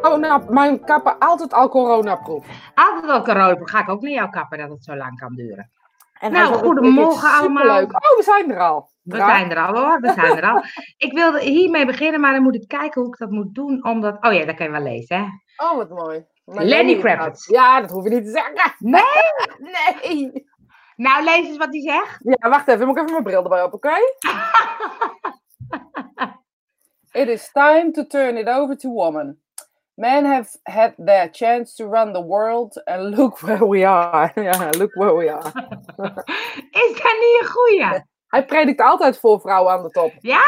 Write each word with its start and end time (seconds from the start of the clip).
corona, 0.00 0.42
mijn 0.48 0.84
kapper 0.84 1.14
altijd 1.18 1.52
al 1.52 1.68
coronaproof. 1.68 2.46
Altijd 2.74 3.10
al 3.10 3.22
corona, 3.22 3.56
ga 3.60 3.80
ik 3.80 3.88
ook 3.88 4.02
naar 4.02 4.10
jouw 4.10 4.28
kapper 4.28 4.58
dat 4.58 4.70
het 4.70 4.84
zo 4.84 4.96
lang 4.96 5.18
kan 5.18 5.34
duren. 5.34 5.70
En 6.20 6.32
Nou, 6.32 6.54
goedemorgen 6.54 7.30
allemaal. 7.30 7.82
Oh, 7.82 8.16
we 8.16 8.22
zijn 8.22 8.50
er 8.50 8.60
al. 8.60 8.90
We 9.02 9.16
zijn 9.16 9.50
er 9.50 9.66
al 9.66 9.76
hoor, 9.76 10.00
we 10.00 10.12
zijn 10.12 10.36
er 10.36 10.50
al. 10.50 10.62
Ik 11.06 11.12
wilde 11.12 11.40
hiermee 11.40 11.86
beginnen, 11.86 12.20
maar 12.20 12.32
dan 12.32 12.42
moet 12.42 12.54
ik 12.54 12.68
kijken 12.68 13.00
hoe 13.02 13.10
ik 13.10 13.18
dat 13.18 13.30
moet 13.30 13.54
doen. 13.54 13.84
Omdat, 13.84 14.16
oh 14.20 14.32
ja, 14.32 14.44
dat 14.44 14.54
kan 14.54 14.66
je 14.66 14.72
wel 14.72 14.82
lezen 14.82 15.16
hè. 15.16 15.24
Oh, 15.64 15.76
wat 15.76 15.90
mooi. 15.90 16.24
Maar 16.44 16.64
Lenny 16.64 16.98
Kravitz. 16.98 17.48
Ja, 17.48 17.80
dat 17.80 17.90
hoef 17.90 18.04
je 18.04 18.10
niet 18.10 18.24
te 18.24 18.30
zeggen. 18.30 18.74
Nee? 18.78 19.02
Nee. 19.72 20.48
Nou, 20.96 21.24
lees 21.24 21.46
eens 21.46 21.56
wat 21.56 21.68
hij 21.70 21.80
zegt. 21.80 22.18
Ja, 22.22 22.48
wacht 22.48 22.68
even. 22.68 22.86
Moet 22.86 22.96
ik 22.96 23.02
even 23.02 23.12
mijn 23.12 23.24
bril 23.24 23.42
erbij 23.42 23.62
op, 23.62 23.74
oké? 23.74 23.92
It 27.12 27.28
is 27.28 27.50
time 27.52 27.90
to 27.90 28.06
turn 28.06 28.36
it 28.36 28.48
over 28.48 28.76
to 28.76 28.90
women. 28.90 29.42
Men 30.00 30.24
have 30.24 30.48
had 30.62 30.94
their 30.96 31.28
chance 31.30 31.74
to 31.74 31.86
run 31.86 32.12
the 32.12 32.22
world 32.22 32.84
and 32.86 33.14
look 33.16 33.38
where 33.46 33.66
we 33.68 33.84
are. 33.86 34.32
Ja, 34.34 34.70
look 34.78 34.94
where 34.94 35.14
we 35.14 35.30
are. 35.30 35.52
Is 36.70 36.92
dat 37.02 37.16
niet 37.20 37.40
een 37.40 37.46
goeie? 37.46 38.02
Hij 38.26 38.44
predikt 38.44 38.80
altijd 38.80 39.18
voor 39.18 39.40
vrouwen 39.40 39.72
aan 39.72 39.82
de 39.82 39.90
top. 39.90 40.12
Ja? 40.20 40.44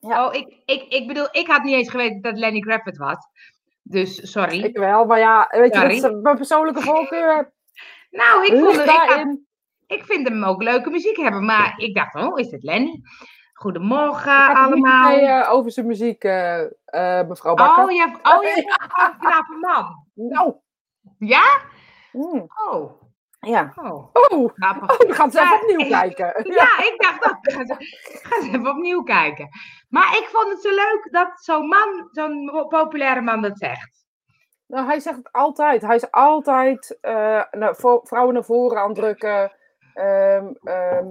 Ja. 0.00 0.26
Oh, 0.26 0.34
ik, 0.34 0.62
ik, 0.64 0.82
ik 0.88 1.06
bedoel, 1.06 1.28
ik 1.30 1.46
had 1.46 1.62
niet 1.62 1.74
eens 1.74 1.90
geweten 1.90 2.20
dat 2.20 2.38
Lenny 2.38 2.60
Kravitz 2.60 2.98
was. 2.98 3.16
Dus 3.82 4.30
sorry. 4.30 4.62
Ik 4.62 4.76
wel, 4.78 5.04
maar 5.04 5.18
ja, 5.18 5.46
weet 5.50 5.74
je, 5.74 5.80
dat 5.80 5.90
is 5.90 6.00
mijn 6.22 6.36
persoonlijke 6.36 6.80
voorkeur. 6.80 7.52
nou, 8.10 8.44
ik, 8.46 8.52
vond 8.60 8.76
het, 8.76 8.84
ik, 8.84 8.90
had- 8.90 9.36
ik 9.86 10.04
vind 10.04 10.28
hem 10.28 10.44
ook 10.44 10.62
leuke 10.62 10.90
muziek 10.90 11.16
hebben. 11.16 11.44
Maar 11.44 11.74
ik 11.76 11.94
dacht, 11.94 12.14
oh, 12.14 12.38
is 12.38 12.48
dit 12.48 12.62
Lenny? 12.62 13.00
Goedemorgen 13.62 14.54
allemaal. 14.54 15.10
eh, 15.18 15.52
over 15.52 15.70
zijn 15.72 15.86
muziek, 15.86 16.24
eh, 16.24 16.60
eh, 16.84 17.28
mevrouw 17.28 17.54
Bakker. 17.54 17.84
Oh, 17.84 17.90
je 17.90 17.98
hebt 17.98 18.28
oh, 18.28 18.42
je 18.42 18.48
hebt 18.48 19.12
een 19.12 19.18
knappe 19.18 19.56
man. 19.60 20.06
Nou. 20.14 20.54
Ja? 21.18 21.60
Mm, 22.12 22.46
Oh, 22.70 23.02
ja. 23.40 23.72
oh. 23.76 23.84
Oh, 24.12 24.32
oh, 24.32 24.54
we 24.98 25.14
gaan 25.14 25.28
het 25.28 25.36
even 25.38 25.60
opnieuw 25.60 25.88
kijken. 25.88 26.26
Ja, 26.44 26.78
ik 26.78 26.94
dacht 26.96 27.24
ook, 27.30 27.38
ga 27.52 27.58
eens, 27.60 27.72
ga 28.22 28.36
eens 28.36 28.46
even 28.46 28.66
opnieuw 28.70 29.02
kijken. 29.02 29.48
Maar 29.88 30.16
ik 30.16 30.28
vond 30.32 30.48
het 30.48 30.62
zo 30.62 30.68
leuk 30.70 31.08
dat 31.10 31.30
zo'n 31.34 31.66
man, 31.68 32.08
zo'n 32.10 32.66
populaire 32.68 33.20
man 33.20 33.42
dat 33.42 33.58
zegt. 33.58 34.06
Nou, 34.66 34.86
hij 34.86 35.00
zegt 35.00 35.16
het 35.16 35.32
altijd. 35.32 35.82
Hij 35.82 35.96
is 35.96 36.10
altijd 36.10 36.98
vrouwen 38.02 38.34
naar 38.34 38.44
voren 38.44 38.78
aan 38.80 38.88
het 38.88 38.96
drukken. 38.98 39.52
ehm, 39.94 41.06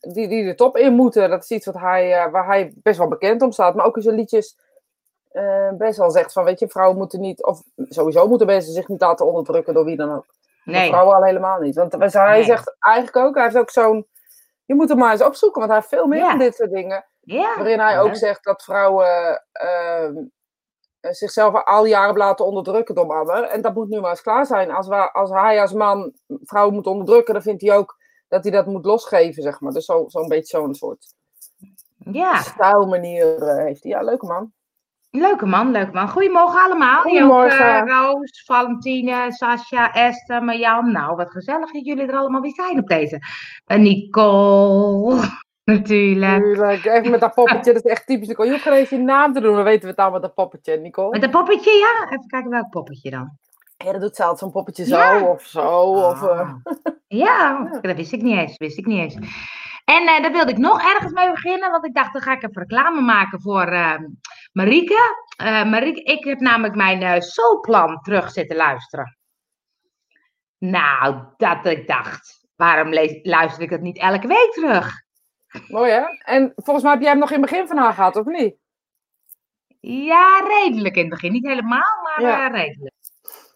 die, 0.00 0.28
die 0.28 0.44
de 0.44 0.54
top 0.54 0.76
in 0.76 0.92
moeten. 0.94 1.30
Dat 1.30 1.42
is 1.42 1.50
iets 1.50 1.66
wat 1.66 1.74
hij, 1.78 2.12
eh, 2.14 2.30
waar 2.30 2.46
hij 2.46 2.72
best 2.76 2.98
wel 2.98 3.08
bekend 3.08 3.42
om 3.42 3.52
staat. 3.52 3.74
Maar 3.74 3.86
ook 3.86 3.96
in 3.96 4.02
zijn 4.02 4.14
liedjes 4.14 4.56
eh, 5.28 5.70
best 5.72 5.98
wel 5.98 6.10
zegt 6.10 6.32
van, 6.32 6.44
weet 6.44 6.58
je, 6.58 6.68
vrouwen 6.68 6.98
moeten 6.98 7.20
niet... 7.20 7.44
Of 7.44 7.62
sowieso 7.76 8.28
moeten 8.28 8.46
mensen 8.46 8.72
zich 8.72 8.88
niet 8.88 9.00
laten 9.00 9.26
onderdrukken 9.26 9.74
door 9.74 9.84
wie 9.84 9.96
dan 9.96 10.10
ook. 10.14 10.26
Maar 10.64 10.74
Nee, 10.74 10.88
Vrouwen 10.88 11.14
al 11.16 11.24
helemaal 11.24 11.60
niet. 11.60 11.74
Want 11.74 11.92
hij 11.92 12.30
Nee. 12.32 12.44
zegt 12.44 12.76
eigenlijk 12.78 13.16
ook, 13.16 13.34
hij 13.34 13.44
heeft 13.44 13.58
ook 13.58 13.70
zo'n... 13.70 14.06
Je 14.64 14.74
moet 14.74 14.88
hem 14.88 14.98
maar 14.98 15.12
eens 15.12 15.22
opzoeken, 15.24 15.58
want 15.60 15.72
hij 15.72 15.80
heeft 15.80 15.92
veel 15.94 16.06
meer 16.06 16.18
Ja. 16.18 16.30
van 16.30 16.38
dit 16.38 16.54
soort 16.54 16.70
dingen. 16.70 17.06
ja. 17.20 17.54
Waarin 17.56 17.78
hij 17.80 17.92
Ja. 17.92 18.00
ook 18.00 18.16
zegt 18.16 18.44
dat 18.44 18.62
vrouwen 18.62 19.44
ehm, 19.52 20.14
zichzelf 21.00 21.64
al 21.64 21.84
jaren 21.86 22.04
hebben 22.06 22.22
laten 22.24 22.46
onderdrukken 22.46 22.94
door 22.94 23.06
mannen. 23.06 23.50
En 23.50 23.60
dat 23.62 23.74
moet 23.74 23.88
nu 23.88 24.00
maar 24.00 24.10
eens 24.10 24.22
klaar 24.22 24.46
zijn. 24.46 24.70
Als, 24.70 24.86
wa- 24.88 25.10
als 25.12 25.30
hij 25.30 25.60
als 25.60 25.72
man 25.72 26.12
vrouwen 26.26 26.74
moet 26.74 26.86
onderdrukken, 26.86 27.34
dan 27.34 27.42
vindt 27.42 27.62
hij 27.62 27.76
ook 27.76 27.96
dat 28.28 28.42
hij 28.42 28.52
dat 28.52 28.66
moet 28.66 28.84
losgeven, 28.84 29.42
zeg 29.42 29.60
maar. 29.60 29.72
Dus 29.72 29.84
zo- 29.84 30.04
zo'n 30.08 30.28
beetje 30.28 30.58
zo'n 30.58 30.74
soort 30.74 31.14
Ja, 32.12 32.36
stijlmanier 32.42 33.42
eh, 33.42 33.64
heeft 33.64 33.82
hij. 33.82 33.92
Ja, 33.92 34.02
leuke 34.02 34.26
man. 34.26 34.52
leuke 35.10 35.46
man, 35.46 35.70
leuke 35.70 35.92
man. 35.92 36.08
Goedemorgen 36.08 36.60
allemaal. 36.64 37.02
Goedemorgen. 37.02 37.76
Joke, 37.78 37.90
Roos, 37.90 38.42
Valentine, 38.46 39.32
Sascha, 39.32 39.92
Esther, 39.92 40.42
Marjan. 40.44 40.92
Nou, 40.92 41.16
wat 41.16 41.30
gezellig 41.30 41.72
dat 41.72 41.84
jullie 41.84 42.06
er 42.06 42.16
allemaal 42.16 42.40
weer 42.40 42.54
zijn 42.54 42.78
op 42.78 42.86
deze. 42.88 43.18
En 43.66 43.82
Nicole, 43.82 45.20
natuurlijk. 45.64 46.42
Tuurlijk. 46.42 46.84
Even 46.84 47.10
met 47.10 47.20
dat 47.20 47.34
poppetje, 47.34 47.72
dat 47.72 47.84
is 47.84 47.90
echt 47.90 48.06
typisch 48.06 48.28
Nicole. 48.28 48.46
Je 48.46 48.52
hoeft 48.52 48.64
geen 48.64 48.72
eens 48.74 48.88
je 48.90 48.98
naam 48.98 49.32
te 49.32 49.40
doen, 49.40 49.54
dan 49.54 49.64
weten 49.64 49.82
we 49.82 49.88
het 49.88 49.98
al 49.98 50.10
met 50.10 50.22
dat 50.22 50.34
poppetje, 50.34 50.76
Nicole. 50.76 51.10
Met 51.10 51.22
een 51.22 51.30
poppetje, 51.30 51.70
ja? 51.70 52.04
Even 52.10 52.26
kijken 52.26 52.50
welk 52.50 52.70
poppetje 52.70 53.10
dan. 53.10 53.38
Ja, 53.84 53.92
dat 53.92 54.00
doet 54.00 54.16
ze 54.16 54.22
altijd 54.22 54.38
zo'n 54.40 54.50
poppetje 54.50 54.84
zo 54.84 54.96
Ja. 54.96 55.22
of 55.22 55.42
zo. 55.46 55.68
Of, 55.82 56.22
eh, 56.22 56.28
Ah. 56.40 56.54
Ja, 57.08 57.64
dat 57.80 57.96
wist 57.96 58.12
ik 58.12 58.22
niet 58.22 58.36
eens. 58.38 58.56
Wist 58.56 58.78
ik 58.78 58.86
niet 58.86 58.98
eens. 58.98 59.14
En 59.84 60.06
eh 60.08 60.22
daar 60.22 60.32
wilde 60.32 60.50
ik 60.50 60.58
nog 60.58 60.82
ergens 60.94 61.12
mee 61.12 61.30
beginnen, 61.30 61.70
want 61.70 61.84
ik 61.84 61.94
dacht, 61.94 62.12
dan 62.12 62.22
ga 62.22 62.32
ik 62.32 62.42
even 62.42 62.62
reclame 62.62 63.00
maken 63.00 63.40
voor 63.40 63.66
ehm 63.66 64.04
Marieke. 64.52 65.24
Eh, 65.36 65.64
Marieke, 65.64 66.02
ik 66.02 66.24
heb 66.24 66.40
namelijk 66.40 66.74
mijn 66.74 67.22
Soulplan 67.22 68.00
terug 68.02 68.30
zitten 68.30 68.56
luisteren. 68.56 69.18
Nou, 70.58 71.22
dat 71.36 71.66
ik 71.66 71.86
dacht, 71.86 72.46
waarom 72.56 72.88
lees, 72.88 73.18
luister 73.22 73.62
ik 73.62 73.70
dat 73.70 73.80
niet 73.80 73.98
elke 73.98 74.26
week 74.26 74.50
terug? 74.52 75.02
mooi 75.68 75.90
hè? 75.92 76.02
En 76.18 76.52
volgens 76.54 76.82
mij 76.84 76.92
heb 76.92 77.02
jij 77.02 77.10
hem 77.10 77.20
nog 77.20 77.30
in 77.30 77.40
het 77.42 77.50
begin 77.50 77.66
van 77.66 77.76
haar 77.76 77.92
gehad, 77.92 78.16
of 78.16 78.26
niet? 78.26 78.54
Ja, 79.80 80.38
redelijk 80.48 80.94
in 80.94 81.00
het 81.00 81.10
begin. 81.10 81.32
Niet 81.32 81.46
helemaal, 81.46 82.02
maar 82.02 82.20
Ja. 82.20 82.46
eh, 82.46 82.52
redelijk. 82.52 82.94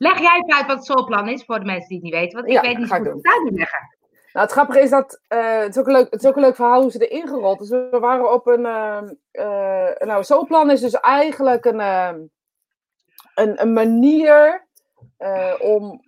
Leg 0.03 0.19
jij 0.21 0.37
even 0.37 0.55
uit 0.55 0.67
wat 0.67 0.85
Soulplan 0.85 1.29
is 1.29 1.45
voor 1.45 1.59
de 1.59 1.65
mensen 1.65 1.89
die 1.89 1.97
het 1.97 2.05
niet 2.05 2.15
weten, 2.15 2.37
want 2.37 2.49
ik 2.49 2.55
Ja, 2.55 2.61
weet 2.61 2.79
niet 2.79 2.93
goed 2.93 3.07
het 3.07 3.07
uit 3.07 3.47
te 3.47 3.53
leggen. 3.53 3.97
Nou, 4.33 4.47
het 4.47 4.51
grappige 4.53 4.81
is 4.81 4.91
dat 4.91 5.21
eh, 5.29 5.59
het, 5.59 5.69
is 5.69 5.79
ook 5.79 5.87
een 5.87 5.93
leuk, 5.93 6.11
het 6.11 6.23
is 6.23 6.29
ook 6.29 6.37
een 6.37 6.43
leuk 6.43 6.55
verhaal 6.55 6.81
hoe 6.83 6.91
ze 6.91 7.09
erin 7.09 7.29
gerold 7.29 7.61
is. 7.61 7.69
We 7.69 7.99
waren 8.01 8.33
op 8.33 8.47
een. 8.47 8.67
eh 9.33 10.07
nou, 10.07 10.71
is 10.71 10.81
dus 10.81 11.01
eigenlijk 11.01 11.65
een, 11.65 11.81
ehm, 11.81 12.21
een, 13.35 13.63
een 13.63 13.73
manier 13.73 14.67
eh, 15.17 15.55
om, 15.61 16.01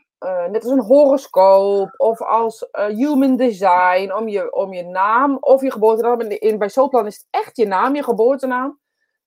net 0.50 0.62
als 0.62 0.72
een 0.72 0.81
horoscoop 0.81 1.94
of 1.97 2.22
als 2.22 2.69
human 2.72 3.37
design, 3.37 4.12
om 4.12 4.28
je, 4.28 4.53
om 4.53 4.72
je 4.72 4.84
naam 4.84 5.37
of 5.41 5.62
je 5.62 5.71
geboortenaam. 5.71 6.21
In, 6.21 6.41
in, 6.41 6.59
bij 6.59 6.69
Zooplan 6.69 7.06
is 7.06 7.16
het 7.16 7.26
echt 7.43 7.56
je 7.56 7.66
naam, 7.66 7.94
je 7.94 8.03
geboortenaam, 8.03 8.78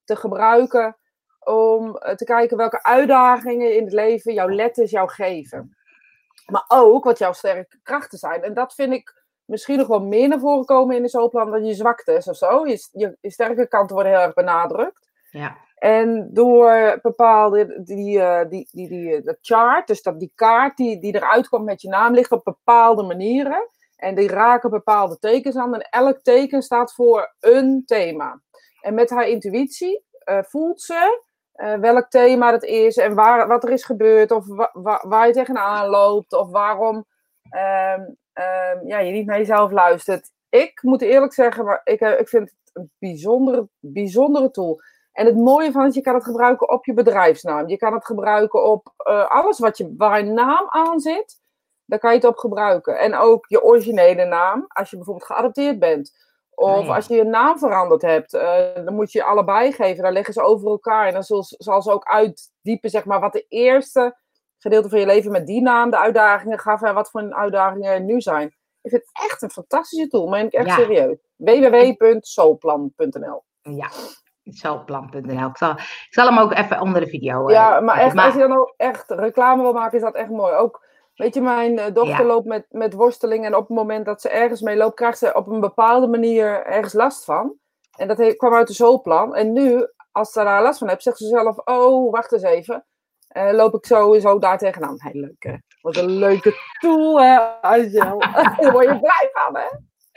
te 0.03 0.15
gebruiken 0.15 0.97
om 1.39 1.97
eh, 1.97 2.15
te 2.15 2.25
kijken 2.25 2.57
welke 2.57 2.83
uitdagingen 2.83 3.75
in 3.75 3.83
het 3.83 3.93
leven 3.93 4.33
jouw 4.33 4.49
letters 4.49 4.91
jou 4.91 5.09
geven. 5.09 5.77
Maar 6.45 6.65
ook 6.67 7.03
wat 7.03 7.17
jouw 7.17 7.33
sterke 7.33 7.79
krachten 7.83 8.17
zijn. 8.17 8.43
En 8.43 8.53
dat 8.53 8.73
vind 8.73 8.93
ik 8.93 9.25
misschien 9.45 9.77
nog 9.77 9.87
wel 9.87 10.01
meer 10.01 10.27
naar 10.27 10.39
voren 10.39 10.65
komen 10.65 10.95
in 10.95 11.01
de 11.01 11.09
zooplan 11.09 11.51
dan 11.51 11.65
je 11.65 11.73
zwaktes 11.73 12.27
of 12.27 12.35
zo. 12.35 12.67
Je, 12.67 12.87
je, 12.91 13.17
je 13.21 13.31
sterke 13.31 13.67
kanten 13.67 13.95
worden 13.95 14.13
heel 14.13 14.21
erg 14.21 14.33
benadrukt. 14.33 15.09
Ja. 15.31 15.57
En 15.75 16.29
door 16.33 16.99
bepaalde, 17.01 17.83
die, 17.83 18.21
eh, 18.21 18.49
die, 18.49 18.67
die, 18.71 18.87
die, 18.87 19.15
eh, 19.15 19.23
dat 19.23 19.37
chart, 19.41 19.87
dus 19.87 20.01
dat 20.01 20.19
die 20.19 20.31
kaart 20.35 20.77
die, 20.77 20.99
die 20.99 21.15
eruit 21.15 21.49
komt 21.49 21.65
met 21.65 21.81
je 21.81 21.89
naam, 21.89 22.13
ligt 22.13 22.31
op 22.31 22.43
bepaalde 22.43 23.03
manieren. 23.03 23.69
En 23.95 24.15
die 24.15 24.27
raken 24.27 24.69
bepaalde 24.69 25.19
tekens 25.19 25.55
aan. 25.55 25.73
En 25.73 25.89
elk 25.89 26.19
teken 26.23 26.61
staat 26.61 26.93
voor 26.93 27.35
een 27.39 27.83
thema. 27.85 28.41
En 28.81 28.93
met 28.93 29.09
haar 29.09 29.27
intuïtie 29.27 30.05
voelt 30.25 30.81
ze 30.81 31.25
eh, 31.57 31.73
welk 31.73 32.09
thema 32.09 32.51
het 32.51 32.63
is 32.63 32.97
en 32.97 33.15
waar, 33.15 33.47
wat 33.47 33.63
er 33.63 33.69
is 33.71 33.83
gebeurd, 33.83 34.31
of 34.31 34.47
wa- 34.47 34.69
wa- 34.73 35.03
waar 35.07 35.27
je 35.27 35.33
tegenaan 35.33 35.87
loopt, 35.87 36.33
of 36.33 36.49
waarom 36.49 37.05
ehm, 37.49 38.01
ehm, 38.33 38.87
ja, 38.87 38.99
je 38.99 39.11
niet 39.11 39.25
naar 39.25 39.37
jezelf 39.37 39.71
luistert. 39.71 40.31
Ik 40.49 40.79
moet 40.83 41.01
eerlijk 41.01 41.33
zeggen, 41.33 41.65
maar 41.65 41.81
ik, 41.83 41.99
eh, 41.99 42.19
ik 42.19 42.29
vind 42.29 42.49
het 42.49 42.69
een 42.73 42.91
bijzondere, 42.99 43.67
bijzondere 43.79 44.51
tool. 44.51 44.81
En 45.11 45.25
het 45.25 45.35
mooie 45.35 45.71
van 45.71 45.83
het, 45.83 45.93
je 45.93 46.01
kan 46.01 46.13
het 46.13 46.23
gebruiken 46.23 46.69
op 46.69 46.85
je 46.85 46.93
bedrijfsnaam. 46.93 47.67
Je 47.67 47.77
kan 47.77 47.93
het 47.93 48.05
gebruiken 48.05 48.63
op 48.63 48.93
eh, 48.97 49.29
alles 49.29 49.59
wat 49.59 49.77
je, 49.77 49.93
waar 49.97 50.25
naam 50.25 50.65
aan 50.69 50.99
zit. 50.99 51.41
Daar 51.85 51.99
kan 51.99 52.09
je 52.11 52.15
het 52.17 52.25
op 52.25 52.37
gebruiken. 52.37 52.99
En 52.99 53.15
ook 53.15 53.45
je 53.47 53.63
originele 53.63 54.25
naam, 54.25 54.65
als 54.67 54.89
je 54.89 54.95
bijvoorbeeld 54.95 55.25
geadopteerd 55.27 55.79
bent. 55.79 56.11
Of 56.59 56.87
als 56.89 57.07
je 57.07 57.15
je 57.15 57.23
naam 57.23 57.57
veranderd 57.57 58.01
hebt, 58.01 58.33
eh, 58.33 58.63
dan 58.85 58.93
moet 58.95 59.11
je 59.11 59.23
allebei 59.23 59.71
geven. 59.71 60.03
Dan 60.03 60.11
leggen 60.13 60.33
ze 60.33 60.41
over 60.41 60.67
elkaar. 60.67 61.07
En 61.07 61.13
dan 61.13 61.23
zal, 61.23 61.43
zal 61.47 61.81
ze 61.81 61.91
ook 61.91 62.05
uitdiepen, 62.05 62.89
zeg 62.89 63.05
maar, 63.05 63.19
wat 63.19 63.33
de 63.33 63.45
eerste 63.49 64.17
gedeelte 64.57 64.89
van 64.89 64.99
je 64.99 65.05
leven 65.05 65.31
met 65.31 65.47
die 65.47 65.61
naam 65.61 65.89
de 65.89 65.97
uitdagingen 65.99 66.59
gaf. 66.59 66.81
En 66.81 66.93
wat 66.93 67.09
voor 67.09 67.21
een 67.21 67.35
uitdagingen 67.35 67.91
er 67.91 68.01
nu 68.01 68.21
zijn. 68.21 68.47
Ik 68.81 68.89
vind 68.89 69.01
het 69.05 69.11
echt 69.29 69.41
een 69.41 69.49
fantastische 69.51 70.07
tool. 70.07 70.27
Meen 70.27 70.45
ik 70.45 70.53
echt 70.53 70.67
Ja. 70.67 70.75
serieus. 70.75 71.17
www.soulplan.nl 71.35 73.43
Ja, 73.61 73.89
zooplan.nl. 74.43 75.47
Ik 75.47 75.57
zal, 75.57 75.71
ik 75.71 76.07
zal 76.09 76.27
hem 76.27 76.37
ook 76.39 76.53
even 76.53 76.81
onder 76.81 77.01
de 77.01 77.07
video. 77.07 77.47
eh, 77.47 77.53
Ja, 77.53 77.79
maar 77.79 77.97
echt, 77.97 78.15
maar- 78.15 78.25
als 78.25 78.33
je 78.33 78.39
dan 78.39 78.57
ook 78.57 78.73
echt 78.77 79.09
reclame 79.11 79.61
wil 79.61 79.73
maken, 79.73 79.97
is 79.97 80.03
dat 80.03 80.15
echt 80.15 80.29
mooi. 80.29 80.53
Ook, 80.55 80.85
weet 81.17 81.33
je, 81.33 81.41
mijn 81.41 81.79
eh, 81.79 81.93
dochter 81.93 82.19
Ja. 82.19 82.23
loopt 82.25 82.45
met, 82.45 82.65
met 82.69 82.93
worsteling 82.93 83.45
en 83.45 83.55
op 83.55 83.67
het 83.67 83.77
moment 83.77 84.05
dat 84.05 84.21
ze 84.21 84.29
ergens 84.29 84.61
mee 84.61 84.75
loopt, 84.77 84.95
krijgt 84.95 85.17
ze 85.17 85.33
op 85.33 85.47
een 85.47 85.59
bepaalde 85.59 86.07
manier 86.07 86.65
ergens 86.65 86.93
last 86.93 87.23
van. 87.25 87.53
En 87.97 88.07
dat 88.07 88.17
he- 88.17 88.33
kwam 88.33 88.53
uit 88.53 88.67
de 88.67 88.73
zoolplan. 88.73 89.35
En 89.35 89.53
nu, 89.53 89.87
als 90.11 90.31
ze 90.31 90.43
daar 90.43 90.61
last 90.61 90.79
van 90.79 90.87
heeft, 90.89 91.03
zegt 91.03 91.17
ze 91.17 91.27
zelf, 91.27 91.57
oh, 91.65 92.11
wacht 92.11 92.31
eens 92.31 92.43
even. 92.43 92.85
Eh, 93.27 93.51
loop 93.51 93.73
ik 93.75 93.85
zo 93.85 94.13
en 94.13 94.21
zo 94.21 94.39
daar 94.39 94.57
tegenaan. 94.57 94.95
Heel 94.97 95.21
leuk, 95.21 95.43
hè? 95.43 95.53
Wat 95.81 95.95
een 95.97 96.09
leuke 96.17 96.53
tool, 96.79 97.21
hè, 97.21 97.37
Angel? 97.61 98.19
Daar 98.57 98.71
word 98.71 98.85
je 98.87 98.99
blij 98.99 99.29
van, 99.33 99.55
hè? 99.57 99.67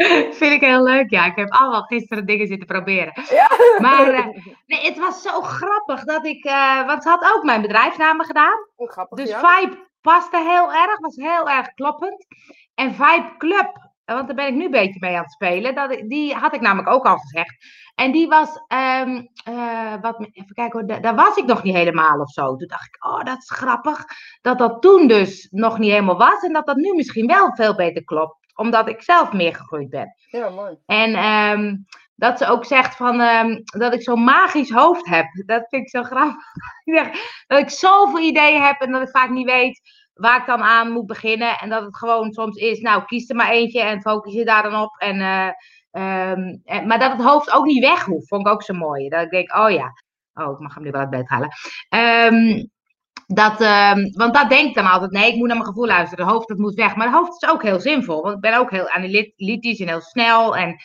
Vind 0.41 0.53
ik 0.53 0.61
heel 0.61 0.83
leuk, 0.83 1.11
ja. 1.11 1.27
Ik 1.27 1.37
heb 1.37 1.51
allemaal 1.53 1.83
gisteren 1.83 2.27
dingen 2.27 2.47
zitten 2.47 2.67
proberen. 2.67 3.13
Ja. 3.31 3.49
Maar 3.79 4.09
uh, 4.15 4.27
nee, 4.67 4.85
het 4.85 4.99
was 4.99 5.23
zo 5.23 5.41
grappig 5.41 6.05
dat 6.05 6.27
ik... 6.27 6.45
Uh, 6.45 6.87
want 6.87 7.03
ze 7.03 7.09
had 7.09 7.33
ook 7.37 7.43
mijn 7.45 7.61
bedrijfsnamen 7.63 8.27
gedaan. 8.27 8.67
Oh, 8.77 8.91
grappig, 8.91 9.19
dus 9.19 9.29
ja. 9.29 9.39
Vibe 9.41 9.89
paste 10.01 10.39
heel 10.39 10.73
erg, 10.73 10.99
was 11.01 11.17
heel 11.17 11.49
erg 11.49 11.75
kloppend. 11.75 12.27
En 12.75 12.95
Vibe 12.95 13.35
Club, 13.39 13.91
want 14.05 14.27
daar 14.27 14.37
ben 14.37 14.47
ik 14.47 14.55
nu 14.55 14.65
een 14.65 14.71
beetje 14.71 15.01
mee 15.01 15.17
aan 15.17 15.23
het 15.23 15.33
spelen. 15.33 15.75
Dat, 15.75 16.03
die 16.09 16.35
had 16.35 16.55
ik 16.55 16.61
namelijk 16.61 16.89
ook 16.89 17.05
al 17.05 17.19
gezegd. 17.19 17.57
En 17.95 18.13
die 18.13 18.29
was, 18.29 18.49
um, 18.69 19.29
uh, 19.49 19.95
wat, 20.01 20.29
even 20.33 20.55
kijken 20.55 20.81
hoor, 20.81 21.01
daar 21.01 21.15
was 21.15 21.37
ik 21.37 21.45
nog 21.45 21.63
niet 21.63 21.75
helemaal 21.75 22.21
of 22.21 22.31
zo. 22.31 22.57
Toen 22.57 22.69
dacht 22.69 22.87
ik, 22.87 23.07
oh, 23.07 23.25
dat 23.25 23.39
is 23.39 23.51
grappig. 23.51 24.05
Dat 24.41 24.59
dat 24.59 24.83
toen 24.83 25.07
dus 25.07 25.49
nog 25.51 25.79
niet 25.79 25.91
helemaal 25.91 26.19
was. 26.19 26.43
En 26.43 26.53
dat 26.53 26.67
dat 26.67 26.77
nu 26.77 26.95
misschien 26.95 27.27
wel 27.27 27.55
veel 27.55 27.75
beter 27.75 28.05
klopt. 28.05 28.39
Omdat 28.55 28.89
ik 28.89 29.03
zelf 29.03 29.33
meer 29.33 29.55
gegroeid 29.55 29.91
ben. 29.91 30.15
Ja, 30.31 30.49
mooi. 30.49 30.77
En 30.87 31.25
um, 31.25 31.87
dat 32.21 32.39
ze 32.39 32.47
ook 32.47 32.65
zegt 32.65 32.97
van, 32.97 33.21
um, 33.21 33.63
dat 33.65 33.95
ik 33.95 34.03
zo'n 34.03 34.25
magisch 34.25 34.71
hoofd 34.71 35.07
heb. 35.07 35.27
Dat 35.47 35.69
vind 35.69 35.83
ik 35.83 35.89
zo 35.89 36.03
grappig. 36.03 36.45
dat 37.47 37.59
ik 37.59 37.71
zoveel 37.71 38.19
ideeën 38.19 38.63
heb 38.63 38.81
en 38.81 38.93
dat 38.93 39.03
ik 39.03 39.09
vaak 39.09 39.31
niet 39.31 39.47
weet 39.47 39.81
waar 40.15 40.41
ik 40.41 40.47
dan 40.47 40.63
aan 40.63 40.93
moet 40.93 41.07
beginnen. 41.07 41.59
En 41.59 41.69
dat 41.69 41.83
het 41.83 41.97
gewoon 41.97 42.33
soms 42.33 42.57
is, 42.57 42.81
nou, 42.81 43.05
kies 43.05 43.29
er 43.29 43.37
maar 43.37 43.51
eentje 43.51 43.81
en 43.81 44.01
focus 44.01 44.33
je 44.33 44.45
daar 44.45 44.63
dan 44.63 44.83
op. 44.83 44.97
En, 44.99 45.17
uh, 45.17 45.47
um, 46.31 46.61
en, 46.65 46.87
maar 46.87 46.99
dat 46.99 47.13
het 47.13 47.23
hoofd 47.23 47.51
ook 47.51 47.65
niet 47.65 47.85
weg 47.85 48.05
hoeft, 48.05 48.29
vond 48.29 48.47
ik 48.47 48.53
ook 48.53 48.63
zo 48.63 48.75
mooi. 48.75 49.09
Dat 49.09 49.23
ik 49.23 49.31
denk, 49.31 49.57
oh 49.57 49.71
ja, 49.71 49.93
oh, 50.35 50.53
ik 50.53 50.59
mag 50.59 50.75
hem 50.75 50.83
nu 50.83 50.91
wel 50.91 51.01
uit 51.01 51.11
bed 51.11 51.29
halen. 51.29 51.53
Um, 52.35 52.71
dat, 53.27 53.59
want 54.15 54.35
dat 54.35 54.49
denk 54.49 54.69
ik 54.69 54.75
dan 54.75 54.91
altijd, 54.91 55.11
nee, 55.11 55.31
ik 55.31 55.37
moet 55.37 55.47
naar 55.47 55.57
mijn 55.57 55.69
gevoel 55.69 55.87
luisteren. 55.87 56.25
Het 56.25 56.35
hoofd, 56.35 56.49
dat 56.49 56.59
moet 56.59 56.75
weg. 56.75 56.97
Maar 56.97 57.07
het 57.07 57.17
hoofd 57.17 57.43
is 57.43 57.49
ook 57.49 57.63
heel 57.63 57.81
zinvol. 57.81 58.23
Want 58.23 58.35
ik 58.35 58.41
ben 58.41 58.59
ook 58.59 58.71
heel 58.71 58.89
analytisch 58.89 59.81
en 59.81 59.89
heel 59.89 60.01
snel. 60.01 60.57
En 60.57 60.77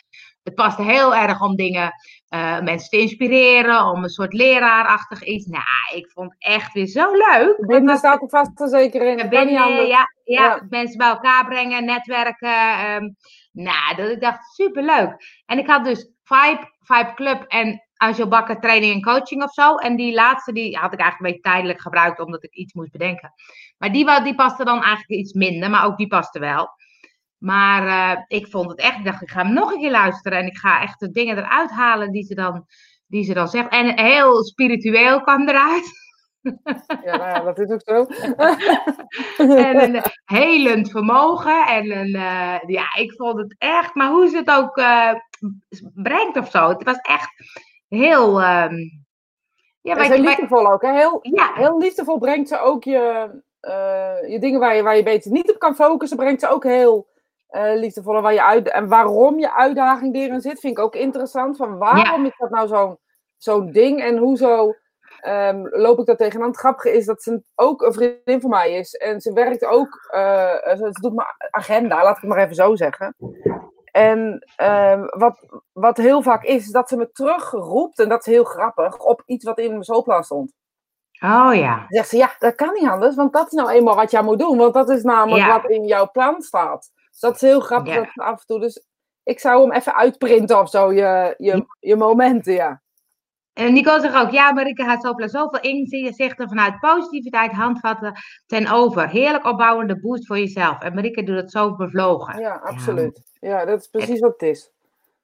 het 0.46 0.54
past 0.54 0.78
heel 0.78 1.14
erg 1.14 1.40
om 1.40 1.56
dingen, 1.56 1.92
uh, 2.34 2.60
mensen 2.60 2.90
te 2.90 2.98
inspireren, 2.98 3.84
om 3.84 4.02
een 4.02 4.08
soort 4.08 4.32
leraarachtig 4.32 5.22
iets. 5.22 5.46
Nou, 5.46 5.64
ik 5.94 6.10
vond 6.10 6.34
het 6.38 6.42
echt 6.52 6.72
weer 6.72 6.86
zo 6.86 7.12
leuk. 7.12 7.66
Binnen 7.66 7.96
staat 7.96 8.22
er 8.22 8.28
vast 8.28 8.60
en 8.60 8.68
zeker 8.68 9.02
in. 9.02 9.28
Binnen, 9.28 9.52
ja, 9.52 9.82
ja, 9.82 10.10
ja, 10.24 10.66
mensen 10.68 10.98
bij 10.98 11.08
elkaar 11.08 11.46
brengen, 11.46 11.84
netwerken. 11.84 12.90
Um, 12.94 13.16
nou, 13.52 13.96
dat 13.96 14.10
ik 14.10 14.20
dacht, 14.20 14.54
superleuk. 14.54 15.42
En 15.46 15.58
ik 15.58 15.66
had 15.66 15.84
dus 15.84 16.10
Vibe, 16.22 16.72
Vibe 16.80 17.14
Club 17.14 17.44
en 17.48 17.82
Angel 17.96 18.28
Bakker 18.28 18.60
training 18.60 18.92
en 18.92 19.02
coaching 19.02 19.42
of 19.42 19.52
zo. 19.52 19.74
En 19.74 19.96
die 19.96 20.14
laatste, 20.14 20.52
die 20.52 20.76
had 20.76 20.92
ik 20.92 21.00
eigenlijk 21.00 21.18
een 21.18 21.26
beetje 21.26 21.52
tijdelijk 21.52 21.80
gebruikt, 21.80 22.20
omdat 22.20 22.44
ik 22.44 22.54
iets 22.54 22.72
moest 22.72 22.92
bedenken. 22.92 23.32
Maar 23.78 23.92
die, 23.92 24.22
die 24.22 24.34
paste 24.34 24.64
dan 24.64 24.82
eigenlijk 24.82 25.20
iets 25.20 25.32
minder, 25.32 25.70
maar 25.70 25.84
ook 25.84 25.96
die 25.96 26.06
paste 26.06 26.38
wel. 26.38 26.68
Maar 27.46 27.86
uh, 27.86 28.22
ik 28.28 28.46
vond 28.46 28.70
het 28.70 28.78
echt, 28.78 28.98
ik 28.98 29.04
dacht, 29.04 29.22
ik 29.22 29.30
ga 29.30 29.42
hem 29.42 29.52
nog 29.52 29.72
een 29.72 29.80
keer 29.80 29.90
luisteren. 29.90 30.38
En 30.38 30.46
ik 30.46 30.56
ga 30.56 30.82
echt 30.82 31.00
de 31.00 31.10
dingen 31.10 31.38
eruit 31.38 31.70
halen 31.70 32.12
die 32.12 32.24
ze 32.24 32.34
dan, 32.34 32.66
die 33.06 33.24
ze 33.24 33.34
dan 33.34 33.48
zegt. 33.48 33.68
En 33.68 33.98
heel 33.98 34.44
spiritueel 34.44 35.20
kwam 35.20 35.48
eruit. 35.48 35.90
Ja, 37.04 37.16
nou 37.16 37.30
ja, 37.30 37.40
dat 37.40 37.58
is 37.58 37.70
ook 37.70 37.80
zo. 37.84 38.06
en 39.66 39.94
een 39.94 40.02
helend 40.24 40.90
vermogen. 40.90 41.66
En 41.66 41.90
een, 41.90 42.14
uh, 42.14 42.58
ja, 42.66 42.94
ik 42.94 43.12
vond 43.12 43.38
het 43.38 43.54
echt, 43.58 43.94
maar 43.94 44.10
hoe 44.10 44.28
ze 44.28 44.36
het 44.36 44.50
ook 44.50 44.76
uh, 44.76 45.12
brengt 45.94 46.36
of 46.36 46.50
zo. 46.50 46.68
Het 46.68 46.82
was 46.82 46.98
echt 46.98 47.30
heel. 47.88 48.42
Um, 48.42 49.04
ja, 49.80 49.94
maar 49.94 50.04
heel 50.04 50.20
liefdevol 50.20 50.72
ook. 50.72 50.82
Hè? 50.82 50.92
Heel, 50.92 51.18
ja. 51.22 51.52
heel 51.54 51.78
liefdevol 51.78 52.18
brengt 52.18 52.48
ze 52.48 52.58
ook 52.58 52.84
je, 52.84 53.30
uh, 53.60 54.30
je 54.30 54.38
dingen 54.38 54.60
waar 54.60 54.76
je, 54.76 54.82
waar 54.82 54.96
je 54.96 55.02
beter 55.02 55.30
niet 55.30 55.50
op 55.50 55.58
kan 55.58 55.74
focussen, 55.74 56.16
brengt 56.16 56.40
ze 56.40 56.48
ook 56.48 56.64
heel 56.64 57.14
uh, 57.50 57.74
liefdevol. 57.74 58.20
Waar 58.20 58.32
je 58.32 58.42
uit, 58.42 58.70
en 58.70 58.88
waarom 58.88 59.38
je 59.38 59.54
uitdaging 59.54 60.14
erin 60.14 60.40
zit, 60.40 60.60
vind 60.60 60.78
ik 60.78 60.84
ook 60.84 60.94
interessant. 60.94 61.56
Van 61.56 61.78
waarom 61.78 62.22
ja. 62.22 62.28
is 62.28 62.36
dat 62.38 62.50
nou 62.50 62.68
zo'n 62.68 62.98
zo'n 63.36 63.70
ding 63.72 64.00
en 64.00 64.16
hoezo 64.16 64.74
um, 65.26 65.68
loop 65.68 65.98
ik 65.98 66.06
daar 66.06 66.16
tegenaan? 66.16 66.48
Het 66.48 66.56
grappige 66.56 66.92
is 66.92 67.06
dat 67.06 67.22
ze 67.22 67.42
ook 67.54 67.82
een 67.82 67.92
vriendin 67.92 68.40
van 68.40 68.50
mij 68.50 68.72
is. 68.72 68.94
En 68.94 69.20
ze 69.20 69.32
werkt 69.32 69.64
ook, 69.64 70.10
uh, 70.14 70.76
ze 70.76 70.96
doet 71.00 71.14
mijn 71.14 71.28
agenda, 71.50 72.02
laat 72.02 72.16
ik 72.16 72.22
het 72.22 72.30
maar 72.30 72.42
even 72.42 72.54
zo 72.54 72.76
zeggen. 72.76 73.16
En 73.92 74.46
um, 74.62 75.06
wat, 75.06 75.46
wat 75.72 75.96
heel 75.96 76.22
vaak 76.22 76.42
is, 76.42 76.64
is 76.64 76.70
dat 76.70 76.88
ze 76.88 76.96
me 76.96 77.10
terugroept, 77.12 77.98
en 77.98 78.08
dat 78.08 78.26
is 78.26 78.32
heel 78.32 78.44
grappig, 78.44 78.98
op 78.98 79.22
iets 79.26 79.44
wat 79.44 79.58
in 79.58 79.70
mijn 79.70 79.82
zoolplan 79.82 80.24
stond. 80.24 80.52
Oh 81.20 81.50
ja. 81.54 81.76
Dan 81.76 81.86
zegt 81.88 82.08
ze, 82.08 82.16
ja, 82.16 82.34
dat 82.38 82.54
kan 82.54 82.72
niet 82.72 82.88
anders, 82.88 83.14
want 83.14 83.32
dat 83.32 83.46
is 83.46 83.52
nou 83.52 83.70
eenmaal 83.70 83.96
wat 83.96 84.10
jij 84.10 84.22
moet 84.22 84.38
doen. 84.38 84.56
Want 84.56 84.74
dat 84.74 84.88
is 84.88 85.02
namelijk 85.02 85.46
ja. 85.46 85.60
wat 85.60 85.70
in 85.70 85.84
jouw 85.84 86.10
plan 86.10 86.42
staat. 86.42 86.90
Dus 87.16 87.30
dat 87.30 87.34
is 87.34 87.40
heel 87.40 87.60
grappig 87.60 87.94
ja. 87.94 88.00
dat 88.00 88.24
af 88.24 88.40
en 88.40 88.46
toe. 88.46 88.60
Dus 88.60 88.86
ik 89.22 89.40
zou 89.40 89.62
hem 89.62 89.72
even 89.72 89.94
uitprinten 89.94 90.60
of 90.60 90.70
zo, 90.70 90.92
je, 90.92 91.34
je, 91.38 91.66
je 91.80 91.96
momenten, 91.96 92.52
ja. 92.52 92.82
En 93.52 93.72
Nico 93.72 93.98
zegt 93.98 94.14
ook, 94.14 94.30
ja, 94.30 94.52
Marike 94.52 94.84
gaat 94.84 95.02
zoveel, 95.02 95.28
zoveel 95.28 95.60
inzichten 95.60 96.48
vanuit 96.48 96.80
positiviteit 96.80 97.52
handvatten 97.52 98.14
ten 98.46 98.66
over. 98.66 99.08
Heerlijk 99.08 99.44
opbouwende 99.44 100.00
boost 100.00 100.26
voor 100.26 100.38
jezelf. 100.38 100.82
En 100.82 100.94
Marike 100.94 101.22
doet 101.22 101.36
het 101.36 101.50
zo 101.50 101.76
bevlogen. 101.76 102.40
Ja, 102.40 102.54
absoluut. 102.54 103.22
Ja, 103.40 103.64
dat 103.64 103.80
is 103.80 103.86
precies 103.86 104.20
wat 104.20 104.32
het 104.32 104.42
is. 104.42 104.70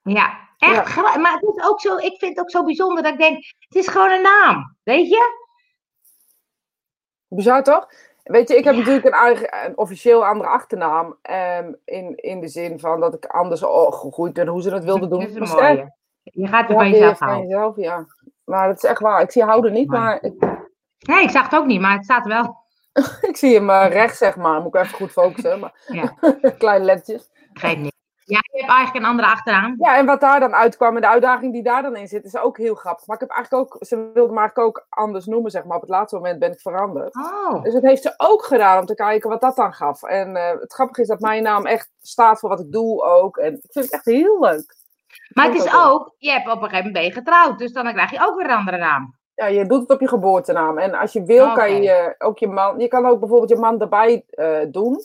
Ja, 0.03 0.39
echt. 0.59 0.95
Ja. 0.95 1.17
Maar 1.17 1.33
het 1.33 1.57
is 1.57 1.65
ook 1.65 1.81
zo, 1.81 1.97
ik 1.97 2.19
vind 2.19 2.37
het 2.37 2.41
ook 2.41 2.51
zo 2.51 2.65
bijzonder 2.65 3.03
dat 3.03 3.13
ik 3.13 3.19
denk, 3.19 3.37
het 3.59 3.75
is 3.75 3.89
gewoon 3.89 4.11
een 4.11 4.23
naam, 4.23 4.77
weet 4.83 5.09
je? 5.09 5.41
Bizar 7.29 7.63
toch? 7.63 7.89
Weet 8.23 8.49
je, 8.49 8.57
ik 8.57 8.65
heb 8.65 8.73
ja. 8.73 8.79
natuurlijk 8.79 9.07
een, 9.07 9.13
eigen, 9.13 9.67
een 9.67 9.79
officieel 9.79 10.27
andere 10.27 10.49
achternaam. 10.49 11.17
Um, 11.61 11.77
in, 11.85 12.17
in 12.17 12.41
de 12.41 12.49
zin 12.49 12.81
van 12.81 13.01
dat 13.01 13.15
ik 13.15 13.27
anders 13.27 13.61
gegroeid 13.61 14.33
ben, 14.33 14.47
hoe 14.47 14.63
ze 14.63 14.71
dat 14.71 14.85
wilden 14.85 15.09
doen. 15.09 15.21
Dat 15.21 15.29
is 15.29 15.35
een 15.35 15.57
mooie. 15.57 15.95
Je 16.23 16.47
gaat 16.47 16.69
er 16.69 16.75
van 16.75 16.91
jezelf 16.91 17.19
houden. 17.19 17.41
Van 17.41 17.49
jezelf, 17.49 17.77
ja. 17.77 18.07
Maar 18.45 18.69
dat 18.69 18.77
is 18.77 18.91
echt 18.91 19.01
waar. 19.01 19.23
Ik 19.23 19.31
zie 19.31 19.43
houden 19.43 19.73
niet, 19.73 19.89
maar... 19.89 20.23
Ik... 20.23 20.35
Nee, 20.99 21.23
ik 21.23 21.31
zag 21.31 21.45
het 21.45 21.61
ook 21.61 21.67
niet, 21.67 21.81
maar 21.81 21.95
het 21.95 22.05
staat 22.05 22.25
er 22.25 22.29
wel. 22.29 22.57
ik 23.31 23.37
zie 23.37 23.55
hem 23.55 23.71
uh, 23.71 23.87
rechts, 23.89 24.19
zeg 24.19 24.37
maar. 24.37 24.61
Moet 24.61 24.75
ik 24.75 24.81
even 24.81 24.97
goed 24.97 25.11
focussen. 25.11 25.61
Maar... 25.61 25.73
Ja. 25.87 26.15
Kleine 26.59 26.85
letjes. 26.85 27.31
Geef 27.53 27.77
niet. 27.77 27.92
Ja, 28.25 28.39
je 28.53 28.59
hebt 28.59 28.71
eigenlijk 28.71 29.05
een 29.05 29.11
andere 29.11 29.29
achteraan. 29.29 29.75
Ja, 29.79 29.97
en 29.97 30.07
wat 30.07 30.21
daar 30.21 30.41
dan 30.41 30.55
uitkwam 30.55 30.95
en 30.95 31.01
de 31.01 31.09
uitdaging 31.09 31.53
die 31.53 31.63
daar 31.63 31.83
dan 31.83 31.97
in 31.97 32.09
zit, 32.09 32.25
is 32.25 32.37
ook 32.37 32.59
heel 32.59 32.75
grappig. 32.75 33.07
Maar 33.07 33.17
ik 33.17 33.23
heb 33.23 33.31
eigenlijk 33.31 33.65
ook, 33.65 33.85
ze 33.85 33.97
wilde 33.97 34.33
me 34.33 34.39
eigenlijk 34.39 34.59
ook 34.59 34.87
anders 34.89 35.27
noemen, 35.27 35.51
zeg 35.51 35.65
maar. 35.65 35.77
Op 35.77 35.83
het 35.83 35.91
laatste 35.91 36.17
moment 36.17 36.39
ben 36.39 36.53
ik 36.53 36.61
veranderd. 36.61 37.15
Oh. 37.15 37.63
Dus 37.63 37.73
dat 37.73 37.83
heeft 37.83 38.03
ze 38.03 38.15
ook 38.17 38.45
gedaan 38.45 38.79
om 38.79 38.87
te 38.87 38.95
kijken 38.95 39.31
wat 39.31 39.41
dat 39.41 39.57
dan 39.57 39.73
gaf. 39.73 40.03
En 40.03 40.37
uh, 40.37 40.51
het 40.61 40.73
grappige 40.73 41.01
is 41.01 41.09
dat 41.09 41.21
mijn 41.21 41.43
naam 41.43 41.67
echt 41.67 41.91
staat 42.01 42.39
voor 42.39 42.49
wat 42.49 42.61
ik 42.61 42.73
doe 42.73 43.03
ook. 43.03 43.37
En 43.37 43.55
ik 43.55 43.73
vind 43.73 43.85
het 43.85 43.95
echt 43.95 44.05
heel 44.05 44.41
leuk. 44.41 44.75
Maar 45.35 45.47
het 45.47 45.55
is 45.55 45.75
ook, 45.75 46.15
je 46.19 46.31
hebt 46.31 46.47
op 46.47 46.63
een 46.63 46.69
gegeven 46.69 46.77
moment 46.77 46.93
ben 46.93 47.05
je 47.05 47.13
getrouwd, 47.13 47.59
dus 47.59 47.73
dan 47.73 47.93
krijg 47.93 48.11
je 48.11 48.27
ook 48.27 48.37
weer 48.37 48.51
een 48.51 48.57
andere 48.57 48.79
naam. 48.79 49.15
Ja, 49.35 49.47
je 49.47 49.67
doet 49.67 49.81
het 49.81 49.91
op 49.91 50.01
je 50.01 50.09
geboortenaam. 50.09 50.79
En 50.79 50.95
als 50.95 51.13
je 51.13 51.23
wil, 51.23 51.51
okay. 51.51 51.69
kan 51.69 51.83
je 51.83 52.15
ook 52.19 52.39
je 52.39 52.49
man, 52.49 52.79
je 52.79 52.89
kan 52.89 53.07
ook 53.07 53.21
bijvoorbeeld 53.21 53.51
je 53.51 53.57
man 53.57 53.81
erbij 53.81 54.25
uh, 54.31 54.59
doen. 54.69 55.01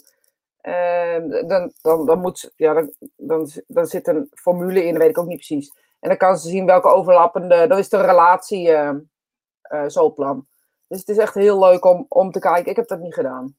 Uh, 0.68 1.48
dan, 1.48 1.72
dan, 1.82 2.06
dan, 2.06 2.20
moet, 2.20 2.54
ja, 2.56 2.74
dan, 2.74 2.94
dan, 3.16 3.50
dan 3.68 3.86
zit 3.86 4.08
een 4.08 4.28
formule 4.34 4.86
in, 4.86 4.94
dat 4.94 5.02
weet 5.02 5.10
ik 5.10 5.18
ook 5.18 5.28
niet 5.28 5.48
precies. 5.48 5.72
En 6.00 6.10
dan 6.10 6.18
kan 6.18 6.38
ze 6.38 6.50
zien 6.50 6.66
welke 6.66 6.88
overlappende, 6.88 7.68
dat 7.68 7.78
is 7.78 7.90
de 7.90 8.02
relatie 8.02 8.70
uh, 8.70 8.92
uh, 9.74 9.84
zoolplan. 9.88 10.48
Dus 10.88 11.00
het 11.00 11.10
is 11.10 11.18
echt 11.18 11.34
heel 11.34 11.60
leuk 11.60 11.86
om, 11.86 12.06
om 12.08 12.32
te 12.32 12.40
kijken. 12.40 12.72
Ik 12.72 12.76
heb 12.76 12.88
dat 12.88 13.00
niet 13.00 13.14
gedaan. 13.14 13.56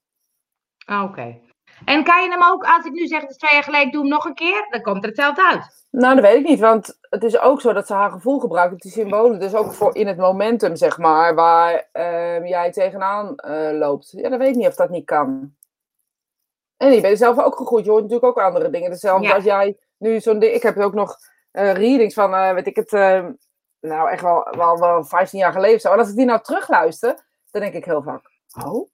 Oké. 0.86 1.02
Okay. 1.02 1.42
En 1.84 2.04
kan 2.04 2.22
je 2.22 2.30
hem 2.30 2.44
ook, 2.44 2.64
als 2.64 2.84
ik 2.84 2.92
nu 2.92 3.06
zeg, 3.06 3.22
is 3.22 3.36
twee 3.36 3.52
jaar 3.52 3.62
geleden, 3.62 3.92
doe 3.92 4.00
hem 4.00 4.10
nog 4.10 4.24
een 4.24 4.34
keer, 4.34 4.66
dan 4.70 4.82
komt 4.82 5.02
er 5.02 5.08
hetzelfde 5.08 5.46
uit. 5.46 5.86
Nou, 5.90 6.14
dat 6.14 6.24
weet 6.24 6.38
ik 6.38 6.48
niet, 6.48 6.60
want 6.60 6.98
het 7.00 7.22
is 7.22 7.38
ook 7.38 7.60
zo 7.60 7.72
dat 7.72 7.86
ze 7.86 7.94
haar 7.94 8.10
gevoel 8.10 8.38
gebruikt, 8.38 8.82
die 8.82 8.92
symbolen, 8.92 9.40
dus 9.40 9.54
ook 9.54 9.72
voor 9.72 9.96
in 9.96 10.06
het 10.06 10.16
momentum, 10.16 10.76
zeg 10.76 10.98
maar, 10.98 11.34
waar 11.34 11.88
uh, 11.92 12.48
jij 12.48 12.72
tegenaan 12.72 13.34
uh, 13.36 13.78
loopt. 13.78 14.10
Ja, 14.10 14.28
dat 14.28 14.38
weet 14.38 14.48
ik 14.48 14.56
niet 14.56 14.66
of 14.66 14.74
dat 14.74 14.90
niet 14.90 15.04
kan. 15.04 15.56
En 16.78 16.92
je 16.92 17.00
bent 17.00 17.18
zelf 17.18 17.38
ook 17.38 17.56
gegroeid, 17.56 17.84
je 17.84 17.90
hoort 17.90 18.02
natuurlijk 18.02 18.38
ook 18.38 18.44
andere 18.44 18.70
dingen. 18.70 18.90
Hetzelfde 18.90 19.26
ja. 19.26 19.34
als 19.34 19.44
jij 19.44 19.76
nu 19.98 20.20
zo'n 20.20 20.38
ding, 20.38 20.54
ik 20.54 20.62
heb 20.62 20.76
ook 20.78 20.94
nog 20.94 21.16
uh, 21.52 21.72
readings 21.72 22.14
van, 22.14 22.34
uh, 22.34 22.52
weet 22.52 22.66
ik 22.66 22.76
het, 22.76 22.92
uh, 22.92 23.26
nou 23.80 24.10
echt 24.10 24.22
wel, 24.22 24.48
wel, 24.50 24.78
wel 24.78 25.04
15 25.04 25.38
jaar 25.38 25.52
geleden 25.52 25.80
zo. 25.80 25.92
En 25.92 25.98
als 25.98 26.08
ik 26.08 26.16
die 26.16 26.24
nou 26.24 26.42
terugluister, 26.42 27.14
dan 27.50 27.60
denk 27.60 27.74
ik 27.74 27.84
heel 27.84 28.02
vaak, 28.02 28.30
oh, 28.64 28.88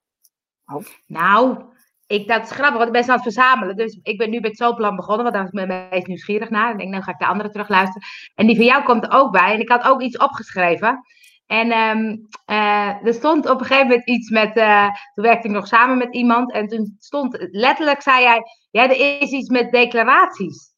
oh. 0.66 0.84
Nou, 1.06 1.58
ik, 2.06 2.28
dat 2.28 2.42
is 2.42 2.50
grappig, 2.50 2.76
want 2.76 2.86
ik 2.86 2.92
ben 2.92 3.04
zo 3.04 3.10
aan 3.10 3.22
het 3.22 3.34
verzamelen. 3.34 3.76
Dus 3.76 3.98
ik 4.02 4.18
ben 4.18 4.30
nu 4.30 4.40
met 4.40 4.56
Zooplan 4.56 4.96
begonnen, 4.96 5.22
want 5.22 5.34
daar 5.34 5.44
was 5.44 5.62
ik 5.62 5.68
me 5.68 5.88
meest 5.90 6.06
nieuwsgierig 6.06 6.50
naar. 6.50 6.66
En 6.66 6.72
ik 6.72 6.78
denk, 6.78 6.90
nou 6.90 7.02
ga 7.02 7.10
ik 7.10 7.18
de 7.18 7.26
andere 7.26 7.50
terug 7.50 7.68
luisteren. 7.68 8.08
En 8.34 8.46
die 8.46 8.56
van 8.56 8.64
jou 8.64 8.84
komt 8.84 9.04
er 9.04 9.12
ook 9.12 9.32
bij. 9.32 9.52
En 9.52 9.60
ik 9.60 9.68
had 9.68 9.84
ook 9.84 10.02
iets 10.02 10.16
opgeschreven. 10.16 11.04
En 11.46 11.72
um, 11.72 12.28
uh, 12.46 13.06
er 13.06 13.14
stond 13.14 13.48
op 13.48 13.60
een 13.60 13.66
gegeven 13.66 13.88
moment 13.88 14.08
iets 14.08 14.30
met. 14.30 14.56
Uh, 14.56 14.88
toen 15.14 15.24
werkte 15.24 15.48
ik 15.48 15.54
nog 15.54 15.66
samen 15.66 15.98
met 15.98 16.14
iemand. 16.14 16.52
En 16.52 16.68
toen 16.68 16.96
stond 16.98 17.36
letterlijk, 17.50 18.02
zei 18.02 18.22
jij. 18.22 18.42
Ja, 18.70 18.82
er 18.82 19.20
is 19.20 19.30
iets 19.30 19.48
met 19.48 19.72
declaraties. 19.72 20.72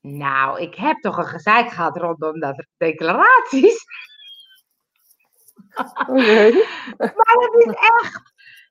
Nou, 0.00 0.60
ik 0.60 0.74
heb 0.74 1.00
toch 1.00 1.16
een 1.16 1.26
gezeik 1.26 1.70
gehad 1.70 1.96
rondom 1.96 2.40
dat 2.40 2.66
declaraties. 2.76 3.84
Okay. 6.08 6.50
maar 6.98 7.36
dat 7.40 7.54
is 7.66 7.74
echt. 7.74 8.30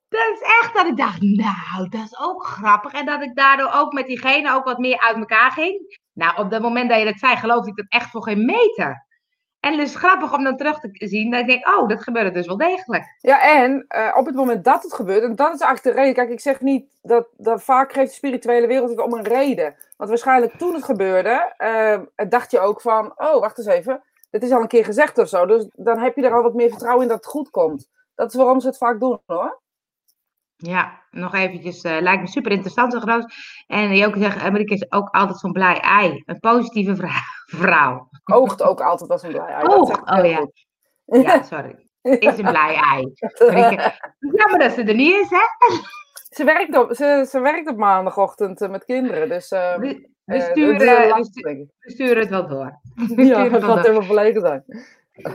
Dat 0.10 0.32
is 0.34 0.42
echt 0.42 0.74
dat 0.74 0.86
ik 0.86 0.98
dacht, 0.98 1.22
nou, 1.22 1.90
dat 1.90 2.04
is 2.04 2.20
ook 2.20 2.46
grappig. 2.46 2.92
En 2.92 3.06
dat 3.06 3.22
ik 3.22 3.36
daardoor 3.36 3.72
ook 3.74 3.94
met 3.94 4.08
diegene 4.08 4.54
ook 4.54 4.66
wat 4.66 4.78
meer 4.78 5.00
uit 5.00 5.18
elkaar 5.18 5.52
ging. 5.52 6.00
Nou, 6.14 6.38
op 6.38 6.52
het 6.52 6.62
moment 6.62 6.90
dat 6.90 7.00
je 7.00 7.06
dat 7.06 7.20
zei, 7.20 7.36
geloofde 7.36 7.70
ik 7.70 7.76
dat 7.76 7.86
echt 7.90 8.10
voor 8.10 8.24
geen 8.24 8.46
meter. 8.46 9.08
En 9.62 9.80
is 9.80 9.96
grappig 9.96 10.34
om 10.34 10.44
dan 10.44 10.58
terug 10.58 10.80
te 10.80 11.08
zien. 11.08 11.32
Dat 11.32 11.40
ik 11.40 11.48
denk, 11.48 11.68
oh, 11.68 11.88
dat 11.88 12.04
gebeurde 12.04 12.32
dus 12.32 12.48
wel 12.48 12.58
degelijk. 12.58 13.16
Ja, 13.20 13.42
en 13.42 13.86
uh, 13.96 14.16
op 14.18 14.26
het 14.26 14.36
moment 14.36 14.64
dat 14.64 14.84
het 14.84 14.94
gebeurt, 14.94 15.24
en 15.24 15.36
dat 15.36 15.54
is 15.54 15.82
de 15.82 15.92
reden. 15.92 16.14
Kijk, 16.14 16.30
ik 16.30 16.40
zeg 16.40 16.62
niet 16.62 16.86
dat, 17.02 17.28
dat 17.38 17.64
vaak 17.64 17.94
geeft 17.94 18.10
de 18.10 18.16
spirituele 18.16 18.68
wereld 18.68 18.90
het 18.90 19.02
om 19.02 19.14
een 19.14 19.24
reden. 19.24 19.76
Want 19.98 20.10
waarschijnlijk 20.10 20.58
toen 20.58 20.74
het 20.74 20.84
gebeurde, 20.84 21.54
uh, 21.58 22.30
dacht 22.30 22.52
je 22.52 22.60
ook 22.60 22.82
van, 22.82 23.14
oh, 23.16 23.40
wacht 23.40 23.58
eens 23.58 23.68
even. 23.68 24.04
Dit 24.30 24.44
is 24.44 24.52
al 24.52 24.62
een 24.62 24.68
keer 24.68 24.86
gezegd 24.86 25.18
of 25.18 25.28
zo. 25.28 25.46
Dus 25.46 25.70
dan 25.76 26.00
heb 26.00 26.16
je 26.16 26.22
er 26.22 26.34
al 26.34 26.44
wat 26.44 26.54
meer 26.54 26.70
vertrouwen 26.70 27.04
in 27.04 27.10
dat 27.10 27.18
het 27.18 27.26
goed 27.26 27.50
komt. 27.50 27.90
Dat 28.16 28.30
is 28.30 28.36
waarom 28.36 28.60
ze 28.60 28.68
het 28.68 28.78
vaak 28.78 29.00
doen 29.00 29.20
hoor. 29.26 29.60
Ja, 30.62 31.02
nog 31.12 31.34
eventjes, 31.34 31.84
uh, 31.84 31.98
lijkt 32.00 32.22
me 32.22 32.28
super 32.28 32.52
interessant 32.52 32.94
zo 32.94 33.22
En 33.68 33.96
je 33.96 34.06
ook 34.08 34.16
zegt, 34.18 34.42
Amerika 34.42 34.74
is 34.74 34.92
ook 34.92 35.10
altijd 35.10 35.40
zo'n 35.40 35.52
blij 35.52 35.80
ei. 35.80 36.24
Een 36.26 36.40
positieve 36.40 36.96
vrouw. 37.46 38.10
Oogt 38.24 38.64
ook 38.64 38.82
altijd 38.82 39.10
als 39.10 39.24
een 39.24 39.32
blij 39.32 39.48
ei. 39.48 39.68
Oog, 39.68 40.18
oh 40.18 40.26
ja. 40.26 40.48
Ja, 41.06 41.44
sorry. 41.44 41.76
Is 42.02 42.38
een 42.38 42.46
blij 42.46 42.76
ei. 42.76 43.14
Jammer 44.20 44.60
dat 44.60 44.72
ze 44.72 44.84
er 44.84 44.96
niet 44.96 45.16
is, 45.16 45.30
hè? 45.30 45.76
Ze 46.30 46.44
werkt 46.44 46.78
op, 46.78 46.94
ze, 46.94 47.26
ze 47.30 47.40
werkt 47.40 47.70
op 47.70 47.78
maandagochtend 47.78 48.62
uh, 48.62 48.70
met 48.70 48.86
kinderen, 48.86 49.30
dus... 49.30 49.52
Uh, 49.52 49.76
we, 49.76 50.10
we, 50.24 50.42
sturen, 50.42 50.78
we, 50.78 51.24
sturen, 51.24 51.72
we, 51.80 51.92
sturen, 51.92 52.18
het 52.18 52.30
wel 52.30 52.48
door. 52.48 52.80
We 53.16 53.26
ja, 53.26 53.50
dat 53.50 53.64
gaat 53.64 53.82
helemaal 53.82 54.04
verlegen 54.04 54.42
zijn. 54.42 54.64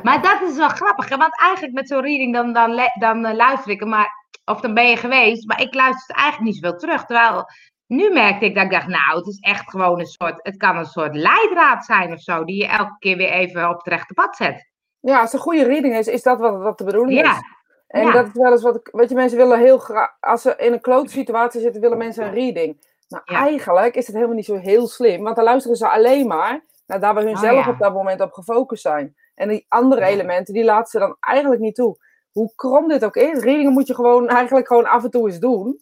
Maar 0.03 0.23
dat 0.23 0.41
is 0.51 0.57
wel 0.57 0.69
grappig, 0.69 1.09
hè? 1.09 1.17
want 1.17 1.41
eigenlijk 1.41 1.75
met 1.75 1.89
zo'n 1.89 2.03
reading 2.03 2.35
dan, 2.35 2.53
dan, 2.53 2.91
dan 2.99 3.37
luister 3.37 3.71
ik, 3.71 3.85
maar 3.85 4.27
of 4.45 4.61
dan 4.61 4.75
ben 4.75 4.89
je 4.89 4.97
geweest, 4.97 5.47
maar 5.47 5.61
ik 5.61 5.75
luister 5.75 6.17
eigenlijk 6.17 6.53
niet 6.53 6.63
zoveel 6.63 6.79
terug. 6.79 7.05
Terwijl 7.05 7.45
nu 7.87 8.13
merkte 8.13 8.45
ik 8.45 8.55
dat 8.55 8.65
ik 8.65 8.71
dacht, 8.71 8.87
nou, 8.87 9.19
het 9.19 9.27
is 9.27 9.39
echt 9.39 9.71
gewoon 9.71 10.01
een 10.01 10.07
soort, 10.07 10.39
het 10.43 10.57
kan 10.57 10.77
een 10.77 10.85
soort 10.85 11.15
leidraad 11.15 11.85
zijn 11.85 12.13
of 12.13 12.21
zo, 12.21 12.45
die 12.45 12.57
je 12.57 12.67
elke 12.67 12.97
keer 12.99 13.17
weer 13.17 13.31
even 13.31 13.69
op 13.69 13.77
het 13.77 13.87
rechte 13.87 14.15
pad 14.15 14.37
zet. 14.37 14.71
Ja, 15.01 15.21
als 15.21 15.33
het 15.33 15.33
een 15.33 15.47
goede 15.47 15.65
reading 15.65 15.95
is, 15.95 16.07
is 16.07 16.23
dat 16.23 16.39
wat, 16.39 16.63
wat 16.63 16.79
de 16.79 16.85
bedoeling 16.85 17.21
ja. 17.21 17.33
is. 17.33 17.41
En 17.87 18.13
dat 18.13 18.27
is 18.27 18.33
wel 18.33 18.53
eens 18.53 18.63
wat 18.63 18.77
ik, 18.77 18.89
weet 18.93 19.09
je, 19.09 19.15
mensen 19.15 19.39
willen 19.39 19.59
heel 19.59 19.79
graag, 19.79 20.17
als 20.21 20.43
ze 20.43 20.55
in 20.57 20.73
een 20.73 20.81
klote 20.81 21.11
situatie 21.11 21.61
zitten, 21.61 21.81
willen 21.81 21.99
mensen 21.99 22.25
een 22.25 22.35
reading. 22.35 22.95
Maar 23.09 23.23
eigenlijk 23.25 23.95
is 23.95 24.07
het 24.07 24.15
helemaal 24.15 24.37
niet 24.37 24.45
zo 24.45 24.57
heel 24.57 24.87
slim, 24.87 25.23
want 25.23 25.37
dan 25.37 25.45
luisteren 25.45 25.77
ze 25.77 25.89
alleen 25.89 26.27
maar 26.27 26.65
naar 26.87 27.01
daar 27.01 27.15
waar 27.15 27.23
hun 27.23 27.35
oh, 27.35 27.41
zelf 27.41 27.67
op 27.67 27.79
dat 27.79 27.93
moment 27.93 28.21
op 28.21 28.33
gefocust 28.33 28.83
zijn. 28.83 29.15
En 29.37 29.49
die 29.49 29.67
andere 29.69 30.05
elementen, 30.05 30.55
die 30.55 30.65
laten 30.65 30.91
ze 30.91 30.99
dan 30.99 31.17
eigenlijk 31.21 31.61
niet 31.61 31.75
toe 31.75 31.97
hoe 32.31 32.53
krom 32.55 32.89
dit 32.89 33.05
ook 33.05 33.17
is, 33.17 33.43
readingen 33.43 33.73
moet 33.73 33.87
je 33.87 33.95
gewoon 33.95 34.29
eigenlijk 34.39 34.67
gewoon 34.67 34.87
af 34.87 35.05
en 35.05 35.11
toe 35.11 35.29
eens 35.29 35.39
doen. 35.39 35.81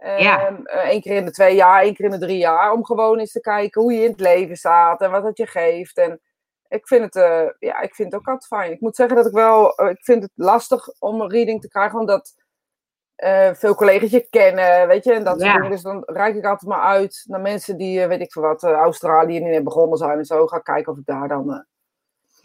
Ja. 0.00 0.48
Eén 0.48 0.66
ehm, 0.66 1.00
keer 1.00 1.16
in 1.16 1.24
de 1.24 1.30
twee 1.30 1.54
jaar, 1.54 1.82
één 1.82 1.94
keer 1.94 2.04
in 2.04 2.10
de 2.10 2.18
drie 2.18 2.38
jaar. 2.38 2.72
Om 2.72 2.84
gewoon 2.84 3.18
eens 3.18 3.32
te 3.32 3.40
kijken 3.40 3.82
hoe 3.82 3.92
je 3.92 4.02
in 4.02 4.10
het 4.10 4.20
leven 4.20 4.56
staat 4.56 5.00
en 5.00 5.10
wat 5.10 5.24
het 5.24 5.36
je 5.36 5.46
geeft. 5.46 5.96
En 5.96 6.20
ik 6.68 6.86
vind 6.86 7.04
het, 7.04 7.14
uh, 7.14 7.50
ja, 7.58 7.80
ik 7.80 7.94
vind 7.94 8.12
het 8.12 8.20
ook 8.20 8.26
altijd 8.26 8.46
fijn. 8.46 8.72
Ik 8.72 8.80
moet 8.80 8.96
zeggen 8.96 9.16
dat 9.16 9.26
ik 9.26 9.32
wel, 9.32 9.82
uh, 9.82 9.90
ik 9.90 10.04
vind 10.04 10.22
het 10.22 10.32
lastig 10.34 10.88
om 10.98 11.20
een 11.20 11.30
reading 11.30 11.60
te 11.60 11.68
krijgen, 11.68 11.98
omdat 11.98 12.34
uh, 13.16 13.50
veel 13.52 13.74
collega's 13.74 14.10
je 14.10 14.26
kennen, 14.30 14.88
weet 14.88 15.04
je. 15.04 15.12
En 15.12 15.24
dat 15.24 15.40
ja. 15.40 15.68
Dus 15.68 15.82
dan 15.82 16.02
reik 16.06 16.36
ik 16.36 16.44
altijd 16.44 16.70
maar 16.70 16.82
uit 16.82 17.24
naar 17.26 17.40
mensen 17.40 17.76
die, 17.76 18.06
weet 18.06 18.20
ik 18.20 18.32
veel 18.32 18.42
wat, 18.42 18.62
Australië 18.62 19.40
niet 19.40 19.64
begonnen 19.64 19.98
zijn 19.98 20.18
en 20.18 20.24
zo. 20.24 20.46
Ga 20.46 20.58
kijken 20.58 20.92
of 20.92 20.98
ik 20.98 21.06
daar 21.06 21.28
dan... 21.28 21.66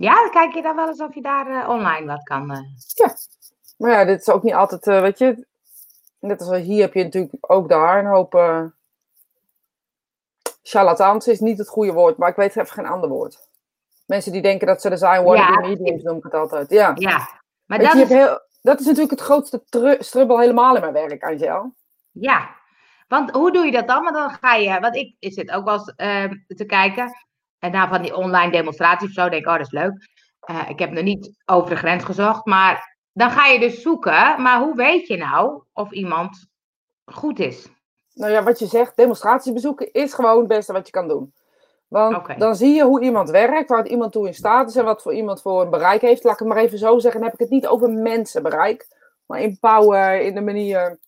Ja, 0.01 0.13
dan 0.21 0.31
kijk 0.31 0.53
je 0.53 0.61
dan 0.61 0.75
wel 0.75 0.87
eens 0.87 1.01
of 1.01 1.13
je 1.13 1.21
daar 1.21 1.69
online 1.69 2.05
wat 2.05 2.23
kan... 2.23 2.47
Ja, 2.93 3.15
maar 3.77 3.91
ja, 3.91 4.05
dit 4.05 4.19
is 4.19 4.29
ook 4.29 4.43
niet 4.43 4.53
altijd, 4.53 4.87
uh, 4.87 5.01
weet 5.01 5.17
je, 5.17 5.45
net 6.19 6.41
als 6.41 6.57
hier 6.57 6.81
heb 6.81 6.93
je 6.93 7.03
natuurlijk 7.03 7.33
ook 7.39 7.69
daar 7.69 7.99
een 7.99 8.11
hoop 8.11 8.33
charlatans 10.63 11.27
is 11.27 11.39
niet 11.39 11.57
het 11.57 11.67
goede 11.67 11.91
woord, 11.91 12.17
maar 12.17 12.29
ik 12.29 12.35
weet 12.35 12.55
even 12.55 12.73
geen 12.73 12.85
ander 12.85 13.09
woord. 13.09 13.49
Mensen 14.05 14.31
die 14.31 14.41
denken 14.41 14.67
dat 14.67 14.81
ze 14.81 14.89
er 14.89 14.97
zijn, 14.97 15.23
worden 15.23 15.43
ja. 15.43 15.59
mediums 15.59 16.03
noem 16.03 16.17
ik 16.17 16.23
het 16.23 16.33
altijd. 16.33 16.69
Ja, 16.69 16.91
ja. 16.95 17.27
maar 17.65 17.79
dat, 17.79 17.95
is... 17.95 18.07
Heel, 18.09 18.39
dat 18.61 18.79
is 18.79 18.85
natuurlijk 18.85 19.11
het 19.11 19.21
grootste 19.21 19.63
strubbel 19.99 20.39
helemaal 20.39 20.75
in 20.75 20.81
mijn 20.81 20.93
werk, 20.93 21.23
Angel. 21.23 21.73
Ja, 22.11 22.49
want 23.07 23.31
hoe 23.31 23.51
doe 23.51 23.65
je 23.65 23.71
dat 23.71 23.87
dan? 23.87 24.03
Want 24.03 24.15
dan 24.15 24.29
ga 24.29 24.55
je, 24.55 24.79
want 24.79 24.95
ik 24.95 25.15
zit 25.19 25.51
ook 25.51 25.65
wel 25.65 25.73
eens 25.73 25.93
uh, 25.97 26.57
te 26.57 26.65
kijken. 26.65 27.11
En 27.61 27.71
na 27.71 27.87
van 27.87 28.01
die 28.01 28.15
online 28.15 28.51
demonstraties 28.51 29.07
of 29.07 29.13
zo, 29.13 29.29
denk 29.29 29.41
ik, 29.41 29.47
oh, 29.47 29.57
dat 29.57 29.65
is 29.65 29.71
leuk. 29.71 30.09
Uh, 30.49 30.69
ik 30.69 30.79
heb 30.79 30.91
nog 30.91 31.03
niet 31.03 31.41
over 31.45 31.69
de 31.69 31.75
grens 31.75 32.03
gezocht, 32.03 32.45
maar 32.45 32.97
dan 33.13 33.31
ga 33.31 33.45
je 33.45 33.59
dus 33.59 33.81
zoeken, 33.81 34.41
maar 34.41 34.59
hoe 34.59 34.75
weet 34.75 35.07
je 35.07 35.17
nou 35.17 35.63
of 35.73 35.91
iemand 35.91 36.47
goed 37.05 37.39
is? 37.39 37.67
Nou 38.13 38.31
ja, 38.31 38.43
wat 38.43 38.59
je 38.59 38.65
zegt, 38.65 38.95
demonstraties 38.95 39.53
bezoeken 39.53 39.91
is 39.91 40.13
gewoon 40.13 40.37
het 40.37 40.47
beste 40.47 40.73
wat 40.73 40.85
je 40.85 40.91
kan 40.91 41.07
doen. 41.07 41.33
Want 41.87 42.39
dan 42.39 42.55
zie 42.55 42.73
je 42.73 42.83
hoe 42.83 43.01
iemand 43.01 43.29
werkt, 43.29 43.69
waar 43.69 43.87
iemand 43.87 44.11
toe 44.11 44.27
in 44.27 44.33
staat 44.33 44.69
is 44.69 44.75
en 44.75 44.85
wat 44.85 45.01
voor 45.01 45.13
iemand 45.13 45.41
voor 45.41 45.61
een 45.61 45.69
bereik 45.69 46.01
heeft. 46.01 46.23
Laat 46.23 46.33
ik 46.33 46.39
het 46.39 46.47
maar 46.47 46.63
even 46.63 46.77
zo 46.77 46.99
zeggen, 46.99 47.21
dan 47.21 47.29
heb 47.29 47.39
ik 47.39 47.45
het 47.45 47.55
niet 47.55 47.67
over 47.67 47.89
mensenbereik, 47.89 48.87
maar 49.25 49.39
in 49.39 49.57
power, 49.59 50.21
in 50.21 50.35
de 50.35 50.41
manier 50.41 50.99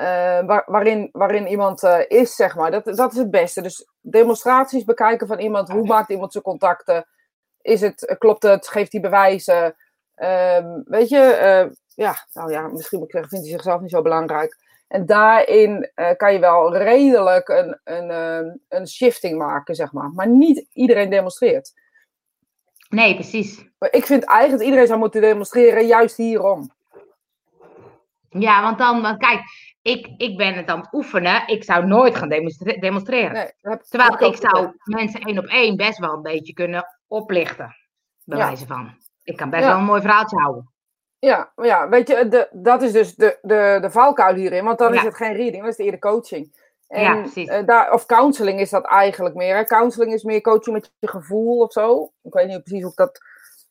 uh, 0.00 0.60
waarin, 0.66 1.08
waarin 1.12 1.46
iemand 1.46 1.82
uh, 1.82 1.98
is, 2.08 2.34
zeg 2.34 2.56
maar. 2.56 2.70
Dat, 2.70 2.84
dat 2.84 3.12
is 3.12 3.18
het 3.18 3.30
beste. 3.30 3.62
Dus 3.62 3.91
demonstraties 4.02 4.84
bekijken 4.84 5.26
van 5.26 5.38
iemand, 5.38 5.68
hoe 5.68 5.86
maakt 5.86 6.10
iemand 6.10 6.32
zijn 6.32 6.44
contacten? 6.44 7.06
Is 7.60 7.80
het, 7.80 8.14
klopt 8.18 8.42
het, 8.42 8.68
geeft 8.68 8.92
hij 8.92 9.00
bewijzen? 9.00 9.76
Ehm, 10.14 10.80
weet 10.84 11.08
je, 11.08 11.38
uh, 11.66 11.74
ja, 11.94 12.26
nou 12.32 12.50
ja, 12.50 12.68
misschien 12.68 12.98
moet 12.98 13.06
ik 13.06 13.12
zeggen, 13.12 13.30
vindt 13.30 13.46
hij 13.46 13.54
zichzelf 13.54 13.80
niet 13.80 13.90
zo 13.90 14.02
belangrijk. 14.02 14.56
En 14.88 15.06
daarin 15.06 15.90
uh, 15.94 16.10
kan 16.16 16.32
je 16.32 16.38
wel 16.38 16.76
redelijk 16.76 17.48
een, 17.48 17.80
een, 17.84 18.10
uh, 18.10 18.52
een 18.68 18.88
shifting 18.88 19.38
maken, 19.38 19.74
zeg 19.74 19.92
maar. 19.92 20.10
Maar 20.10 20.28
niet 20.28 20.66
iedereen 20.72 21.10
demonstreert. 21.10 21.72
Nee, 22.88 23.14
precies. 23.14 23.64
Maar 23.78 23.92
ik 23.92 24.06
vind 24.06 24.24
eigenlijk 24.24 24.58
dat 24.58 24.66
iedereen 24.66 24.86
zou 24.86 24.98
moeten 24.98 25.20
demonstreren, 25.20 25.86
juist 25.86 26.16
hierom. 26.16 26.70
Ja, 28.28 28.62
want 28.62 28.78
dan, 28.78 29.02
want 29.02 29.18
kijk, 29.18 29.40
ik, 29.82 30.08
ik 30.16 30.36
ben 30.36 30.54
het 30.54 30.68
aan 30.68 30.80
het 30.80 30.92
oefenen. 30.92 31.46
Ik 31.46 31.64
zou 31.64 31.86
nooit 31.86 32.16
gaan 32.16 32.28
demonstreren. 32.80 33.32
Nee, 33.32 33.78
Terwijl 33.88 34.12
ik, 34.12 34.20
ik 34.20 34.36
zou 34.36 34.72
mensen 34.84 35.20
één 35.20 35.38
op 35.38 35.46
één 35.46 35.76
best 35.76 35.98
wel 35.98 36.12
een 36.12 36.22
beetje 36.22 36.52
kunnen 36.52 36.86
oplichten. 37.06 37.76
Bij 38.24 38.38
ja. 38.38 38.46
wijze 38.46 38.66
van. 38.66 38.94
Ik 39.22 39.36
kan 39.36 39.50
best 39.50 39.64
wel 39.64 39.76
een 39.76 39.84
mooi 39.84 40.00
verhaaltje 40.00 40.40
houden. 40.40 40.72
Ja, 41.18 41.52
ja 41.56 41.88
weet 41.88 42.08
je, 42.08 42.28
de, 42.28 42.48
dat 42.52 42.82
is 42.82 42.92
dus 42.92 43.14
de, 43.14 43.38
de, 43.42 43.78
de 43.80 43.90
valkuil 43.90 44.34
hierin. 44.34 44.64
Want 44.64 44.78
dan 44.78 44.94
is 44.94 45.02
het 45.02 45.16
geen 45.16 45.34
reading, 45.34 45.62
dat 45.62 45.78
is 45.78 45.84
eerder 45.84 46.00
coaching. 46.00 46.70
En, 46.86 47.02
ja, 47.02 47.20
precies. 47.20 47.48
Uh, 47.48 47.66
daar, 47.66 47.92
of 47.92 48.06
counseling 48.06 48.60
is 48.60 48.70
dat 48.70 48.84
eigenlijk 48.84 49.34
meer. 49.34 49.56
Hè? 49.56 49.64
Counseling 49.64 50.12
is 50.12 50.22
meer 50.22 50.40
coaching 50.40 50.76
met 50.76 50.92
je 50.98 51.08
gevoel 51.08 51.58
of 51.58 51.72
zo. 51.72 52.12
Ik 52.22 52.32
weet 52.32 52.46
niet 52.46 52.62
precies 52.62 52.82
hoe 52.82 52.90
ik 52.90 52.96
dat 52.96 53.20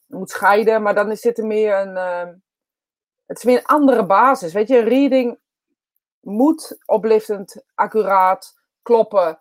moet 0.08 0.30
scheiden. 0.30 0.82
Maar 0.82 0.96
dan 0.96 1.12
is 1.12 1.22
dit 1.22 1.38
er 1.38 1.46
meer 1.46 1.80
een... 1.80 1.96
Uh, 1.96 2.34
het 3.26 3.38
is 3.38 3.44
meer 3.44 3.58
een 3.58 3.66
andere 3.66 4.06
basis. 4.06 4.54
Weet 4.54 4.68
je, 4.68 4.78
een 4.78 4.88
reading 4.88 5.40
moet 6.22 6.78
oplichtend, 6.86 7.64
accuraat, 7.76 8.54
kloppen. 8.82 9.40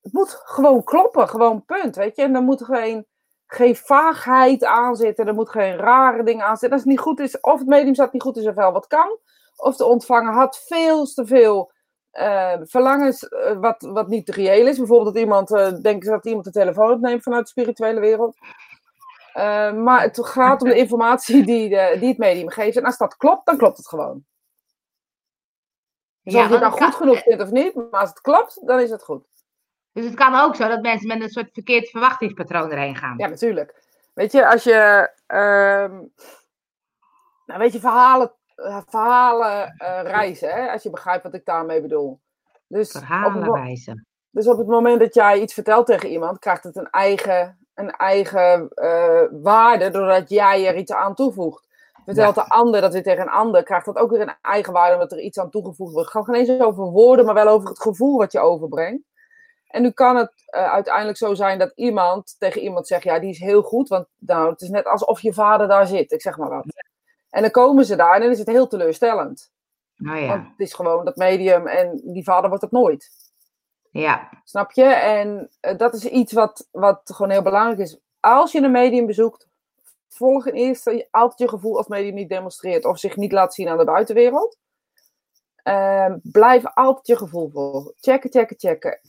Het 0.00 0.12
moet 0.12 0.40
gewoon 0.44 0.84
kloppen, 0.84 1.28
gewoon 1.28 1.64
punt, 1.64 1.96
weet 1.96 2.16
je. 2.16 2.22
En 2.22 2.32
dan 2.32 2.44
moet 2.44 2.64
geen 2.64 3.06
geen 3.54 3.76
vaagheid 3.76 4.64
aan 4.64 4.96
zitten. 4.96 5.26
Er 5.26 5.34
moet 5.34 5.50
geen 5.50 5.76
rare 5.76 6.22
dingen 6.22 6.44
aan 6.44 6.56
zitten. 6.56 6.72
Als 6.72 6.80
het 6.80 6.90
niet 6.90 7.00
goed 7.00 7.20
is, 7.20 7.40
of 7.40 7.58
het 7.58 7.68
medium 7.68 7.94
zat 7.94 8.12
niet 8.12 8.22
goed 8.22 8.36
is 8.36 8.46
of 8.46 8.54
wel 8.54 8.72
wat 8.72 8.86
kan. 8.86 9.18
Of 9.56 9.76
de 9.76 9.84
ontvanger 9.84 10.32
had 10.32 10.64
veel 10.66 11.04
te 11.04 11.26
veel 11.26 11.72
uh, 12.12 12.54
verlangens 12.62 13.22
uh, 13.22 13.58
wat, 13.60 13.82
wat 13.82 14.08
niet 14.08 14.28
reëel 14.28 14.66
is. 14.66 14.76
Bijvoorbeeld 14.76 15.14
dat 15.14 15.22
iemand 15.22 15.50
uh, 15.50 15.72
denkt 15.82 16.06
dat 16.06 16.26
iemand 16.26 16.44
de 16.44 16.50
telefoon 16.50 16.92
opneemt 16.92 17.22
vanuit 17.22 17.42
de 17.42 17.50
spirituele 17.50 18.00
wereld. 18.00 18.36
maar 19.84 20.02
het 20.02 20.26
gaat 20.26 20.62
om 20.62 20.68
de 20.68 20.76
informatie 20.76 21.44
die, 21.44 21.68
de, 21.68 21.96
die 21.98 22.08
het 22.08 22.18
medium 22.18 22.50
geeft. 22.50 22.76
En 22.76 22.84
als 22.84 22.98
dat 22.98 23.16
klopt, 23.16 23.46
dan 23.46 23.56
klopt 23.56 23.76
het 23.76 23.88
gewoon. 23.88 24.24
Dus 26.22 26.32
ja, 26.32 26.40
of 26.40 26.46
je 26.46 26.52
het 26.52 26.62
nou 26.62 26.82
goed 26.82 26.94
genoeg 26.94 27.22
vindt 27.22 27.42
of 27.42 27.50
niet, 27.50 27.74
maar 27.74 28.00
als 28.00 28.08
het 28.08 28.20
klopt, 28.20 28.66
dan 28.66 28.80
is 28.80 28.90
het 28.90 29.02
goed. 29.02 29.24
Dus 29.92 30.04
het 30.04 30.14
kan 30.14 30.34
ook 30.34 30.56
zo 30.56 30.68
dat 30.68 30.82
mensen 30.82 31.08
met 31.08 31.22
een 31.22 31.28
soort 31.28 31.50
verkeerd 31.52 31.90
verwachtingspatroon 31.90 32.70
erheen 32.70 32.96
gaan. 32.96 33.14
Ja, 33.18 33.26
natuurlijk. 33.26 33.82
Weet 34.14 34.32
je, 34.32 34.48
als 34.48 34.64
je, 34.64 35.10
uh, 35.28 35.98
nou 37.46 37.60
weet 37.60 37.72
je, 37.72 37.80
verhalen, 37.80 38.32
eh, 38.54 38.80
verhalen 38.86 39.74
uh, 39.78 40.00
reizen, 40.02 40.48
hè? 40.48 40.70
als 40.70 40.82
je 40.82 40.90
begrijpt 40.90 41.22
wat 41.22 41.34
ik 41.34 41.44
daarmee 41.44 41.80
bedoel. 41.80 42.20
Dus 42.66 42.90
verhalen 42.90 43.54
reizen. 43.54 44.06
Dus 44.30 44.46
op 44.46 44.58
het 44.58 44.66
moment 44.66 45.00
dat 45.00 45.14
jij 45.14 45.40
iets 45.40 45.54
vertelt 45.54 45.86
tegen 45.86 46.08
iemand, 46.08 46.38
krijgt 46.38 46.64
het 46.64 46.76
een 46.76 46.90
eigen, 46.90 47.58
een 47.74 47.90
eigen 47.90 48.68
uh, 48.74 49.22
waarde, 49.30 49.90
doordat 49.90 50.28
jij 50.28 50.66
er 50.66 50.76
iets 50.76 50.92
aan 50.92 51.14
toevoegt. 51.14 51.68
Vertelt 52.04 52.34
de 52.34 52.48
ander 52.48 52.80
dat 52.80 52.92
weer 52.92 53.02
tegen 53.02 53.22
een 53.22 53.28
ander, 53.28 53.62
krijgt 53.62 53.86
dat 53.86 53.96
ook 53.96 54.10
weer 54.10 54.20
een 54.20 54.34
eigen 54.42 54.72
waarde, 54.72 54.94
omdat 54.94 55.12
er 55.12 55.20
iets 55.20 55.38
aan 55.38 55.50
toegevoegd 55.50 55.92
wordt. 55.92 56.12
Het 56.12 56.16
gaat 56.16 56.34
geen 56.34 56.48
eens 56.48 56.62
over 56.62 56.84
woorden, 56.84 57.24
maar 57.24 57.34
wel 57.34 57.48
over 57.48 57.68
het 57.68 57.82
gevoel 57.82 58.18
wat 58.18 58.32
je 58.32 58.38
overbrengt. 58.38 59.02
En 59.66 59.82
nu 59.82 59.90
kan 59.90 60.16
het 60.16 60.32
uh, 60.56 60.72
uiteindelijk 60.72 61.18
zo 61.18 61.34
zijn 61.34 61.58
dat 61.58 61.72
iemand 61.74 62.34
tegen 62.38 62.62
iemand 62.62 62.86
zegt: 62.86 63.02
Ja, 63.02 63.18
die 63.18 63.30
is 63.30 63.38
heel 63.38 63.62
goed. 63.62 63.88
Want 63.88 64.06
nou, 64.18 64.50
het 64.50 64.60
is 64.60 64.68
net 64.68 64.86
alsof 64.86 65.20
je 65.20 65.32
vader 65.32 65.68
daar 65.68 65.86
zit, 65.86 66.12
ik 66.12 66.20
zeg 66.20 66.36
maar 66.36 66.48
wat. 66.48 66.64
En 67.30 67.42
dan 67.42 67.50
komen 67.50 67.84
ze 67.84 67.96
daar 67.96 68.14
en 68.14 68.20
dan 68.20 68.30
is 68.30 68.38
het 68.38 68.48
heel 68.48 68.66
teleurstellend. 68.66 69.50
Oh 70.10 70.20
ja. 70.20 70.26
Want 70.26 70.48
het 70.48 70.60
is 70.60 70.74
gewoon 70.74 71.04
dat 71.04 71.16
medium 71.16 71.66
en 71.66 72.00
die 72.04 72.24
vader 72.24 72.48
wordt 72.48 72.64
het 72.64 72.72
nooit. 72.72 73.10
Ja. 73.90 74.28
Snap 74.44 74.72
je? 74.72 74.84
En 74.84 75.50
eh, 75.60 75.78
dat 75.78 75.94
is 75.94 76.04
iets 76.04 76.32
wat, 76.32 76.68
wat 76.70 77.00
gewoon 77.04 77.30
heel 77.30 77.42
belangrijk 77.42 77.78
is. 77.78 77.98
Als 78.20 78.52
je 78.52 78.62
een 78.62 78.70
medium 78.70 79.06
bezoekt, 79.06 79.48
volg 80.12 80.46
in 80.46 80.54
eerste 80.54 81.08
altijd 81.10 81.38
je 81.38 81.48
gevoel 81.48 81.76
als 81.76 81.86
medium 81.86 82.14
niet 82.14 82.28
demonstreert 82.28 82.84
of 82.84 82.98
zich 82.98 83.16
niet 83.16 83.32
laat 83.32 83.54
zien 83.54 83.68
aan 83.68 83.78
de 83.78 83.84
buitenwereld. 83.84 84.58
Ehm, 85.62 86.18
blijf 86.22 86.64
altijd 86.74 87.06
je 87.06 87.16
gevoel 87.16 87.50
volgen. 87.50 87.94
Checken, 88.00 88.30
checken, 88.30 88.56
checken. 88.58 89.00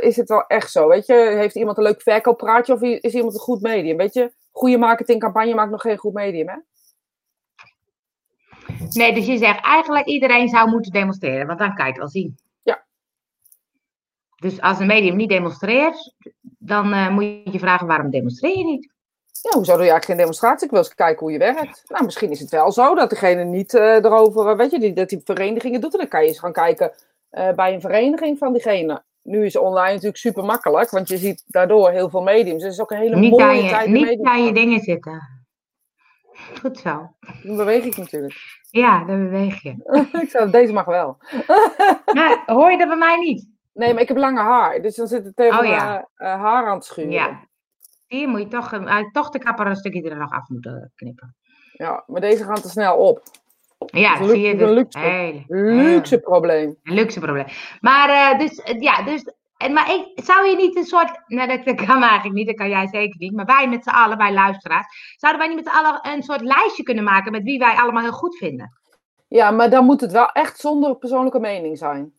Is 0.00 0.16
het 0.16 0.28
wel 0.28 0.46
echt 0.46 0.70
zo? 0.70 0.88
Weet 0.88 1.06
je, 1.06 1.14
heeft 1.14 1.54
iemand 1.54 1.76
een 1.76 1.82
leuk 1.82 2.02
verkooppraatje 2.02 2.72
of 2.72 2.82
is 2.82 3.14
iemand 3.14 3.34
een 3.34 3.40
goed 3.40 3.60
medium? 3.60 3.96
Weet 3.96 4.14
je, 4.14 4.32
goede 4.50 4.78
marketingcampagne 4.78 5.54
maakt 5.54 5.70
nog 5.70 5.80
geen 5.80 5.96
goed 5.96 6.12
medium, 6.12 6.48
hè? 6.48 6.56
Nee, 8.88 9.14
dus 9.14 9.26
je 9.26 9.38
zegt 9.38 9.64
eigenlijk 9.64 10.06
iedereen 10.06 10.48
zou 10.48 10.70
moeten 10.70 10.92
demonstreren, 10.92 11.46
want 11.46 11.58
dan 11.58 11.74
kan 11.74 11.84
je 11.84 11.90
het 11.90 12.00
wel 12.00 12.08
zien. 12.08 12.36
Ja. 12.62 12.84
Dus 14.36 14.60
als 14.60 14.78
een 14.78 14.86
medium 14.86 15.16
niet 15.16 15.28
demonstreert, 15.28 16.14
dan 16.40 16.92
eh, 16.92 17.10
moet 17.10 17.24
je 17.24 17.50
je 17.50 17.58
vragen 17.58 17.86
waarom 17.86 18.10
demonstreer 18.10 18.58
je 18.58 18.64
niet? 18.64 18.93
Ja, 19.50 19.50
hoezo 19.56 19.72
doe 19.76 19.84
je 19.84 19.90
eigenlijk 19.90 20.04
geen 20.04 20.16
demonstratie? 20.16 20.64
Ik 20.64 20.70
wil 20.70 20.78
eens 20.80 20.94
kijken 20.94 21.18
hoe 21.20 21.32
je 21.32 21.38
werkt. 21.38 21.82
Nou, 21.88 22.04
misschien 22.04 22.30
is 22.30 22.40
het 22.40 22.50
wel 22.50 22.72
zo 22.72 22.94
dat 22.94 23.10
degene 23.10 23.44
niet 23.44 23.74
eh, 23.74 23.94
erover, 23.94 24.50
eh, 24.50 24.56
weet 24.56 24.70
je, 24.70 24.78
die, 24.78 24.92
dat 24.92 25.08
die 25.08 25.20
verenigingen 25.24 25.80
doet. 25.80 25.92
En 25.92 25.98
dan 25.98 26.08
kan 26.08 26.22
je 26.22 26.28
eens 26.28 26.38
gaan 26.38 26.52
kijken 26.52 26.92
eh, 27.30 27.52
bij 27.52 27.74
een 27.74 27.80
vereniging 27.80 28.38
van 28.38 28.52
diegene. 28.52 29.02
Nu 29.22 29.44
is 29.44 29.56
online 29.56 29.92
natuurlijk 29.92 30.16
super 30.16 30.44
makkelijk, 30.44 30.90
want 30.90 31.08
je 31.08 31.16
ziet 31.16 31.44
daardoor 31.46 31.90
heel 31.90 32.10
veel 32.10 32.22
mediums. 32.22 32.62
Dus 32.62 32.62
het 32.62 32.72
is 32.72 32.80
ook 32.80 32.90
een 32.90 32.96
hele 32.98 33.16
Niet 33.16 33.30
mooie 33.30 33.44
aan 33.44 33.56
je, 33.62 33.68
tijd. 33.68 33.88
niet 33.88 34.04
medium 34.04 34.26
aan 34.26 34.44
je 34.44 34.52
dingen 34.52 34.80
zitten. 34.80 35.42
Goed 36.60 36.78
zo. 36.78 37.14
Dan 37.42 37.56
beweeg 37.56 37.84
ik 37.84 37.96
natuurlijk. 37.96 38.34
Ja, 38.70 39.04
dan 39.04 39.22
beweeg 39.22 39.62
je. 39.62 39.74
ik 40.22 40.30
zou, 40.30 40.50
deze 40.50 40.72
mag 40.72 40.84
wel. 40.84 41.16
Hoor 42.56 42.70
je 42.70 42.78
dat 42.78 42.88
bij 42.88 42.96
mij 42.96 43.16
niet? 43.16 43.48
Nee, 43.72 43.92
maar 43.92 44.02
ik 44.02 44.08
heb 44.08 44.16
lange 44.16 44.40
haar, 44.40 44.82
dus 44.82 44.96
dan 44.96 45.06
zit 45.06 45.24
het 45.24 45.36
tegen 45.36 45.58
Oh, 45.58 45.64
ja. 45.64 46.08
haar 46.14 46.66
aan 46.66 46.74
het 46.74 46.84
schuren. 46.84 47.10
Ja. 47.10 47.48
Hier 48.14 48.28
moet 48.28 48.40
je 48.40 48.48
toch, 48.48 48.72
eh, 48.72 48.98
toch 49.12 49.28
de 49.30 49.38
kapper 49.38 49.66
een 49.66 49.76
stukje 49.76 50.10
er 50.10 50.16
nog 50.18 50.30
af 50.32 50.48
moeten 50.48 50.92
knippen. 50.94 51.36
Ja, 51.72 52.04
maar 52.06 52.20
deze 52.20 52.44
gaan 52.44 52.54
te 52.60 52.68
snel 52.68 52.96
op. 52.96 53.22
Ja, 53.86 54.12
Dat 54.12 54.20
is 54.20 54.26
een 54.28 54.34
zie 54.34 54.46
je. 54.46 54.56
Dus, 54.56 54.68
een 54.68 54.74
luxe. 54.74 54.98
hele- 54.98 55.44
Luxe 55.92 56.18
probleem. 56.20 56.76
Een 56.82 56.94
luxe 56.94 57.20
probleem. 57.20 57.46
Maar 57.80 58.08
eh, 58.08 58.38
dus, 58.38 58.58
eh, 58.62 58.80
ja, 58.80 59.02
dus, 59.02 59.24
en, 59.56 59.72
maar 59.72 59.94
ik, 59.94 60.24
zou 60.24 60.48
je 60.48 60.56
niet 60.56 60.76
een 60.76 60.84
soort, 60.84 61.20
nou 61.26 61.48
dat, 61.48 61.64
dat 61.64 61.86
kan 61.86 62.02
eigenlijk 62.02 62.34
niet, 62.34 62.46
dat 62.46 62.56
kan 62.56 62.68
jij 62.68 62.86
zeker 62.86 63.16
niet, 63.18 63.32
maar 63.34 63.44
wij 63.44 63.68
met 63.68 63.82
z'n 63.82 63.88
allen, 63.90 64.16
wij 64.18 64.32
luisteraars, 64.32 64.86
zouden 65.16 65.40
wij 65.46 65.54
niet 65.54 65.64
met 65.64 65.72
z'n 65.74 65.78
allen 65.84 65.98
een 66.12 66.22
soort 66.22 66.40
lijstje 66.40 66.82
kunnen 66.82 67.04
maken 67.04 67.32
met 67.32 67.42
wie 67.42 67.58
wij 67.58 67.74
allemaal 67.74 68.02
heel 68.02 68.12
goed 68.12 68.36
vinden? 68.36 68.78
Ja, 69.28 69.50
maar 69.50 69.70
dan 69.70 69.84
moet 69.84 70.00
het 70.00 70.12
wel 70.12 70.28
echt 70.28 70.58
zonder 70.58 70.96
persoonlijke 70.96 71.38
mening 71.40 71.78
zijn. 71.78 72.12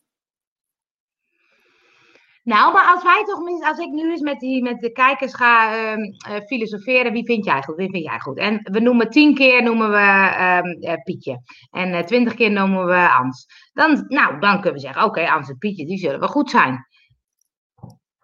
Nou, 2.46 2.72
maar 2.72 2.92
als 2.94 3.02
wij 3.02 3.24
toch, 3.24 3.68
als 3.68 3.78
ik 3.78 3.90
nu 3.90 4.10
eens 4.10 4.20
met, 4.20 4.40
die, 4.40 4.62
met 4.62 4.80
de 4.80 4.92
kijkers 4.92 5.34
ga 5.34 5.74
ehm, 5.74 6.00
eh, 6.02 6.46
filosoferen, 6.46 7.12
wie 7.12 7.24
vind 7.24 7.44
jij 7.44 7.62
goed, 7.62 7.76
wie 7.76 7.90
vind 7.90 8.04
jij 8.04 8.18
goed? 8.18 8.38
En 8.38 8.60
we 8.62 8.80
noemen 8.80 9.10
tien 9.10 9.34
keer 9.34 9.62
noemen 9.62 9.90
we 9.90 9.96
ehm, 9.96 10.66
eh, 10.66 11.02
Pietje 11.02 11.40
en 11.70 11.92
eh, 11.92 12.04
twintig 12.04 12.34
keer 12.34 12.50
noemen 12.50 12.86
we 12.86 13.08
Ans. 13.08 13.46
Dan, 13.72 14.04
nou, 14.08 14.40
dan 14.40 14.54
kunnen 14.54 14.72
we 14.72 14.78
zeggen, 14.78 15.04
oké, 15.04 15.28
Ans 15.28 15.48
en 15.48 15.58
Pietje, 15.58 15.86
die 15.86 15.98
zullen 15.98 16.20
wel 16.20 16.28
goed 16.28 16.50
zijn. 16.50 16.86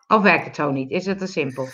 Of 0.06 0.22
werkt 0.22 0.44
het 0.44 0.56
zo 0.56 0.70
niet? 0.70 0.90
Is 0.90 1.06
het 1.06 1.18
te 1.18 1.26
simpel? 1.26 1.66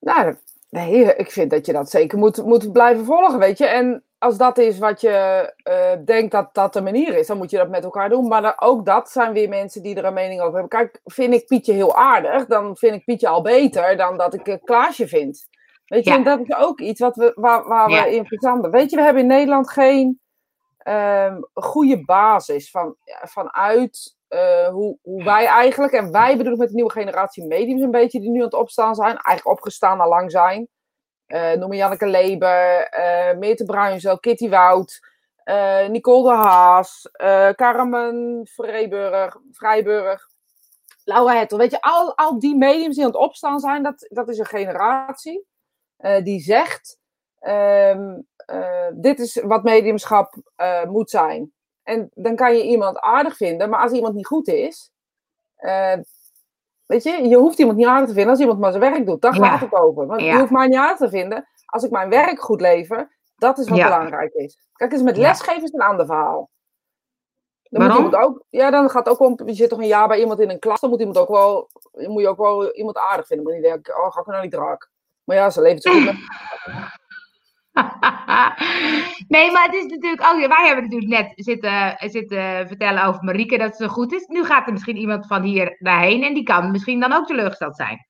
Nou, 0.00 0.36
nee, 0.70 1.16
ik 1.16 1.30
vind 1.30 1.50
dat 1.50 1.66
je 1.66 1.72
dat 1.72 1.90
zeker 1.90 2.18
moet, 2.18 2.44
moet 2.44 2.72
blijven 2.72 3.04
volgen, 3.04 3.38
weet 3.38 3.58
je. 3.58 3.66
En 3.66 4.04
als 4.18 4.36
dat 4.36 4.58
is 4.58 4.78
wat 4.78 5.00
je 5.00 5.52
eh, 5.62 5.92
denkt 6.04 6.32
dat 6.32 6.48
dat 6.54 6.72
de 6.72 6.80
manier 6.82 7.16
is, 7.16 7.26
dan 7.26 7.36
moet 7.36 7.50
je 7.50 7.56
dat 7.56 7.68
met 7.68 7.84
elkaar 7.84 8.08
doen. 8.08 8.28
Maar 8.28 8.42
dan, 8.42 8.52
ook 8.56 8.84
dat 8.86 9.10
zijn 9.10 9.32
weer 9.32 9.48
mensen 9.48 9.82
die 9.82 9.94
er 9.96 10.04
een 10.04 10.14
mening 10.14 10.40
over 10.40 10.52
hebben. 10.60 10.78
Kijk, 10.80 11.00
vind 11.04 11.34
ik 11.34 11.46
Pietje 11.46 11.72
heel 11.72 11.96
aardig, 11.96 12.46
dan 12.46 12.76
vind 12.76 12.94
ik 12.94 13.04
Pietje 13.04 13.28
al 13.28 13.42
beter 13.42 13.96
dan 13.96 14.16
dat 14.16 14.34
ik 14.34 14.48
eh, 14.48 14.56
Klaasje 14.64 15.08
vind. 15.08 15.46
Weet 15.86 16.04
je, 16.04 16.10
Ja. 16.10 16.16
en 16.16 16.22
dat 16.22 16.40
is 16.40 16.56
ook 16.56 16.80
iets 16.80 17.00
wat 17.00 17.16
we, 17.16 17.32
waar, 17.34 17.68
waar 17.68 17.90
Ja. 17.90 18.04
we 18.04 18.14
in 18.14 18.26
verzanden. 18.26 18.70
Weet 18.70 18.90
je, 18.90 18.96
we 18.96 19.02
hebben 19.02 19.22
in 19.22 19.28
Nederland 19.28 19.70
geen 19.70 20.20
ehm, 20.78 21.40
goede 21.54 22.04
basis 22.04 22.70
van, 22.70 22.96
vanuit 23.22 24.16
eh, 24.28 24.68
hoe, 24.68 24.98
hoe 25.02 25.24
wij 25.24 25.46
eigenlijk, 25.46 25.92
en 25.92 26.12
wij 26.12 26.36
bedoel 26.36 26.52
ik 26.52 26.58
met 26.58 26.68
de 26.68 26.74
nieuwe 26.74 26.90
generatie 26.90 27.46
mediums 27.46 27.82
een 27.82 27.90
beetje, 27.90 28.20
die 28.20 28.30
nu 28.30 28.38
aan 28.38 28.44
het 28.44 28.54
opstaan 28.54 28.94
zijn, 28.94 29.16
eigenlijk 29.16 29.46
opgestaan 29.58 30.00
al 30.00 30.08
lang 30.08 30.30
zijn. 30.30 30.68
Eh 31.26 31.52
noem 31.52 31.68
maar 31.68 31.76
Janneke 31.76 32.06
Leber, 32.06 32.88
eh 32.88 33.36
Meerte 33.36 33.64
Bruinzo, 33.64 34.16
Kitty 34.16 34.48
Wout, 34.48 35.00
eh, 35.44 35.86
Nicole 35.88 36.22
de 36.22 36.36
Haas, 36.36 37.08
Carmen 37.54 38.40
Vrijburg, 38.54 39.36
Vrijburg, 39.52 40.28
Laura 41.04 41.34
Hettel. 41.38 41.58
Weet 41.58 41.70
je, 41.70 41.80
al, 41.80 42.16
al 42.16 42.38
die 42.38 42.56
mediums 42.56 42.94
die 42.94 43.04
aan 43.04 43.10
het 43.10 43.20
opstaan 43.20 43.60
zijn, 43.60 43.82
dat, 43.82 44.06
dat 44.08 44.28
is 44.28 44.38
een 44.38 44.46
generatie 44.46 45.46
die 46.22 46.40
zegt, 46.40 46.98
ehm, 47.38 48.20
eh, 48.36 48.88
dit 48.94 49.18
is 49.18 49.40
wat 49.44 49.62
mediumschap 49.62 50.36
moet 50.88 51.10
zijn. 51.10 51.52
En 51.82 52.10
dan 52.14 52.36
kan 52.36 52.56
je 52.56 52.62
iemand 52.62 52.98
aardig 52.98 53.36
vinden, 53.36 53.70
maar 53.70 53.80
als 53.80 53.92
iemand 53.92 54.14
niet 54.14 54.26
goed 54.26 54.48
is, 54.48 54.90
weet 56.86 57.02
je, 57.02 57.28
je 57.28 57.36
hoeft 57.36 57.58
iemand 57.58 57.76
niet 57.78 57.86
aardig 57.86 58.08
te 58.08 58.14
vinden 58.14 58.30
als 58.32 58.40
iemand 58.40 58.58
maar 58.58 58.72
zijn 58.72 58.82
werk 58.92 59.06
doet. 59.06 59.22
Daar 59.22 59.34
Ja. 59.34 59.48
gaat 59.48 59.70
het 59.70 59.80
over. 59.80 60.06
Want 60.06 60.20
Ja. 60.20 60.32
je 60.32 60.38
hoeft 60.38 60.50
mij 60.50 60.66
niet 60.66 60.76
aardig 60.76 60.96
te 60.98 61.08
vinden 61.08 61.48
als 61.66 61.84
ik 61.84 61.90
mijn 61.90 62.08
werk 62.08 62.40
goed 62.40 62.60
lever. 62.60 63.16
Dat 63.36 63.58
is 63.58 63.68
wat 63.68 63.78
Ja. 63.78 63.84
belangrijk 63.84 64.32
is. 64.32 64.58
Kijk 64.72 64.92
eens, 64.92 65.02
met 65.02 65.16
lesgeven 65.16 65.62
is 65.62 65.72
een 65.72 65.80
ander 65.80 66.06
verhaal. 66.06 66.50
Dan 67.62 67.86
moet 67.86 67.96
iemand 67.96 68.14
ook, 68.14 68.44
ja, 68.48 68.70
dan 68.70 68.90
gaat 68.90 69.08
ook 69.08 69.20
om, 69.20 69.36
je 69.44 69.54
zit 69.54 69.68
toch 69.68 69.78
een 69.78 69.86
jaar 69.86 70.08
bij 70.08 70.20
iemand 70.20 70.40
in 70.40 70.50
een 70.50 70.58
klas, 70.58 70.80
dan 70.80 70.90
moet 70.90 70.98
iemand 70.98 71.18
ook 71.18 71.28
wel, 71.28 71.68
dan 71.92 72.10
moet 72.10 72.22
je 72.22 72.28
ook 72.28 72.38
wel 72.38 72.72
iemand 72.74 72.98
aardig 72.98 73.26
vinden. 73.26 73.46
Maar 73.46 73.54
niet 73.54 73.64
denken, 73.64 73.96
oh, 73.96 74.12
ga 74.12 74.20
ik 74.20 74.26
nou 74.26 74.42
niet 74.42 74.54
raak. 74.54 74.90
Maar 75.24 75.36
ja, 75.36 75.50
ze 75.50 75.60
levert 75.60 75.82
zo 75.82 75.92
goed 75.92 76.14
nee, 79.34 79.52
maar 79.52 79.64
het 79.64 79.74
is 79.74 79.86
natuurlijk 79.86 80.22
ook. 80.22 80.46
Wij 80.46 80.66
hebben 80.66 80.84
natuurlijk 80.84 81.10
net 81.10 81.32
zitten, 81.34 81.96
zitten 81.98 82.68
vertellen 82.68 83.04
over 83.04 83.24
Marieke 83.24 83.58
dat 83.58 83.76
ze 83.76 83.88
goed 83.88 84.12
is. 84.12 84.26
Nu 84.26 84.44
gaat 84.44 84.66
er 84.66 84.72
misschien 84.72 84.96
iemand 84.96 85.26
van 85.26 85.42
hier 85.42 85.76
daarheen 85.78 86.22
en 86.22 86.34
die 86.34 86.42
kan 86.42 86.70
misschien 86.70 87.00
dan 87.00 87.12
ook 87.12 87.26
teleurgesteld 87.26 87.76
zijn. 87.76 88.06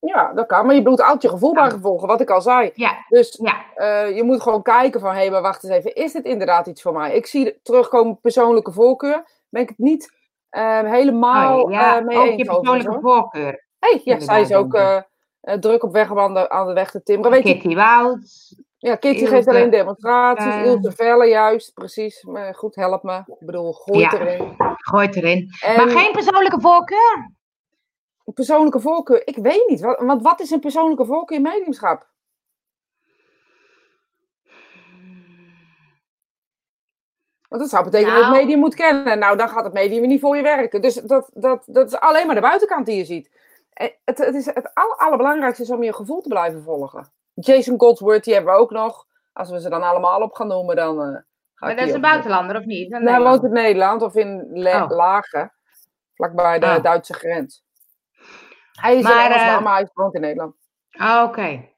Ja, 0.00 0.32
dat 0.32 0.46
kan. 0.46 0.66
Maar 0.66 0.74
je 0.74 0.88
moet 0.88 1.00
altijd 1.00 1.22
je 1.22 1.28
gevoel 1.28 1.54
bij 1.54 1.70
gevolgen, 1.70 2.08
wat 2.08 2.20
ik 2.20 2.30
al 2.30 2.40
zei. 2.40 2.70
Ja, 2.74 3.04
Dus 3.08 3.38
ja, 3.42 3.64
eh, 3.74 4.16
je 4.16 4.22
moet 4.22 4.42
gewoon 4.42 4.62
kijken 4.62 5.00
van, 5.00 5.10
hé, 5.10 5.16
hey, 5.16 5.30
maar 5.30 5.42
wacht 5.42 5.64
eens 5.64 5.72
even, 5.72 5.94
is 5.94 6.12
dit 6.12 6.24
inderdaad 6.24 6.66
iets 6.66 6.82
voor 6.82 6.92
mij? 6.92 7.14
Ik 7.14 7.26
zie 7.26 7.60
terugkomen 7.62 8.20
persoonlijke 8.20 8.72
voorkeur, 8.72 9.24
ben 9.48 9.62
ik 9.62 9.68
het 9.68 9.78
niet 9.78 10.18
eh, 10.50 10.80
helemaal 10.80 11.62
oh, 11.62 11.70
ja 11.70 11.98
eh, 11.98 12.04
mee 12.04 12.16
ook 12.16 12.26
eens 12.26 12.36
je 12.36 12.44
persoonlijke 12.44 12.98
voorkeur. 13.00 13.64
hey, 13.78 14.00
ja, 14.04 14.20
zij 14.20 14.40
is 14.40 14.52
ook 14.52 14.74
eh, 14.74 15.02
druk 15.54 15.82
op 15.82 15.92
weg 15.92 16.10
om 16.10 16.18
aan 16.18 16.34
de, 16.34 16.48
aan 16.48 16.66
de 16.66 16.72
weg 16.72 16.90
te 16.90 17.02
timmeren. 17.02 17.32
Weet 17.32 17.46
je, 17.46 17.52
Kitty 17.52 17.74
Wout. 17.74 18.54
Ja, 18.82 18.96
Kitty 18.96 19.26
geeft 19.26 19.46
alleen 19.48 19.70
demonstraties, 19.70 20.54
eh, 20.54 20.64
Ilse 20.64 20.92
Velle 20.92 21.26
juist, 21.26 21.74
precies. 21.74 22.22
Maar 22.22 22.54
goed, 22.54 22.74
help 22.74 23.02
me. 23.02 23.16
Ik 23.18 23.46
bedoel, 23.46 23.72
gooi 23.72 24.02
het 24.04 24.12
Ja. 24.12 24.18
erin. 24.26 24.54
Gooit 24.76 25.16
erin. 25.16 25.48
En 25.64 25.76
Maar 25.76 25.88
geen 25.96 26.12
persoonlijke 26.12 26.60
voorkeur? 26.60 27.30
persoonlijke 28.34 28.80
voorkeur, 28.80 29.26
ik 29.26 29.36
weet 29.36 29.68
niet. 29.68 29.80
Wat, 29.80 29.98
want 30.00 30.22
wat 30.22 30.40
is 30.40 30.50
een 30.50 30.60
persoonlijke 30.60 31.04
voorkeur 31.04 31.36
in 31.36 31.42
mediumschap? 31.42 32.08
Want 37.48 37.62
dat 37.62 37.70
zou 37.70 37.84
betekenen 37.84 38.12
dat 38.14 38.22
Nou. 38.22 38.32
het 38.34 38.42
medium 38.42 38.60
moet 38.60 38.74
kennen. 38.74 39.18
Nou, 39.18 39.36
dan 39.36 39.48
gaat 39.48 39.64
het 39.64 39.72
medium 39.72 40.06
niet 40.06 40.20
voor 40.20 40.36
je 40.36 40.42
werken. 40.42 40.80
Dus 40.82 40.94
dat, 40.94 41.30
dat, 41.34 41.62
dat 41.66 41.86
is 41.86 41.98
alleen 42.00 42.26
maar 42.26 42.34
de 42.34 42.40
buitenkant 42.40 42.86
die 42.86 42.96
je 42.96 43.04
ziet. 43.04 43.30
En 43.72 43.92
Het, 44.04 44.18
het, 44.18 44.34
is 44.34 44.46
het 44.46 44.70
aller, 44.74 44.96
allerbelangrijkste 44.96 45.62
is 45.62 45.70
om 45.70 45.82
je 45.82 45.92
gevoel 45.94 46.20
te 46.20 46.28
blijven 46.28 46.62
volgen. 46.62 47.12
Jason 47.40 47.80
Goldsworth, 47.80 48.24
die 48.24 48.34
hebben 48.34 48.52
we 48.54 48.58
ook 48.60 48.70
nog. 48.70 49.04
Als 49.32 49.50
we 49.50 49.60
ze 49.60 49.68
dan 49.68 49.82
allemaal 49.82 50.20
op 50.20 50.32
gaan 50.34 50.46
noemen, 50.48 50.76
dan 50.76 51.00
eh, 51.02 51.06
ga 51.54 51.66
Maar 51.66 51.76
dat 51.76 51.86
is 51.86 51.94
een 51.94 52.00
buitenlander 52.00 52.56
of 52.56 52.64
niet? 52.64 52.88
Noemen. 52.90 53.10
Nou, 53.10 53.22
hij 53.22 53.30
woont 53.32 53.44
in 53.44 53.52
Nederland 53.52 54.02
of 54.02 54.14
in 54.14 54.48
Le- 54.52 54.82
Oh. 54.82 54.90
Lagen. 54.90 55.52
Vlakbij 56.14 56.58
de 56.58 56.66
Oh. 56.66 56.82
Duitse 56.82 57.14
grens. 57.14 57.62
Hij 58.72 58.96
is 58.96 59.02
Maar, 59.02 59.12
een 59.12 59.20
Engelsman, 59.32 59.56
eh, 59.56 59.62
maar 59.62 59.74
hij 59.76 59.90
woont 59.92 60.14
in 60.14 60.20
Nederland. 60.20 60.54
Ah, 60.90 61.24
Oké. 61.28 61.68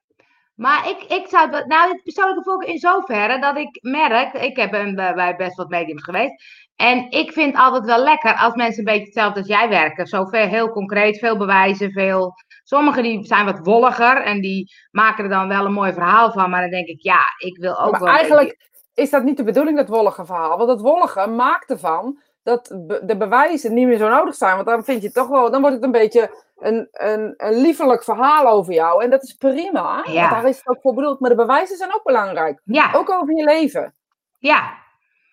Maar 0.54 0.88
ik, 0.88 1.02
ik 1.02 1.26
zou 1.28 1.50
het, 1.50 1.66
nou, 1.66 1.92
het 1.92 2.02
persoonlijke 2.02 2.42
voorkeur 2.42 2.68
in 2.68 2.78
zoverre 2.78 3.40
dat 3.40 3.56
ik 3.56 3.78
merk, 3.82 4.32
ik 4.32 4.56
heb 4.56 4.72
een, 4.72 4.94
bij 4.94 5.14
bij 5.14 5.36
best 5.36 5.56
wat 5.56 5.68
mediums 5.68 6.02
geweest. 6.02 6.44
En 6.76 7.10
ik 7.10 7.32
vind 7.32 7.56
altijd 7.56 7.84
wel 7.84 8.02
lekker 8.02 8.34
als 8.34 8.54
mensen 8.54 8.78
een 8.78 8.84
beetje 8.92 9.04
hetzelfde 9.04 9.38
als 9.38 9.48
jij 9.48 9.68
werken. 9.68 10.06
Zo 10.06 10.24
veel, 10.24 10.46
heel 10.46 10.70
concreet, 10.70 11.18
veel 11.18 11.36
bewijzen, 11.36 11.90
veel. 11.92 12.34
Sommigen 12.72 13.02
die 13.02 13.24
zijn 13.24 13.44
wat 13.44 13.58
wolliger 13.62 14.22
en 14.22 14.40
die 14.40 14.72
maken 14.90 15.24
er 15.24 15.30
dan 15.30 15.48
wel 15.48 15.64
een 15.64 15.72
mooi 15.72 15.92
verhaal 15.92 16.32
van. 16.32 16.50
Maar 16.50 16.60
dan 16.60 16.70
denk 16.70 16.86
ik, 16.86 17.00
ja, 17.02 17.20
ik 17.38 17.56
wil 17.56 17.78
ook 17.80 17.90
maar 17.90 18.00
wel. 18.00 18.08
eigenlijk 18.08 18.70
is 18.94 19.10
dat 19.10 19.22
niet 19.22 19.36
de 19.36 19.44
bedoeling, 19.44 19.76
dat 19.76 19.88
wollige 19.88 20.24
verhaal. 20.24 20.56
Want 20.56 20.68
dat 20.68 20.80
wollige 20.80 21.26
maakt 21.26 21.70
ervan 21.70 22.18
dat 22.42 22.66
de 23.02 23.16
bewijzen 23.18 23.74
niet 23.74 23.86
meer 23.86 23.98
zo 23.98 24.08
nodig 24.08 24.34
zijn. 24.34 24.54
Want 24.54 24.66
dan 24.66 24.84
vind 24.84 25.02
je 25.02 25.12
toch 25.12 25.28
wel, 25.28 25.50
dan 25.50 25.60
wordt 25.60 25.76
het 25.76 25.84
een 25.84 25.90
beetje 25.90 26.44
een, 26.58 26.88
een, 26.92 27.34
een 27.36 27.60
liefelijk 27.60 28.04
verhaal 28.04 28.46
over 28.46 28.72
jou. 28.72 29.04
En 29.04 29.10
dat 29.10 29.22
is 29.22 29.32
prima. 29.32 30.04
Ja. 30.08 30.20
Want 30.20 30.30
daar 30.30 30.48
is 30.48 30.56
het 30.56 30.68
ook 30.68 30.80
voor 30.80 30.94
bedoeld. 30.94 31.20
Maar 31.20 31.30
de 31.30 31.36
bewijzen 31.36 31.76
zijn 31.76 31.94
ook 31.94 32.04
belangrijk. 32.04 32.60
Ja, 32.64 32.90
Ook 32.94 33.10
over 33.10 33.36
je 33.36 33.44
leven. 33.44 33.94
ja. 34.38 34.80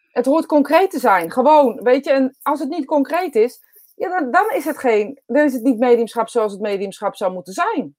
Het 0.10 0.26
hoort 0.26 0.46
concreet 0.46 0.92
te 0.92 1.00
zijn. 1.00 1.32
Gewoon, 1.32 1.80
weet 1.84 2.06
je, 2.06 2.12
en 2.12 2.38
als 2.42 2.60
het 2.60 2.70
niet 2.70 2.86
concreet 2.86 3.36
is, 3.36 3.64
ja, 4.00 4.10
dan, 4.10 4.32
dan 4.32 4.50
is 4.52 4.66
het 4.66 4.78
geen, 4.78 5.22
dan 5.26 5.46
is 5.46 5.54
het 5.54 5.64
niet 5.64 5.80
mediumschap 5.80 6.30
zoals 6.30 6.52
het 6.52 6.62
mediumschap 6.62 7.16
zou 7.16 7.34
moeten 7.34 7.54
zijn. 7.54 7.96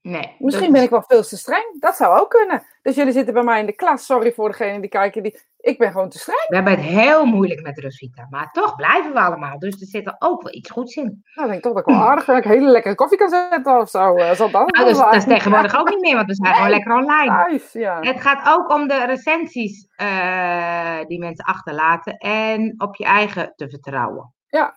Nee. 0.00 0.36
Misschien 0.38 0.72
ben 0.72 0.82
ik 0.82 0.90
wel 0.90 1.04
veel 1.06 1.22
te 1.22 1.36
streng. 1.36 1.80
Dat 1.80 1.96
zou 1.96 2.20
ook 2.20 2.30
kunnen. 2.30 2.62
Dus 2.82 2.94
jullie 2.94 3.12
zitten 3.12 3.34
bij 3.34 3.42
mij 3.42 3.60
in 3.60 3.66
de 3.66 3.72
klas. 3.72 4.06
Sorry 4.06 4.32
voor 4.32 4.48
degene 4.48 4.80
die 4.80 4.90
kijken. 4.90 5.22
Die... 5.22 5.40
Ik 5.56 5.78
ben 5.78 5.92
gewoon 5.92 6.08
te 6.08 6.18
streng. 6.18 6.44
We 6.48 6.54
hebben 6.54 6.72
het 6.72 6.84
heel 6.84 7.24
moeilijk 7.24 7.62
met 7.62 7.78
Rosita. 7.78 8.26
Maar 8.30 8.50
toch 8.52 8.74
blijven 8.74 9.12
we 9.12 9.20
allemaal. 9.20 9.58
Dus 9.58 9.80
er 9.80 9.86
zit 9.86 10.06
er 10.06 10.16
ook 10.18 10.42
wel 10.42 10.54
iets 10.54 10.70
goeds 10.70 10.96
in. 10.96 11.22
Nou, 11.34 11.46
ik 11.46 11.52
denk 11.52 11.62
toch 11.62 11.72
dat 11.72 11.88
ik 11.88 11.94
wel 11.94 12.08
aardig 12.08 12.24
dat 12.24 12.36
ik 12.36 12.44
hele 12.44 12.70
lekkere 12.70 12.94
koffie 12.94 13.18
kan 13.18 13.28
zetten 13.28 13.80
of 13.80 13.90
zo. 13.90 14.16
Uh, 14.16 14.30
zal 14.32 14.50
dat, 14.50 14.70
nou, 14.70 14.88
dus, 14.88 14.98
dat 14.98 15.14
is 15.14 15.24
tegenwoordig 15.24 15.78
ook 15.78 15.88
niet 15.88 16.00
meer, 16.00 16.14
want 16.14 16.26
we 16.26 16.34
zijn 16.34 16.48
nee, 16.48 16.56
gewoon 16.56 16.70
lekker 16.70 16.94
online. 16.96 17.26
Thuis, 17.26 17.72
ja. 17.72 18.00
Het 18.00 18.20
gaat 18.20 18.58
ook 18.58 18.70
om 18.70 18.88
de 18.88 19.04
recensies 19.04 19.86
uh, 19.96 20.98
die 21.06 21.18
mensen 21.18 21.44
achterlaten 21.44 22.16
en 22.16 22.74
op 22.76 22.96
je 22.96 23.04
eigen 23.04 23.52
te 23.56 23.68
vertrouwen. 23.68 24.34
Ja, 24.48 24.76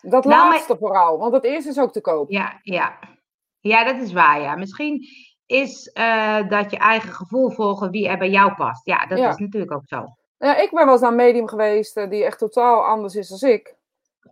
dat 0.00 0.24
nou, 0.24 0.48
laatste 0.50 0.68
maar... 0.72 0.78
vooral. 0.78 1.18
Want 1.18 1.32
het 1.32 1.44
eerste 1.44 1.70
is 1.70 1.78
ook 1.78 1.92
te 1.92 2.00
koop. 2.00 2.30
Ja, 2.30 2.58
ja. 2.62 2.98
Ja, 3.60 3.84
dat 3.84 3.96
is 3.96 4.12
waar, 4.12 4.40
ja. 4.40 4.56
Misschien 4.56 5.06
is 5.46 5.90
uh, 5.94 6.48
dat 6.48 6.70
je 6.70 6.76
eigen 6.78 7.12
gevoel 7.12 7.50
volgen 7.50 7.90
wie 7.90 8.08
er 8.08 8.18
bij 8.18 8.30
jou 8.30 8.54
past. 8.54 8.86
Ja, 8.86 9.06
dat 9.06 9.18
Ja. 9.18 9.28
is 9.28 9.36
natuurlijk 9.36 9.72
ook 9.72 9.82
zo. 9.86 10.04
Ja, 10.38 10.56
ik 10.56 10.70
ben 10.70 10.84
wel 10.84 10.92
eens 10.92 11.00
naar 11.02 11.10
een 11.10 11.16
medium 11.16 11.48
geweest 11.48 11.96
eh, 11.96 12.10
die 12.10 12.24
echt 12.24 12.38
totaal 12.38 12.84
anders 12.84 13.14
is 13.14 13.28
dan 13.38 13.50
ik. 13.50 13.74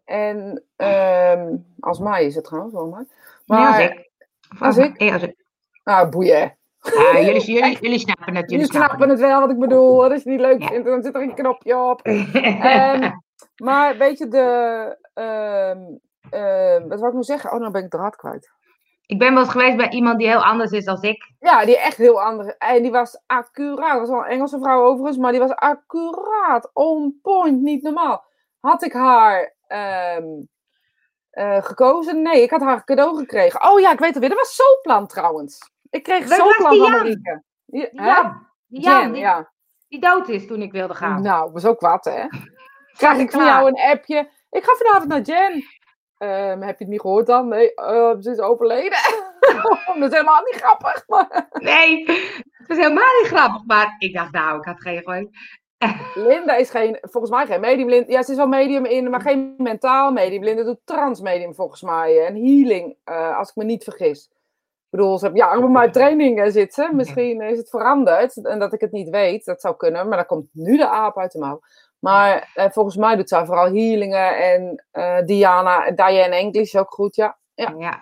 En 0.04 0.64
ehm, 0.76 1.56
als 1.80 1.98
mij 1.98 2.24
is 2.24 2.34
het 2.34 2.44
trouwens 2.44 2.74
wel 2.74 2.86
maar. 2.88 3.04
Nee, 3.46 3.58
Maar 3.60 3.66
als 3.66 3.78
ik. 3.78 4.10
Of 4.52 4.62
als 4.62 4.76
als- 4.76 4.86
ik? 4.86 4.96
eh, 4.96 5.12
als 5.12 5.22
ik. 5.22 5.36
nou, 5.84 6.08
boeien. 6.08 6.56
Ja, 6.82 7.20
jullie, 7.20 7.44
jullie, 7.52 7.78
jullie 7.84 7.98
snappen 7.98 8.34
het. 8.36 8.50
Jullie 8.50 8.66
Jullie 8.66 8.82
snappen 8.86 9.08
het 9.08 9.18
wel 9.18 9.40
wat 9.40 9.50
ik 9.50 9.58
bedoel. 9.58 10.02
Als 10.02 10.08
je 10.12 10.14
het 10.18 10.24
niet 10.24 10.40
leuk 10.40 10.64
vindt, 10.64 10.86
dan 10.86 11.02
zit 11.02 11.14
er 11.14 11.22
een 11.22 11.34
knopje 11.34 11.76
op. 11.76 12.00
het. 12.02 12.32
Maar 13.56 13.98
weet 13.98 14.18
je, 14.18 14.28
de. 14.28 14.96
ehm 15.14 15.96
ehm, 16.30 16.88
wat 16.88 16.98
wou 16.98 17.06
ik 17.06 17.12
nou 17.12 17.22
zeggen? 17.22 17.52
Oh, 17.52 17.58
nou 17.58 17.72
ben 17.72 17.84
ik 17.84 17.90
draad 17.90 18.16
kwijt. 18.16 18.50
ik 19.06 19.18
ben 19.18 19.34
wel 19.34 19.42
eens 19.42 19.52
geweest 19.52 19.76
bij 19.76 19.90
iemand 19.90 20.18
die 20.18 20.28
heel 20.28 20.44
anders 20.44 20.70
is 20.70 20.84
dan 20.84 21.02
ik. 21.02 21.32
Ja, 21.38 21.64
die 21.64 21.78
echt 21.78 21.96
heel 21.96 22.22
andere. 22.22 22.54
En 22.58 22.82
die 22.82 22.90
was 22.90 23.22
accuraat. 23.26 23.90
Dat 23.90 24.00
was 24.00 24.08
wel 24.08 24.18
een 24.18 24.30
Engelse 24.30 24.58
vrouw 24.58 24.84
overigens, 24.84 25.16
maar 25.16 25.30
die 25.30 25.40
was 25.40 25.54
accuraat. 25.54 26.70
On 26.72 27.18
point, 27.22 27.60
niet 27.60 27.82
normaal. 27.82 28.24
Had 28.60 28.82
ik 28.82 28.92
haar 28.92 29.54
ehm, 29.66 30.26
eh, 31.30 31.62
gekozen? 31.62 32.22
Nee, 32.22 32.42
ik 32.42 32.50
had 32.50 32.60
haar 32.60 32.84
cadeau 32.84 33.16
gekregen. 33.16 33.70
Oh 33.70 33.80
ja, 33.80 33.92
ik 33.92 33.98
weet 33.98 34.10
het 34.10 34.18
weer. 34.18 34.28
Dat 34.28 34.38
was 34.38 34.54
Soulplan 34.54 35.06
trouwens. 35.06 35.70
Ik 35.90 36.02
kreeg 36.02 36.28
Soulplan 36.28 36.76
van. 36.76 36.90
Marieke. 36.90 37.42
Ja? 37.66 37.90
Jan, 37.92 38.46
die, 38.66 38.80
Jen, 38.80 38.92
Jan 38.92 39.12
die, 39.12 39.20
ja. 39.20 39.52
die 39.88 40.00
dood 40.00 40.28
is 40.28 40.46
toen 40.46 40.62
ik 40.62 40.72
wilde 40.72 40.94
gaan. 40.94 41.22
Nou, 41.22 41.52
was 41.52 41.64
ook 41.64 41.80
wat, 41.80 42.04
hè? 42.04 42.26
Krijg 42.98 43.18
ik 43.18 43.30
van 43.30 43.40
Klaar. 43.40 43.54
jou 43.54 43.68
een 43.68 43.90
appje. 43.90 44.30
Ik 44.50 44.64
ga 44.64 44.74
vanavond 44.74 45.08
naar 45.08 45.20
Jen. 45.20 45.64
Ehm, 46.18 46.60
heb 46.60 46.78
je 46.78 46.84
het 46.84 46.92
niet 46.92 47.00
gehoord 47.00 47.26
dan? 47.26 47.48
Nee, 47.48 47.74
eh, 47.74 48.14
ze 48.20 48.30
is 48.30 48.38
overleden. 48.38 48.98
dat 50.00 50.10
is 50.10 50.18
helemaal 50.18 50.42
niet 50.42 50.60
grappig. 50.62 51.04
Maar... 51.06 51.48
Nee, 51.52 52.04
het 52.52 52.66
was 52.66 52.76
helemaal 52.76 53.20
niet 53.20 53.30
grappig. 53.30 53.62
Maar 53.66 53.96
ik 53.98 54.14
dacht, 54.14 54.32
nou, 54.32 54.58
ik 54.58 54.64
had 54.64 54.80
geen 54.80 54.98
gewoon. 54.98 55.30
Linda 56.28 56.56
is 56.56 56.70
geen, 56.70 56.98
volgens 57.00 57.32
mij 57.32 57.46
geen 57.46 57.60
medium. 57.60 57.88
Linda, 57.88 58.12
ja, 58.12 58.22
ze 58.22 58.30
is 58.30 58.36
wel 58.36 58.46
medium 58.46 58.84
in, 58.84 59.10
maar 59.10 59.20
geen 59.20 59.54
mentaal 59.56 60.12
medium. 60.12 60.42
Linda 60.44 60.62
doet 60.62 60.80
transmedium 60.84 61.54
volgens 61.54 61.82
mij. 61.82 62.26
En 62.26 62.34
healing, 62.34 62.96
eh, 63.04 63.38
als 63.38 63.48
ik 63.48 63.56
me 63.56 63.64
niet 63.64 63.84
vergis. 63.84 64.28
Ik 64.90 64.96
bedoel, 64.96 65.18
ze 65.18 65.24
heeft 65.24 65.38
jaren 65.38 65.60
bij 65.60 65.70
mij 65.70 65.86
op 65.86 65.92
training 65.92 66.40
eh, 66.42 66.50
zitten. 66.50 66.96
Misschien 66.96 67.40
is 67.40 67.58
het 67.58 67.68
veranderd 67.68 68.44
en 68.44 68.58
dat 68.58 68.72
ik 68.72 68.80
het 68.80 68.92
niet 68.92 69.08
weet. 69.08 69.44
Dat 69.44 69.60
zou 69.60 69.76
kunnen, 69.76 70.08
maar 70.08 70.16
dan 70.16 70.26
komt 70.26 70.48
nu 70.52 70.76
de 70.76 70.88
aap 70.88 71.18
uit 71.18 71.32
de 71.32 71.38
mouw. 71.38 71.60
Maar 71.98 72.50
eh, 72.54 72.70
volgens 72.70 72.96
mij 72.96 73.16
doet 73.16 73.28
zij 73.28 73.44
vooral 73.44 73.72
healingen 73.72 74.36
en 74.38 74.84
eh, 74.90 75.16
Diana, 75.24 75.90
Diane 75.90 76.36
English 76.36 76.74
ook 76.74 76.90
goed, 76.90 77.14
ja. 77.16 77.36
Ja. 77.54 77.74
Ja. 77.78 78.00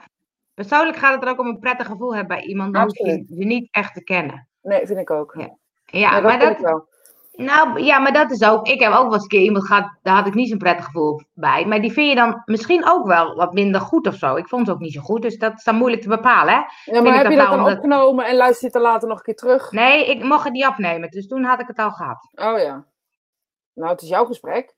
Persoonlijk 0.54 0.96
gaat 0.96 1.14
het 1.14 1.22
er 1.24 1.28
ook 1.30 1.38
om 1.38 1.46
een 1.46 1.58
prettig 1.58 1.86
gevoel 1.86 2.14
hebben 2.14 2.36
bij 2.36 2.46
iemand. 2.46 2.76
Hoef 2.76 2.96
je 2.98 3.24
niet 3.44 3.68
echt 3.70 3.94
te 3.94 4.04
kennen. 4.04 4.48
Nee, 4.62 4.86
vind 4.86 4.98
ik 4.98 5.10
ook. 5.10 5.34
Ja, 5.38 5.56
Ja, 5.84 6.10
dat 6.10 6.22
maar 6.22 6.38
dat, 6.38 6.50
ik 6.50 6.58
wel. 6.58 6.88
Nou 7.32 7.82
ja, 7.82 7.98
maar 7.98 8.12
dat 8.12 8.30
is 8.30 8.42
ook. 8.44 8.66
Ik 8.66 8.80
heb 8.80 8.92
ook 8.92 9.04
wel 9.04 9.12
eens 9.12 9.22
een 9.22 9.28
keer 9.28 9.40
iemand 9.40 9.66
gehad, 9.66 9.90
daar 10.02 10.14
had 10.14 10.26
ik 10.26 10.34
niet 10.34 10.48
zo'n 10.48 10.58
prettig 10.58 10.84
gevoel 10.84 11.20
bij. 11.32 11.64
Maar 11.66 11.80
die 11.80 11.92
vind 11.92 12.08
je 12.08 12.14
dan 12.14 12.42
misschien 12.44 12.88
ook 12.88 13.06
wel 13.06 13.34
wat 13.34 13.52
minder 13.52 13.80
goed 13.80 14.06
of 14.06 14.14
zo. 14.14 14.36
Ik 14.36 14.48
vond 14.48 14.66
het 14.66 14.76
ook 14.76 14.82
niet 14.82 14.92
zo 14.92 15.00
goed, 15.00 15.22
dus 15.22 15.38
dat 15.38 15.52
is 15.56 15.64
dan 15.64 15.74
moeilijk 15.74 16.02
te 16.02 16.08
bepalen. 16.08 16.54
Hè? 16.54 16.60
Ja, 16.92 17.02
maar 17.02 17.12
heb 17.14 17.22
dat 17.22 17.32
je 17.32 17.38
dat 17.38 17.46
nou 17.46 17.48
dan 17.48 17.58
omdat- 17.58 17.74
opgenomen 17.74 18.26
en 18.26 18.36
luister 18.36 18.60
je 18.60 18.66
het 18.66 18.76
er 18.76 18.90
later 18.90 19.08
nog 19.08 19.18
een 19.18 19.24
keer 19.24 19.34
terug? 19.36 19.72
Nee, 19.72 20.06
ik 20.10 20.24
mocht 20.24 20.44
het 20.44 20.52
niet 20.52 20.66
opnemen, 20.66 21.10
dus 21.10 21.26
toen 21.28 21.44
had 21.44 21.60
ik 21.60 21.66
het 21.66 21.78
al 21.78 21.90
gehad. 21.90 22.28
Oh 22.34 22.58
ja. 22.58 22.84
Nou, 23.76 23.90
het 23.90 24.02
is 24.02 24.08
jouw 24.08 24.24
gesprek. 24.24 24.74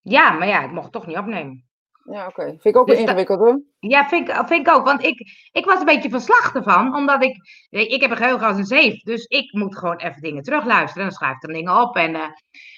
Ja, 0.00 0.30
maar 0.30 0.48
ja, 0.48 0.62
ik 0.64 0.70
mocht 0.70 0.84
het 0.84 0.92
toch 0.92 1.06
niet 1.06 1.16
opnemen. 1.16 1.64
Ja, 2.04 2.26
oké. 2.26 2.44
Vind 2.44 2.64
ik 2.64 2.76
ook 2.76 2.86
Dus 2.86 2.98
ingewikkeld 2.98 3.38
hoor. 3.38 3.62
Ja, 3.78 4.08
vind 4.08 4.28
ik, 4.28 4.34
vind 4.34 4.66
ik 4.66 4.74
ook. 4.74 4.84
Want 4.84 5.04
ik, 5.04 5.18
ik 5.52 5.64
was 5.64 5.78
een 5.78 5.84
beetje 5.84 6.10
van 6.10 6.20
slag 6.20 6.54
ervan. 6.54 6.96
Omdat 6.96 7.22
ik... 7.22 7.36
Ik 7.70 8.00
heb 8.00 8.10
een 8.10 8.16
geheugen 8.16 8.46
als 8.46 8.56
een 8.56 8.64
zeef. 8.64 9.02
Dus 9.02 9.24
ik 9.24 9.52
moet 9.52 9.78
gewoon 9.78 9.96
even 9.96 10.22
dingen 10.22 10.42
terugluisteren. 10.42 11.02
En 11.02 11.08
dan 11.08 11.18
schrijf 11.18 11.34
ik 11.34 11.40
dan 11.40 11.52
dingen 11.52 11.80
op. 11.80 11.96
En, 11.96 12.14
eh, 12.14 12.28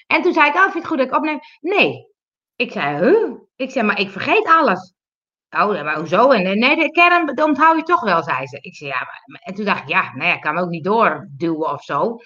en 0.07 0.21
toen 0.21 0.33
zei 0.33 0.47
ik, 0.47 0.55
oh, 0.55 0.61
vind 0.61 0.73
je 0.73 0.79
het 0.79 0.87
goed 0.87 0.97
dat 0.97 1.07
ik 1.07 1.15
opneem? 1.15 1.39
Nee. 1.59 2.15
Ik 2.55 2.71
zei, 2.71 2.97
huh? 2.97 3.31
Ik 3.55 3.71
zei, 3.71 3.85
maar 3.85 3.99
ik 3.99 4.09
vergeet 4.09 4.47
alles. 4.47 4.93
Oh, 5.49 5.83
maar 5.83 5.97
hoezo? 5.97 6.31
En 6.31 6.45
eh, 6.45 6.53
nee, 6.53 6.75
de 6.75 6.91
kern 6.91 7.41
onthoud 7.43 7.77
je 7.77 7.83
toch 7.83 8.01
wel, 8.01 8.23
zei 8.23 8.47
ze. 8.47 8.57
Ik 8.61 8.75
zei, 8.75 8.89
ja, 8.89 8.99
maar... 8.99 9.41
En 9.43 9.53
toen 9.53 9.65
dacht 9.65 9.81
ik, 9.81 9.87
ja, 9.87 10.13
nou 10.13 10.29
ja, 10.29 10.35
ik 10.35 10.41
kan 10.41 10.53
me 10.53 10.61
ook 10.61 10.69
niet 10.69 10.83
doorduwen 10.83 11.71
of 11.71 11.83
zo. 11.83 12.17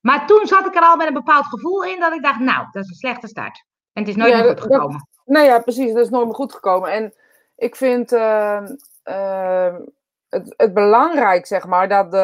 Maar 0.00 0.26
toen 0.26 0.46
zat 0.46 0.66
ik 0.66 0.74
er 0.74 0.82
al 0.82 0.96
met 0.96 1.06
een 1.06 1.14
bepaald 1.14 1.46
gevoel 1.46 1.84
in. 1.84 2.00
Dat 2.00 2.12
ik 2.12 2.22
dacht, 2.22 2.38
nou, 2.40 2.66
dat 2.70 2.82
is 2.84 2.88
een 2.88 2.94
slechte 2.96 3.26
start. 3.26 3.64
En 3.92 4.02
het 4.02 4.08
is 4.10 4.16
nooit 4.16 4.30
Ja, 4.32 4.38
meer 4.38 4.46
goed 4.48 4.56
dat- 4.56 4.72
gekomen. 4.72 5.08
Nee, 5.24 5.44
ja, 5.44 5.58
precies. 5.58 5.92
Dat 5.92 6.04
is 6.04 6.10
nooit 6.10 6.26
meer 6.26 6.34
goed 6.34 6.52
gekomen. 6.54 6.90
En 6.92 7.14
ik 7.56 7.76
vind 7.76 8.12
ehm, 8.12 8.66
ehm, 9.02 9.80
het, 10.28 10.54
het 10.56 10.74
belangrijk, 10.74 11.46
zeg 11.46 11.66
maar, 11.66 11.88
dat 11.88 12.10
de. 12.10 12.18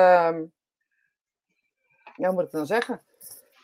Ja, 2.17 2.27
hoe 2.27 2.33
moet 2.33 2.45
ik 2.45 2.51
dan 2.51 2.67
zeggen? 2.67 3.01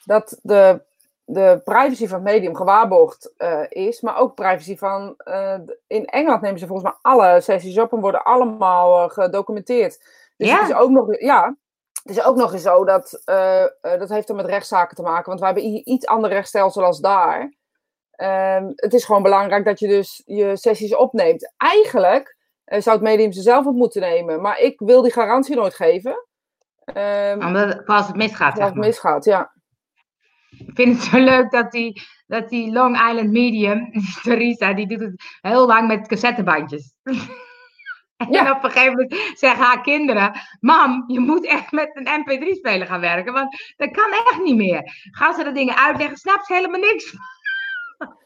Dat 0.05 0.39
de, 0.43 0.83
de 1.25 1.61
privacy 1.65 2.07
van 2.07 2.15
het 2.25 2.33
medium 2.33 2.55
gewaarborgd 2.57 3.33
eh, 3.37 3.63
is, 3.69 4.01
maar 4.01 4.17
ook 4.17 4.35
privacy 4.35 4.77
van. 4.77 5.15
eh, 5.17 5.59
in 5.87 6.07
Engeland 6.07 6.41
nemen 6.43 6.59
ze 6.59 6.67
volgens 6.67 6.89
mij 6.89 6.99
alle 7.13 7.41
sessies 7.41 7.79
op 7.79 7.93
en 7.93 8.01
worden 8.01 8.25
allemaal 8.25 9.03
eh, 9.05 9.11
gedocumenteerd. 9.11 9.99
Dus 10.37 10.49
Ja. 10.49 10.59
het 10.61 10.69
is 10.69 10.75
ook 10.75 10.91
nog. 10.91 11.21
Ja. 11.21 11.57
Het 12.03 12.17
is 12.17 12.25
ook 12.25 12.37
nog 12.37 12.53
eens 12.53 12.63
zo 12.63 12.85
dat. 12.85 13.23
eh, 13.25 13.63
eh, 13.63 13.69
dat 13.81 14.09
heeft 14.09 14.29
er 14.29 14.35
met 14.35 14.47
rechtszaken 14.47 14.97
te 14.97 15.03
maken, 15.03 15.27
want 15.27 15.41
wij 15.41 15.49
hebben 15.53 15.69
i- 15.71 15.83
iets 15.85 16.07
ander 16.07 16.31
rechtsstelsel 16.31 16.85
als 16.85 17.01
daar. 17.01 17.53
Ehm, 18.11 18.71
het 18.75 18.95
is 18.95 19.05
gewoon 19.05 19.23
belangrijk 19.23 19.65
dat 19.65 19.79
je 19.79 19.89
dus 19.89 20.23
je 20.27 20.57
sessies 20.57 20.95
opneemt. 20.97 21.53
Eigenlijk 21.57 22.37
eh, 22.65 22.81
zou 22.81 22.97
het 22.97 23.05
medium 23.05 23.33
ze 23.33 23.43
zelf 23.43 23.67
op 23.67 23.75
moeten 23.75 24.01
nemen, 24.01 24.41
maar 24.41 24.59
ik 24.59 24.81
wil 24.81 25.03
die 25.03 25.13
garantie 25.13 25.57
nooit 25.57 25.75
geven. 25.75 26.27
Ehm 26.85 27.47
Omdat 27.47 27.69
het, 27.75 27.87
als 27.87 28.07
het 28.07 28.17
misgaat, 28.17 28.59
als 28.59 28.69
het 28.69 28.79
misgaat, 28.79 29.25
ja. 29.25 29.53
Ik 30.51 30.71
vind 30.75 30.95
het 30.97 31.03
zo 31.05 31.19
leuk 31.19 31.51
dat 31.51 31.71
die, 31.71 32.03
dat 32.27 32.49
die 32.49 32.73
Long 32.73 32.95
Island 33.09 33.31
Medium, 33.31 33.91
Theresa, 34.23 34.73
die 34.75 34.87
doet 34.87 35.01
het 35.01 35.23
heel 35.41 35.67
lang 35.67 35.89
met 35.89 36.09
cassettebandjes. 36.09 36.93
En 38.31 38.51
op 38.51 38.65
een 38.65 38.71
gegeven 38.71 38.93
moment 38.93 39.15
zeggen 39.39 39.65
haar 39.65 39.81
kinderen: 39.83 40.33
Mam, 40.61 41.05
je 41.07 41.21
moet 41.21 41.47
echt 41.47 41.73
met 41.73 41.91
een 41.95 42.07
MP3-speler 42.25 42.87
gaan 42.87 43.01
werken, 43.01 43.33
want 43.33 43.57
dat 43.77 43.91
kan 43.91 44.11
echt 44.11 44.41
niet 44.43 44.57
meer. 44.57 45.09
Gaan 45.11 45.35
ze 45.35 45.45
de 45.45 45.53
dingen 45.53 45.77
uitleggen, 45.77 46.17
snapt 46.17 46.47
ze 46.47 46.55
helemaal 46.55 46.81
niks 46.81 47.11
van. 47.11 47.21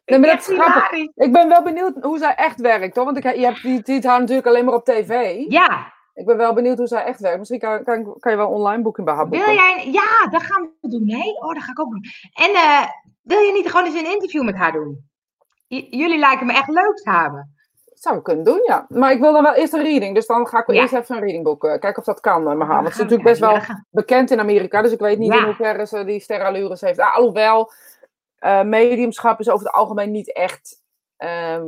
Nee, 0.04 0.18
maar 0.18 0.28
dat 0.37 0.48
is 0.48 0.59
grappig. 0.59 0.98
Ik 1.14 1.32
ben 1.32 1.48
wel 1.48 1.62
benieuwd 1.62 1.94
hoe 2.02 2.18
zij 2.18 2.35
echt 2.35 2.61
werkt, 2.61 2.96
hoor. 2.96 3.04
Want 3.04 3.16
ik, 3.16 3.37
je 3.37 3.44
hebt, 3.85 4.04
haar 4.04 4.20
natuurlijk 4.20 4.46
alleen 4.46 4.64
maar 4.64 4.74
op 4.74 4.85
tv. 4.85 5.44
Ja, 5.48 5.92
Ik 6.14 6.26
ben 6.26 6.37
wel 6.37 6.52
benieuwd 6.54 6.78
hoe 6.78 6.87
zij 6.87 7.04
echt 7.04 7.20
werkt. 7.20 7.38
Misschien 7.38 7.59
kan, 7.61 7.85
kan, 7.85 8.16
kan 8.18 8.32
je 8.32 8.38
wel 8.38 8.48
online 8.48 8.82
boeken 8.82 9.04
bij 9.04 9.14
haar 9.14 9.28
boeken. 9.28 9.46
wil 9.46 9.54
jij. 9.56 9.88
Ja, 9.92 10.30
dat 10.30 10.42
gaan 10.42 10.70
we 10.80 10.88
doen. 10.88 11.04
Nee, 11.06 11.35
oh, 11.42 11.54
dat 11.54 11.62
ga 11.62 11.70
ik 11.70 11.80
ook 11.80 11.90
doen. 11.90 12.04
En 12.32 12.50
eh, 12.54 12.82
wil 13.22 13.38
je 13.38 13.52
niet 13.52 13.70
gewoon 13.70 13.87
eens 13.87 13.98
een 14.00 14.12
interview 14.12 14.42
met 14.44 14.56
haar 14.56 14.72
doen? 14.72 15.09
J- 15.66 15.87
jullie 15.90 16.18
lijken 16.18 16.46
me 16.46 16.52
echt 16.52 16.68
leuk 16.68 16.98
samen. 16.98 17.56
Zou 17.98 18.16
ik 18.16 18.22
kunnen 18.22 18.44
doen, 18.44 18.61
ja. 18.66 18.87
Maar 18.88 19.12
ik 19.12 19.20
wil 19.20 19.32
dan 19.32 19.42
wel 19.42 19.54
eerst 19.54 19.72
een 19.72 19.82
reading. 19.82 20.14
Dus 20.14 20.26
dan 20.26 20.46
ga 20.46 20.59
ik 20.61 20.66
wel 20.66 20.76
Ja. 20.76 20.82
eerst 20.82 20.94
even 20.94 21.14
een 21.16 21.22
reading 21.22 21.44
boeken. 21.44 21.80
Kijken 21.80 21.98
of 21.98 22.04
dat 22.04 22.20
kan 22.20 22.42
met 22.42 22.59
haar. 22.59 22.59
Dan 22.59 22.68
Want 22.68 22.85
ze 22.87 22.90
is 22.92 22.96
natuurlijk 22.98 23.28
best 23.28 23.40
wel 23.40 23.59
bekend 23.90 24.30
in 24.30 24.40
Amerika. 24.40 24.82
Dus 24.82 24.92
ik 24.92 24.98
weet 24.98 25.18
niet 25.18 25.32
Ja. 25.32 25.38
in 25.38 25.44
hoeverre 25.44 25.87
ze 25.87 26.04
die 26.04 26.20
sterrenallures 26.20 26.80
heeft. 26.80 26.98
Ah, 26.98 27.16
alhoewel, 27.16 27.70
eh, 28.38 28.62
mediumschap 28.62 29.40
is 29.40 29.48
over 29.50 29.66
het 29.66 29.74
algemeen 29.74 30.11
niet 30.11 30.32
echt... 30.32 30.82
ehm, 31.16 31.66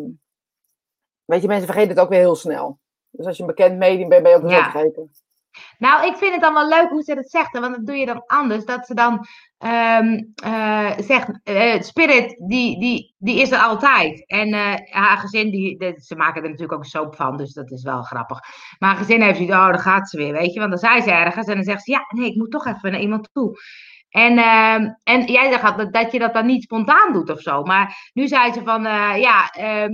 weet 1.24 1.42
je, 1.42 1.48
mensen 1.48 1.66
vergeten 1.66 1.90
het 1.90 1.98
ook 2.00 2.08
weer 2.08 2.18
heel 2.18 2.34
snel. 2.36 2.78
Dus 3.10 3.26
als 3.26 3.36
je 3.36 3.42
een 3.42 3.48
bekend 3.48 3.78
medium 3.78 4.08
bent, 4.08 4.22
ben 4.22 4.30
je 4.32 4.36
ook 4.36 4.42
weer 4.42 4.52
Ja. 4.52 4.70
vergeten. 4.70 5.10
Nou, 5.78 6.06
ik 6.06 6.16
vind 6.16 6.32
het 6.32 6.40
dan 6.40 6.54
wel 6.54 6.68
leuk 6.68 6.88
hoe 6.88 7.02
ze 7.02 7.14
dat 7.14 7.30
zegt, 7.30 7.58
want 7.58 7.74
dat 7.74 7.86
doe 7.86 7.96
je 7.96 8.06
dan 8.06 8.22
anders. 8.26 8.64
Dat 8.64 8.86
ze 8.86 8.94
dan 8.94 9.26
eh, 9.58 10.98
zegt, 10.98 11.40
eh, 11.44 11.80
Spirit, 11.80 12.36
die, 12.48 12.80
die, 12.80 13.14
die 13.18 13.40
is 13.40 13.50
er 13.50 13.58
altijd. 13.58 14.26
En 14.26 14.52
eh, 14.52 14.74
haar 14.90 15.18
gezin, 15.18 15.50
die, 15.50 15.94
ze 15.96 16.16
maken 16.16 16.42
er 16.42 16.48
natuurlijk 16.48 16.78
ook 16.78 16.84
soap 16.84 17.16
van, 17.16 17.36
dus 17.36 17.52
dat 17.52 17.70
is 17.70 17.82
wel 17.82 18.02
grappig. 18.02 18.38
Maar 18.78 18.88
haar 18.88 18.98
gezin 18.98 19.22
heeft 19.22 19.36
zoiets, 19.36 19.54
oh, 19.54 19.66
daar 19.66 19.78
gaat 19.78 20.08
ze 20.08 20.16
weer, 20.16 20.32
weet 20.32 20.52
je. 20.52 20.58
Want 20.58 20.70
dan 20.70 20.80
zei 20.80 21.02
ze 21.02 21.10
ergens 21.10 21.46
en 21.46 21.54
dan 21.54 21.64
zegt 21.64 21.82
ze, 21.82 21.90
ja, 21.90 22.06
nee, 22.08 22.30
ik 22.30 22.36
moet 22.36 22.50
toch 22.50 22.66
even 22.66 22.90
naar 22.92 23.00
iemand 23.00 23.28
toe. 23.32 23.58
En, 24.08 24.38
ehm, 24.38 24.90
en 25.02 25.24
jij 25.24 25.50
zegt 25.50 25.76
dat, 25.76 25.92
dat 25.92 26.12
je 26.12 26.18
dat 26.18 26.34
dan 26.34 26.46
niet 26.46 26.62
spontaan 26.62 27.12
doet 27.12 27.30
of 27.30 27.40
zo. 27.40 27.62
Maar 27.62 28.10
nu 28.12 28.28
zei 28.28 28.52
ze 28.52 28.62
van, 28.64 28.82
ja, 29.20 29.50
ehm, 29.50 29.92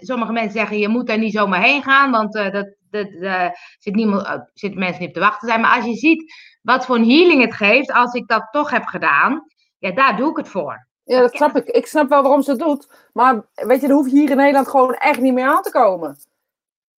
sommige 0.00 0.32
mensen 0.32 0.52
zeggen, 0.52 0.78
je 0.78 0.88
moet 0.88 1.10
er 1.10 1.18
niet 1.18 1.32
zomaar 1.32 1.62
heen 1.62 1.82
gaan, 1.82 2.10
want 2.10 2.32
dat, 2.32 2.74
dat, 2.94 3.52
zit 3.78 3.94
niemand, 3.94 4.50
zitten 4.52 4.80
mensen 4.80 5.00
niet 5.00 5.08
op 5.08 5.14
te 5.14 5.20
wachten 5.20 5.48
zijn. 5.48 5.60
Maar 5.60 5.76
als 5.76 5.84
je 5.84 5.94
ziet 5.94 6.34
wat 6.62 6.86
voor 6.86 6.96
een 6.96 7.10
healing 7.10 7.42
het 7.42 7.54
geeft, 7.54 7.92
als 7.92 8.12
ik 8.12 8.28
dat 8.28 8.48
toch 8.50 8.70
heb 8.70 8.84
gedaan, 8.84 9.46
ja, 9.78 9.92
daar 9.92 10.16
doe 10.16 10.30
ik 10.30 10.36
het 10.36 10.48
voor. 10.48 10.86
Ja, 11.04 11.20
dat 11.20 11.34
snap 11.34 11.56
ik. 11.56 11.68
Ik 11.68 11.86
snap 11.86 12.08
wel 12.08 12.22
waarom 12.22 12.42
ze 12.42 12.50
het 12.50 12.60
doet. 12.60 13.08
Maar 13.12 13.46
weet 13.54 13.80
je, 13.80 13.86
dan 13.86 13.96
hoef 13.96 14.06
je 14.06 14.18
hier 14.18 14.30
in 14.30 14.36
Nederland 14.36 14.68
gewoon 14.68 14.94
echt 14.94 15.20
niet 15.20 15.34
meer 15.34 15.48
aan 15.48 15.62
te 15.62 15.70
komen. 15.70 16.16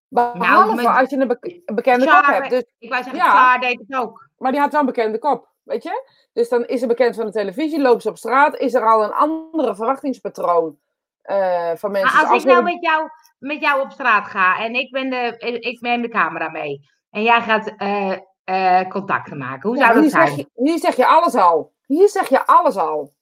Behalve 0.09 0.74
nou, 0.74 0.98
als 1.00 1.11
je 1.11 1.16
een, 1.16 1.74
bekende 1.74 2.06
kop 2.06 2.24
hebt. 2.24 2.50
Dus, 2.50 2.64
ik 2.78 2.90
wou 2.90 3.02
zeggen, 3.02 3.22
ja, 3.22 3.59
deed 3.59 3.78
het 3.87 3.98
ook. 3.98 4.28
Maar 4.38 4.52
die 4.52 4.61
had 4.61 4.72
wel 4.72 4.80
een 4.80 4.87
bekende 4.87 5.18
kop, 5.18 5.48
weet 5.62 5.82
je? 5.82 6.09
Dus 6.32 6.48
dan 6.48 6.66
is 6.66 6.80
ze 6.80 6.87
bekend 6.87 7.14
van 7.14 7.26
de 7.26 7.32
televisie, 7.32 7.80
loopt 7.80 8.02
ze 8.02 8.09
op 8.09 8.16
straat, 8.16 8.56
is 8.56 8.74
er 8.74 8.88
al 8.88 9.04
een 9.04 9.12
andere 9.12 9.74
verwachtingspatroon 9.74 10.78
uh, 11.24 11.70
van 11.74 11.90
mensen. 11.90 12.16
Maar 12.16 12.26
als 12.26 12.42
ik 12.42 12.50
nou 12.50 12.62
met 12.62 12.82
jou, 12.82 13.09
met 13.46 13.61
jou 13.61 13.80
op 13.80 13.90
straat 13.90 14.26
ga 14.26 14.59
en 14.59 14.74
ik 14.74 14.90
ben 14.90 15.11
de, 15.11 15.37
ik 15.61 15.80
neem 15.80 16.02
de 16.02 16.09
camera 16.09 16.48
mee 16.48 16.88
en 17.11 17.22
jij 17.22 17.40
gaat 17.40 17.72
uh, 17.78 18.16
uh, 18.44 18.88
contacten 18.88 19.38
maken, 19.38 19.68
hoe 19.68 19.78
zou 19.78 19.94
dat 19.94 20.11
zijn? 20.11 20.26
Zeg 20.26 20.37
je, 20.37 20.50
hier 20.54 20.78
zeg 20.78 20.96
je 20.96 21.06
alles 21.06 21.35
al. 21.35 21.74
Hier 21.87 22.09
zeg 22.09 22.28
je 22.28 22.46
alles 22.46 22.76
al. 22.76 23.14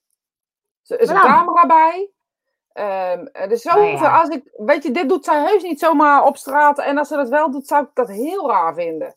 Er 0.85 0.99
is 0.99 1.09
een 1.09 1.15
camera 1.15 1.65
bij. 1.65 2.09
Um, 2.73 3.29
er 3.31 3.51
is 3.51 3.61
zoveel, 3.61 3.91
nou 3.91 4.21
als 4.21 4.29
ik, 4.29 4.51
weet 4.53 4.83
je, 4.83 4.91
dit 4.91 5.09
doet 5.09 5.25
zij 5.25 5.43
heus 5.43 5.63
niet 5.63 5.79
zomaar 5.79 6.23
op 6.23 6.37
straat. 6.37 6.79
En 6.79 6.97
als 6.97 7.07
ze 7.07 7.15
dat 7.15 7.29
wel 7.29 7.51
doet, 7.51 7.67
zou 7.67 7.83
ik 7.83 7.89
dat 7.93 8.07
heel 8.07 8.49
raar 8.49 8.73
vinden. 8.73 9.13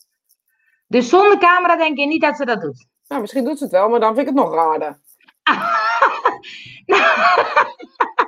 Dus 0.86 1.08
zonder 1.08 1.38
camera 1.38 1.76
denk 1.76 1.98
je 1.98 2.06
niet 2.06 2.22
dat 2.22 2.36
ze 2.36 2.44
dat 2.44 2.60
doet? 2.60 2.86
Nou, 3.08 3.20
misschien 3.20 3.44
doet 3.44 3.58
ze 3.58 3.64
het 3.64 3.72
wel, 3.72 3.88
maar 3.88 4.00
dan 4.00 4.14
vind 4.14 4.28
ik 4.28 4.34
het 4.34 4.44
nog 4.44 4.54
raarder. 4.54 5.00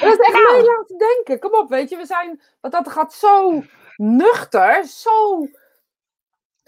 Dat 0.00 0.12
is 0.12 0.18
echt 0.18 0.32
nou. 0.32 0.52
mee 0.52 0.64
laten 0.64 0.98
denken. 0.98 1.38
Kom 1.38 1.60
op, 1.60 1.68
weet 1.68 1.88
je, 1.88 1.96
we 1.96 2.06
zijn, 2.06 2.40
want 2.60 2.74
dat 2.74 2.88
gaat 2.88 3.14
zo 3.14 3.62
nuchter, 3.96 4.84
zo. 4.84 5.46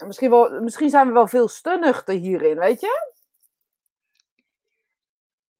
Misschien, 0.05 0.29
wel, 0.29 0.61
misschien 0.61 0.89
zijn 0.89 1.07
we 1.07 1.13
wel 1.13 1.27
veel 1.27 1.47
te 1.47 1.77
nuchter 1.79 2.13
hierin, 2.13 2.57
weet 2.57 2.81
je? 2.81 3.12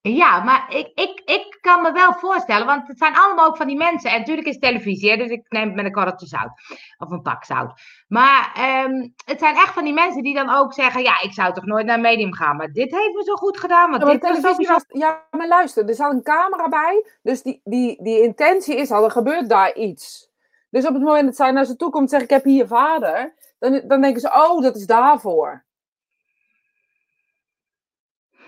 Ja, 0.10 0.44
maar 0.44 0.76
ik, 0.76 0.92
ik, 0.96 1.22
ik 1.26 1.58
kan 1.62 1.82
me 1.82 1.92
wel 1.92 2.14
voorstellen, 2.14 2.66
want 2.66 2.88
het 2.88 2.98
zijn 2.98 3.16
allemaal 3.16 3.46
ook 3.46 3.58
van 3.58 3.68
die 3.68 3.78
mensen. 3.78 4.12
En 4.12 4.20
natuurlijk 4.20 4.48
is 4.48 4.60
televisie, 4.60 5.18
dus 5.18 5.30
ik 5.30 5.46
neem 5.50 5.66
het 5.66 5.76
met 5.76 5.86
een 5.86 5.92
korreltje 5.92 6.28
zout. 6.28 6.52
Of 6.98 7.12
een 7.12 7.22
pak 7.22 7.44
zout. 7.46 7.82
Maar 8.08 8.52
ehm, 8.56 9.10
het 9.26 9.40
zijn 9.40 9.56
echt 9.56 9.74
van 9.74 9.84
die 9.84 9.94
mensen 9.94 10.24
die 10.24 10.36
dan 10.36 10.50
ook 10.50 10.74
zeggen: 10.74 11.02
Ja, 11.02 11.22
ik 11.22 11.34
zou 11.34 11.54
toch 11.54 11.66
nooit 11.66 11.86
naar 11.86 11.96
een 11.96 12.02
medium 12.02 12.34
gaan. 12.34 12.56
Maar 12.56 12.72
dit 12.72 12.92
heeft 12.92 13.14
me 13.14 13.24
zo 13.24 13.36
goed 13.36 13.60
gedaan. 13.60 13.90
Want 13.90 14.04
ja, 14.04 14.12
dit 14.12 14.22
televisie 14.22 14.68
was, 14.68 14.84
ja, 14.88 15.28
maar 15.32 15.48
luister, 15.48 15.88
er 15.88 15.96
zat 15.96 16.12
een 16.12 16.24
camera 16.24 16.68
bij. 16.68 17.06
Dus 17.22 17.42
die, 17.42 17.62
die, 17.64 18.04
die 18.04 18.22
intentie 18.22 18.76
is 18.76 18.92
al, 18.92 19.04
er 19.04 19.12
gebeurt 19.12 19.50
daar 19.50 19.76
iets. 19.76 20.30
Dus 20.70 20.88
op 20.88 20.94
het 20.94 21.04
moment 21.04 21.26
dat 21.26 21.36
zij 21.36 21.52
naar 21.52 21.66
ze 21.66 21.76
toe 21.76 21.90
komt 21.90 22.04
en 22.04 22.10
zegt: 22.10 22.24
Ik 22.24 22.30
heb 22.30 22.44
hier 22.44 22.68
vader. 22.68 23.34
Dan, 23.60 23.82
dan 23.88 24.02
denken 24.02 24.22
ze: 24.22 24.28
Oh, 24.28 24.62
dat 24.62 24.76
is 24.76 24.86
daarvoor. 24.86 25.66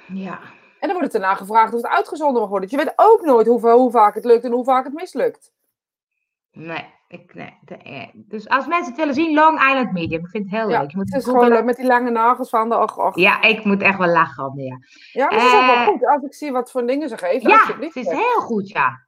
Ja. 0.07 0.39
En 0.85 0.91
dan 0.91 0.99
wordt 0.99 1.13
het 1.13 1.21
daarna 1.21 1.37
gevraagd 1.37 1.73
of 1.73 1.81
het 1.81 1.91
uitgezonden 1.91 2.41
mag 2.41 2.49
worden. 2.49 2.69
Dus 2.69 2.79
je 2.79 2.85
weet 2.85 2.93
ook 2.95 3.21
nooit 3.21 3.47
hoe, 3.47 3.71
hoe 3.71 3.91
vaak 3.91 4.15
het 4.15 4.25
lukt 4.25 4.43
en 4.43 4.51
hoe 4.51 4.63
vaak 4.63 4.83
het 4.83 4.93
mislukt. 4.93 5.51
Nee, 6.51 6.85
ik, 7.07 7.33
nee, 7.33 7.57
eh, 7.83 8.07
dus 8.13 8.47
als 8.47 8.67
mensen 8.67 8.87
het 8.87 8.97
willen 8.97 9.13
zien, 9.13 9.33
Long 9.33 9.59
Island 9.59 9.91
Medium. 9.91 10.23
Ik 10.25 10.29
vind 10.29 10.43
het 10.43 10.53
heel 10.53 10.67
leuk. 10.67 10.91
Je 10.91 10.97
moet 10.97 11.13
het 11.13 11.21
is 11.21 11.29
gewoon 11.29 11.47
leuk 11.47 11.63
met 11.63 11.75
die 11.75 11.85
lange 11.85 12.09
nagels 12.09 12.49
van 12.49 12.69
de 12.69 12.77
och, 12.77 12.97
och. 12.97 13.15
Ja, 13.15 13.41
ik 13.41 13.63
moet 13.63 13.81
echt 13.81 13.97
wel 13.97 14.07
lachen 14.07 14.45
om 14.45 14.59
ja. 14.59 14.77
Ja, 15.11 15.29
dat 15.29 15.41
is 15.41 15.53
ook 15.53 15.65
wel 15.65 15.75
eh, 15.75 15.87
goed. 15.87 16.07
Als 16.07 16.23
ik 16.23 16.33
zie 16.33 16.51
wat 16.51 16.71
voor 16.71 16.87
dingen 16.87 17.09
ze 17.09 17.17
geven. 17.17 17.49
Ja, 17.49 17.65
het 17.79 17.95
is 17.95 18.07
heel 18.07 18.41
goed, 18.41 18.69
ja. 18.69 19.05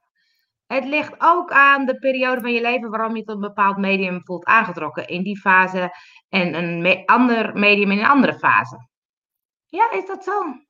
Het 0.66 0.84
ligt 0.84 1.14
ook 1.18 1.50
aan 1.50 1.86
de 1.86 1.98
periode 1.98 2.40
van 2.40 2.52
je 2.52 2.60
leven 2.60 2.90
waarom 2.90 3.16
je 3.16 3.24
tot 3.24 3.34
een 3.34 3.40
bepaald 3.40 3.76
medium 3.76 4.20
voelt 4.24 4.44
aangetrokken. 4.44 5.06
In 5.08 5.22
die 5.22 5.40
fase 5.40 5.90
en 6.28 6.54
een 6.54 7.02
ander 7.06 7.58
medium 7.58 7.90
in 7.90 7.98
een 7.98 8.06
andere 8.06 8.34
fase. 8.34 8.86
Ja, 9.66 9.90
is 9.90 10.06
dat 10.06 10.24
zo? 10.24 10.66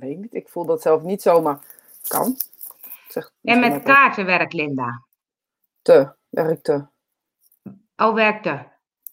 Weet 0.00 0.18
niet. 0.18 0.34
Ik 0.34 0.48
voel 0.48 0.64
dat 0.64 0.82
zelf 0.82 1.02
niet 1.02 1.22
zomaar. 1.22 1.58
Kan. 2.06 2.36
Zeg, 3.08 3.32
en 3.42 3.60
met 3.60 3.82
kaarten 3.82 4.26
werkt 4.26 4.52
Linda? 4.52 5.04
Te, 5.82 6.12
werkte. 6.28 6.90
Oh, 7.96 8.14
werkte. 8.14 8.66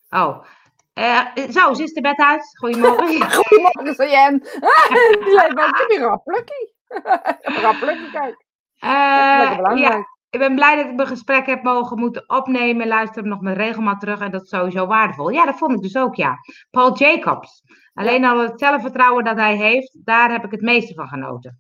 Oh. 0.10 0.46
Uh, 0.94 1.26
zo, 1.50 1.74
ze 1.74 1.84
is 1.84 1.94
de 1.94 2.02
bed 2.02 2.18
uit. 2.18 2.58
Goedemorgen. 2.58 3.32
Goedemorgen, 3.32 3.96
Sayen. 3.96 4.40
Die 4.40 5.34
lijkt 5.34 5.54
wel 5.54 5.68
een 5.68 6.04
rapplukkie. 6.04 6.76
rapplukkie, 7.64 8.12
kijk. 8.12 8.48
Uh, 8.80 9.78
ja, 9.80 10.08
ik 10.30 10.40
ben 10.40 10.56
blij 10.56 10.76
dat 10.76 10.86
ik 10.86 10.96
mijn 10.96 11.08
gesprek 11.08 11.46
heb 11.46 11.64
mogen 11.64 12.00
moeten 12.00 12.30
opnemen. 12.30 12.88
Luister 12.88 13.22
hem 13.22 13.30
nog 13.30 13.42
met 13.42 13.58
regelmaat 13.58 14.00
terug. 14.00 14.20
En 14.20 14.32
dat 14.32 14.44
is 14.44 14.50
sowieso 14.50 14.86
waardevol. 14.86 15.30
Ja, 15.30 15.46
dat 15.46 15.58
vond 15.58 15.72
ik 15.72 15.82
dus 15.82 15.98
ook, 15.98 16.16
ja. 16.16 16.36
Paul 16.72 16.98
Jacobs. 16.98 17.64
Alleen 17.94 18.26
al 18.26 18.40
het 18.40 18.60
zelfvertrouwen 18.60 19.24
dat 19.24 19.38
hij 19.38 19.56
heeft, 19.58 19.98
daar 20.06 20.32
heb 20.32 20.44
ik 20.44 20.52
het 20.52 20.62
meeste 20.62 20.94
van 20.94 21.08
genoten. 21.08 21.60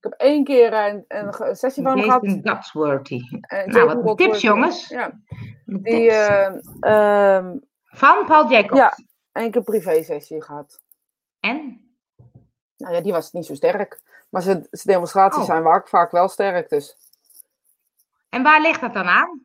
Ik 0.00 0.10
heb 0.10 0.12
één 0.12 0.44
keer 0.44 0.72
een, 0.72 1.04
een 1.08 1.56
sessie 1.56 1.82
van 1.82 1.98
hem 1.98 2.02
gehad. 2.02 2.40
Godsworthy. 2.42 3.20
Uh, 3.52 3.64
nou, 3.64 4.02
wat 4.02 4.18
tips, 4.18 4.40
jongens. 4.40 4.88
Ja. 4.88 5.20
Die, 5.64 6.10
uh, 6.10 7.50
van 7.82 8.24
Paul 8.26 8.50
Jacobs. 8.50 8.78
Ja, 8.78 8.96
één 9.32 9.50
keer 9.50 9.62
privé-sessie 9.62 10.42
gehad. 10.42 10.80
En? 11.40 11.88
Nou 12.76 12.94
ja, 12.94 13.00
die 13.00 13.12
was 13.12 13.32
niet 13.32 13.46
zo 13.46 13.54
sterk. 13.54 14.00
Maar 14.28 14.42
zijn, 14.42 14.66
demonstraties 14.70 15.40
oh. 15.40 15.46
zijn 15.46 15.62
vaak, 15.62 15.88
vaak 15.88 16.10
wel 16.10 16.28
sterk, 16.28 16.68
dus. 16.68 16.96
En 18.28 18.42
waar 18.42 18.60
ligt 18.60 18.80
dat 18.80 18.94
dan 18.94 19.06
aan? 19.06 19.43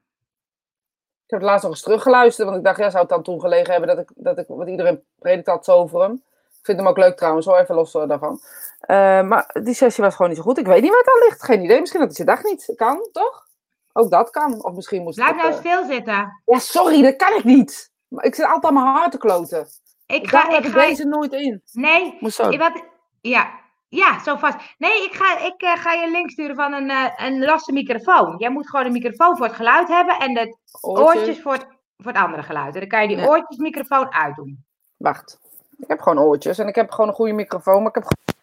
Ik 1.30 1.36
heb 1.36 1.44
het 1.44 1.50
laatst 1.50 1.64
nog 1.64 1.74
eens 1.74 1.84
teruggeluisterd, 1.84 2.48
want 2.48 2.60
ik 2.60 2.66
dacht, 2.66 2.80
ja, 2.80 2.90
zou 2.90 3.02
het 3.02 3.10
dan 3.10 3.24
toen 3.24 3.40
gelegen 3.40 3.72
hebben 3.72 3.96
dat 3.96 4.00
ik, 4.00 4.12
dat 4.16 4.38
ik 4.38 4.46
wat 4.48 4.68
iedereen 4.68 5.04
predikt 5.20 5.48
had 5.48 5.66
zo 5.66 5.72
over 5.72 6.02
hem. 6.02 6.14
Ik 6.60 6.66
vind 6.66 6.78
hem 6.78 6.88
ook 6.88 6.98
leuk 6.98 7.18
trouwens, 7.18 7.46
zo 7.46 7.56
even 7.56 7.76
los 7.76 7.92
daarvan. 7.92 8.40
Uh, 8.88 9.22
maar 9.22 9.50
die 9.64 9.74
sessie 9.74 10.04
was 10.04 10.16
gewoon 10.16 10.30
niet 10.32 10.38
zo 10.40 10.44
goed. 10.44 10.58
Ik 10.58 10.66
weet 10.66 10.82
niet 10.82 10.92
waar 10.92 11.00
het 11.00 11.10
aan 11.10 11.28
ligt. 11.28 11.44
Geen 11.44 11.64
idee. 11.64 11.80
Misschien 11.80 12.00
dat 12.00 12.18
hij 12.18 12.26
zijn 12.26 12.38
dag 12.38 12.44
niet 12.44 12.74
kan, 12.76 13.10
toch? 13.12 13.48
Ook 13.94 14.10
dat 14.10 14.30
kan. 14.30 14.64
Of 14.64 14.74
misschien 14.74 15.04
moest 15.04 15.18
Laat 15.18 15.36
nou 15.36 15.50
uh... 15.50 15.56
stilzitten. 15.56 16.42
Ja, 16.46 16.60
sorry, 16.60 17.02
dat 17.02 17.16
kan 17.16 17.38
ik 17.38 17.44
niet. 17.44 17.92
Ik 18.10 18.36
zit 18.36 18.46
altijd 18.46 18.66
aan 18.66 18.74
mijn 18.74 18.86
hart 18.86 19.12
te 19.12 19.18
kloten. 19.18 19.68
Ik 20.06 20.30
ga, 20.30 20.58
ik 20.58 20.66
ga... 20.66 20.80
deze 20.80 21.06
nooit 21.06 21.34
in. 21.34 21.62
Nee, 21.72 22.18
wat, 22.58 22.84
ja, 23.22 23.50
ja, 23.90 24.20
zo 24.24 24.36
vast. 24.36 24.58
Nee, 24.78 25.04
ik 25.04 25.14
ga, 25.14 25.40
ik, 25.40 25.64
uh, 25.64 25.76
ga 25.76 25.94
je 25.94 26.06
een 26.06 26.12
link 26.12 26.30
sturen 26.30 26.56
van 26.56 26.74
een, 26.74 26.90
uh, 26.90 27.10
een 27.16 27.46
losse 27.46 27.72
microfoon. 27.72 28.38
Jij 28.38 28.50
moet 28.50 28.70
gewoon 28.70 28.86
een 28.86 28.92
microfoon 28.92 29.38
voor 29.38 29.46
het 29.46 29.56
geluid 29.56 29.88
hebben 29.88 30.20
en 30.20 30.34
de 30.34 30.58
oortjes, 30.82 31.42
voor, 31.42 31.52
het, 31.54 31.68
voor 31.98 32.12
het 32.12 32.22
andere 32.22 32.44
geluid. 32.44 32.74
En 32.74 32.80
dan 32.80 32.90
kan 32.90 33.02
je 33.02 33.08
die 33.08 33.18
ja. 33.18 33.28
oortjesmicrofoon 33.28 34.14
uitdoen. 34.14 34.66
Wacht. 34.98 35.40
Ik 35.78 35.88
heb 35.88 36.02
gewoon 36.02 36.20
oortjes 36.20 36.58
en 36.58 36.68
ik 36.68 36.76
heb 36.76 36.92
gewoon 36.92 37.10
een 37.10 37.16
goede 37.16 37.34
microfoon, 37.34 37.84
maar 37.84 37.96
ik 37.96 38.04
heb... 38.04 38.36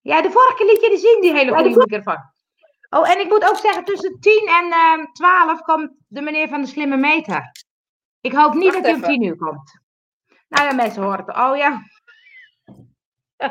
Ja, 0.00 0.22
de 0.22 0.30
vorige 0.30 0.54
keer 0.54 0.66
liet 0.66 0.80
je 0.80 0.90
er 0.90 0.98
zien, 0.98 1.20
die 1.20 1.32
hele 1.32 1.54
goede 1.54 1.76
microfoon. 1.76 2.30
Oh, 2.90 3.10
en 3.10 3.20
ik 3.20 3.28
moet 3.28 3.48
ook 3.48 3.56
zeggen, 3.56 3.84
tussen 3.84 4.20
10 4.20 4.48
en 4.48 4.66
uh, 4.66 4.92
ehm, 4.92 5.12
12 5.12 5.60
komt 5.60 5.90
de 6.08 6.20
meneer 6.20 6.48
van 6.48 6.60
de 6.60 6.66
slimme 6.66 6.96
meter. 6.96 7.50
Ik 8.20 8.32
hoop 8.32 8.54
niet 8.54 8.72
dat 8.72 8.82
hij 8.82 8.94
om 8.94 9.02
10 9.02 9.22
uur 9.22 9.36
komt. 9.36 9.80
Nou 10.48 10.68
ja, 10.68 10.74
mensen 10.74 11.02
horen 11.02 11.24
het. 11.24 11.36
Oh 11.36 11.56
ja. 11.56 11.82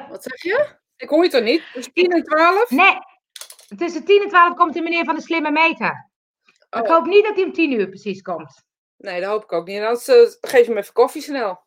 Wat 0.10 0.24
zeg 0.24 0.42
je? 0.42 0.80
Ik 1.02 1.10
hoor 1.10 1.24
je 1.24 1.30
toch 1.30 1.44
niet? 1.44 1.64
Tussen 1.74 1.94
10 1.94 2.12
en 2.12 2.24
12? 2.24 2.70
Nee, 2.70 2.98
tussen 3.78 4.06
10 4.06 4.22
en 4.22 4.30
12 4.30 4.56
komt 4.56 4.74
de 4.74 4.82
meneer 4.82 5.06
van 5.06 5.16
de 5.16 5.22
slimme 5.22 5.52
meter. 5.52 6.10
Ik 6.70 6.84
oh. 6.84 6.90
hoop 6.90 7.06
niet 7.06 7.24
dat 7.24 7.36
hij 7.36 7.44
om 7.44 7.54
10 7.54 7.72
uur 7.72 7.90
precies 7.90 8.22
komt. 8.22 8.64
Nee, 8.98 9.22
dat 9.22 9.30
hoop 9.30 9.44
ik 9.44 9.52
ook 9.52 9.68
niet. 9.68 9.78
En 9.78 9.86
anders 9.86 10.08
uh, 10.08 10.16
geef 10.42 10.66
je 10.66 10.74
me 10.74 10.80
even 10.80 10.94
koffie 10.94 11.22
snel. 11.22 11.64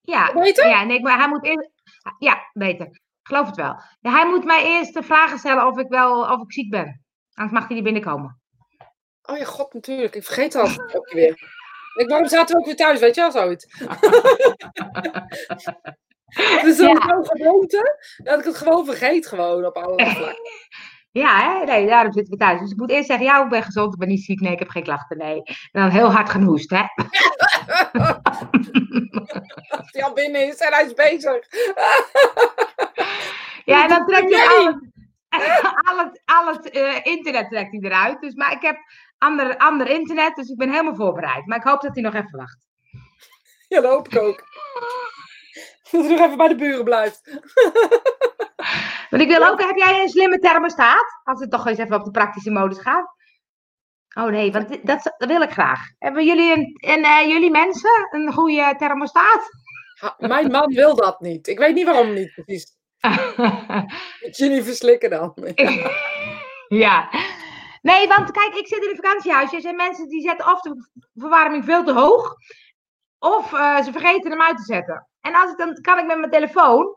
Ja, 0.00 0.32
beter? 0.32 0.68
Ja, 0.68 0.84
nee, 0.84 1.00
maar 1.00 1.18
hij 1.18 1.28
moet 1.28 1.44
eerst... 1.44 1.70
Ja, 2.18 2.50
beter. 2.52 2.86
Ik 2.86 3.00
geloof 3.22 3.46
het 3.46 3.56
wel. 3.56 3.82
Ja, 4.00 4.10
hij 4.10 4.28
moet 4.28 4.44
mij 4.44 4.64
eerst 4.64 4.94
de 4.94 5.02
vragen 5.02 5.38
stellen 5.38 5.66
of 5.66 5.78
ik 5.78 5.88
wel 5.88 6.20
of 6.20 6.42
ik 6.42 6.52
ziek 6.52 6.70
ben. 6.70 7.04
Anders 7.32 7.58
mag 7.58 7.66
hij 7.66 7.74
niet 7.74 7.84
binnenkomen. 7.84 8.40
Oh 9.22 9.38
ja, 9.38 9.44
god, 9.44 9.74
natuurlijk. 9.74 10.14
Ik 10.14 10.24
vergeet 10.24 10.52
het 10.52 10.94
ook 10.94 11.10
weer. 11.12 11.60
Ik, 11.94 12.08
waarom 12.08 12.28
zaten 12.28 12.54
we 12.54 12.60
ook 12.60 12.66
weer 12.66 12.76
thuis, 12.76 13.00
weet 13.00 13.14
je 13.14 13.20
wel, 13.20 13.30
zoiets? 13.30 13.66
Het 16.88 17.02
zo'n 17.02 17.22
ja. 17.22 17.22
gewoonte 17.22 17.98
dat 18.16 18.38
ik 18.38 18.44
het 18.44 18.56
gewoon 18.56 18.84
vergeet 18.84 19.26
gewoon 19.26 19.64
op 19.64 19.76
alle 19.76 20.06
vlakken. 20.06 20.50
Ja, 21.12 21.40
hè? 21.40 21.64
nee, 21.64 21.86
daarom 21.86 22.12
zitten 22.12 22.32
we 22.32 22.38
thuis. 22.38 22.60
Dus 22.60 22.70
ik 22.70 22.76
moet 22.76 22.90
eerst 22.90 23.06
zeggen, 23.06 23.26
ja, 23.26 23.42
ik 23.42 23.48
ben 23.48 23.62
gezond, 23.62 23.92
ik 23.92 23.98
ben 23.98 24.08
niet 24.08 24.24
ziek, 24.24 24.40
nee, 24.40 24.52
ik 24.52 24.58
heb 24.58 24.68
geen 24.68 24.82
klachten, 24.82 25.18
nee. 25.18 25.42
En 25.44 25.80
dan 25.80 25.90
heel 25.90 26.12
hard 26.12 26.30
genoest, 26.30 26.70
hè. 26.70 26.82
Als 29.68 29.90
hij 29.90 30.04
al 30.04 30.12
binnen 30.12 30.48
is 30.48 30.58
en 30.58 30.72
hij 30.72 30.84
is 30.84 30.94
bezig. 30.94 31.46
Ja, 33.64 33.82
en 33.82 33.88
dan 33.88 34.06
trekt 34.06 34.34
hij 34.34 34.46
al 34.46 34.66
het, 34.66 34.80
al 35.88 35.98
het, 35.98 36.22
al 36.24 36.46
het 36.46 36.70
eh, 36.70 37.12
internet 37.12 37.50
trekt 37.50 37.70
hij 37.70 37.80
eruit. 37.80 38.20
Dus, 38.20 38.34
maar 38.34 38.52
ik 38.52 38.62
heb 38.62 38.76
ander, 39.18 39.56
ander 39.56 39.88
internet, 39.88 40.36
dus 40.36 40.48
ik 40.48 40.56
ben 40.56 40.70
helemaal 40.70 40.94
voorbereid. 40.94 41.46
Maar 41.46 41.58
ik 41.58 41.64
hoop 41.64 41.80
dat 41.80 41.94
hij 41.94 42.02
nog 42.02 42.14
even 42.14 42.38
wacht. 42.38 42.58
Ja, 43.68 43.80
dat 43.80 43.92
hoop 43.92 44.08
ik 44.08 44.18
ook. 44.18 44.44
Dat 45.98 46.04
hij 46.04 46.14
nog 46.14 46.24
even 46.24 46.36
bij 46.36 46.48
de 46.48 46.54
buren 46.54 46.84
blijft. 46.84 47.20
Want 49.10 49.22
ik 49.22 49.28
wil 49.28 49.46
ook, 49.48 49.60
heb 49.60 49.76
jij 49.76 50.02
een 50.02 50.08
slimme 50.08 50.38
thermostaat? 50.38 51.20
Als 51.24 51.40
het 51.40 51.50
toch 51.50 51.66
eens 51.66 51.78
even 51.78 51.96
op 51.96 52.04
de 52.04 52.10
praktische 52.10 52.50
modus 52.50 52.78
gaat. 52.78 53.14
Oh 54.14 54.26
nee, 54.26 54.52
want 54.52 54.86
dat, 54.86 55.14
dat 55.18 55.28
wil 55.28 55.40
ik 55.42 55.50
graag. 55.50 55.80
Hebben 55.98 56.24
jullie, 56.24 56.52
een, 56.52 56.76
een, 56.76 57.04
eh, 57.04 57.28
jullie 57.28 57.50
mensen 57.50 58.08
een 58.10 58.32
goede 58.32 58.74
thermostaat? 58.78 59.48
Ha, 60.00 60.16
Mijn 60.18 60.50
man 60.50 60.74
wil 60.74 60.96
dat 60.96 61.20
niet. 61.20 61.46
Ik 61.46 61.58
weet 61.58 61.74
niet 61.74 61.84
waarom 61.84 62.12
niet 62.12 62.32
precies. 62.34 62.66
Moet 64.20 64.36
je 64.36 64.48
niet 64.48 64.64
verslikken 64.64 65.10
dan. 65.10 65.34
ja. 66.84 67.08
Nee, 67.82 68.08
want 68.08 68.30
kijk, 68.30 68.54
ik 68.54 68.66
zit 68.66 68.82
in 68.82 68.90
een 68.90 68.96
vakantiehuisje. 68.96 69.56
Er 69.56 69.60
zijn 69.60 69.76
mensen 69.76 70.08
die 70.08 70.20
zetten 70.20 70.52
of 70.52 70.60
de 70.60 70.88
verwarming 71.14 71.64
veel 71.64 71.84
te 71.84 71.92
hoog. 71.92 72.36
Of 73.18 73.52
eh, 73.52 73.82
ze 73.82 73.92
vergeten 73.92 74.30
hem 74.30 74.42
uit 74.42 74.56
te 74.56 74.62
zetten. 74.62 75.08
En 75.22 75.34
als 75.34 75.50
ik 75.50 75.58
dan 75.58 75.80
kan 75.80 75.98
ik 75.98 76.06
met 76.06 76.18
mijn 76.18 76.30
telefoon. 76.30 76.96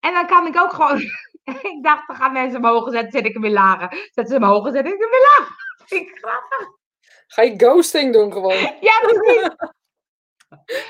En 0.00 0.12
dan 0.12 0.26
kan 0.26 0.46
ik 0.46 0.60
ook 0.60 0.72
gewoon. 0.72 1.00
ik 1.72 1.78
dacht, 1.82 2.06
dan 2.06 2.16
gaan 2.16 2.32
mensen 2.32 2.62
hem 2.62 2.70
hoger 2.70 2.92
zetten, 2.92 3.10
zet 3.10 3.24
ik 3.24 3.32
hem 3.32 3.42
weer 3.42 3.50
lager. 3.50 3.90
Zetten 3.90 4.26
ze 4.26 4.34
hem 4.34 4.42
hoger, 4.42 4.72
zet 4.72 4.86
ik 4.86 4.90
hem 4.98 5.10
weer 5.10 5.36
lager. 5.38 5.56
Vind 5.88 6.08
ik 6.08 6.18
grappig. 6.18 6.76
Ga 7.26 7.42
je 7.42 7.54
ghosting 7.56 8.12
doen 8.12 8.32
gewoon. 8.32 8.56
Ja, 8.80 9.00
precies. 9.00 9.50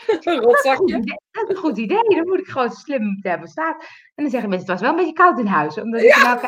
Dat 0.07 0.27
een 0.27 0.37
goed 0.37 0.45
rotzakje. 0.45 0.97
idee. 0.97 1.21
dat 1.31 1.43
is 1.43 1.49
een 1.49 1.57
goed 1.57 1.79
idee. 1.79 2.03
Dan 2.03 2.29
moet 2.29 2.39
ik 2.39 2.47
gewoon 2.47 2.71
slim 2.71 3.21
thermostaat. 3.21 3.83
En 4.15 4.23
dan 4.23 4.31
zeggen 4.31 4.49
mensen, 4.51 4.69
het 4.71 4.81
was 4.81 4.89
wel 4.89 4.91
een 4.91 5.05
beetje 5.05 5.23
koud 5.23 5.39
in 5.39 5.47
huis. 5.47 5.79
Omdat 5.79 6.01
ik 6.01 6.15
ja. 6.15 6.41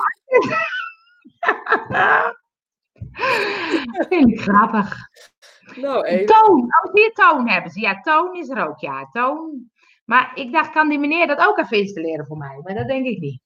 Vind 4.09 4.31
ik 4.31 4.41
grappig. 4.41 4.97
Nou, 5.75 6.05
even. 6.05 6.27
Toon. 6.27 6.61
Oh, 6.61 6.93
zie 6.93 7.03
je 7.03 7.11
toon 7.13 7.49
hebben 7.49 7.71
ze. 7.71 7.81
Ja, 7.81 8.01
toon 8.01 8.35
is 8.35 8.49
er 8.49 8.69
ook. 8.69 8.79
Ja, 8.79 9.09
toon. 9.11 9.71
Maar 10.11 10.31
ik 10.35 10.53
dacht, 10.53 10.71
kan 10.71 10.89
die 10.89 10.99
meneer 10.99 11.27
dat 11.27 11.39
ook 11.39 11.59
even 11.59 11.79
installeren 11.79 12.27
voor 12.27 12.37
mij? 12.37 12.61
Maar 12.63 12.75
dat 12.75 12.89
denk 12.89 13.07
ik 13.07 13.19
niet. 13.19 13.41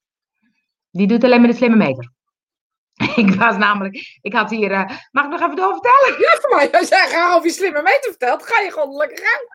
Die 0.91 1.07
doet 1.07 1.25
alleen 1.25 1.41
maar 1.41 1.51
de 1.51 1.57
slimme 1.57 1.77
meter. 1.77 2.13
Ik 3.23 3.35
was 3.35 3.57
namelijk, 3.57 4.19
ik 4.21 4.33
had 4.33 4.51
hier, 4.51 4.71
eh, 4.71 4.91
mag 5.11 5.25
ik 5.25 5.31
nog 5.31 5.41
even 5.41 5.57
doorvertellen? 5.57 6.21
Ja, 6.21 6.39
voor 6.41 6.57
mij. 6.57 6.73
Als 6.73 6.89
jij 6.89 7.07
graag 7.07 7.35
over 7.35 7.47
je 7.47 7.53
slimme 7.53 7.83
meter 7.83 8.11
vertelt, 8.11 8.43
ga 8.47 8.61
je 8.61 8.71
gewoon 8.71 8.97
lekker 8.97 9.19
gaan. 9.19 9.47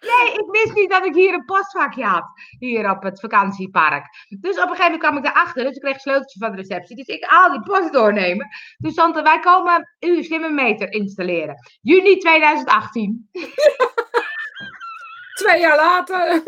Nee, 0.00 0.32
ik 0.32 0.50
wist 0.50 0.74
niet 0.74 0.90
dat 0.90 1.04
ik 1.04 1.14
hier 1.14 1.34
een 1.34 1.44
postvakje 1.44 2.04
had. 2.04 2.24
Hier 2.58 2.90
op 2.90 3.02
het 3.02 3.20
vakantiepark. 3.20 4.06
Dus 4.40 4.56
op 4.56 4.70
een 4.70 4.76
gegeven 4.76 4.84
moment 4.84 5.00
kwam 5.00 5.16
ik 5.16 5.24
daarachter. 5.24 5.64
Dus 5.64 5.74
ik 5.74 5.80
kreeg 5.80 5.94
een 5.94 6.00
sleuteltje 6.00 6.38
van 6.38 6.50
de 6.50 6.56
receptie. 6.56 6.96
Dus 6.96 7.06
ik 7.06 7.24
al 7.24 7.50
die 7.50 7.62
post 7.62 7.92
doornemen. 7.92 8.48
Dus 8.78 8.92
stond 8.92 9.16
er, 9.16 9.22
wij 9.22 9.40
komen 9.40 9.94
uw 10.00 10.22
slimme 10.22 10.50
meter 10.50 10.92
installeren. 10.92 11.56
Juni 11.80 12.16
2018. 12.16 13.28
Twee 15.34 15.60
jaar 15.60 15.76
later. 15.76 16.34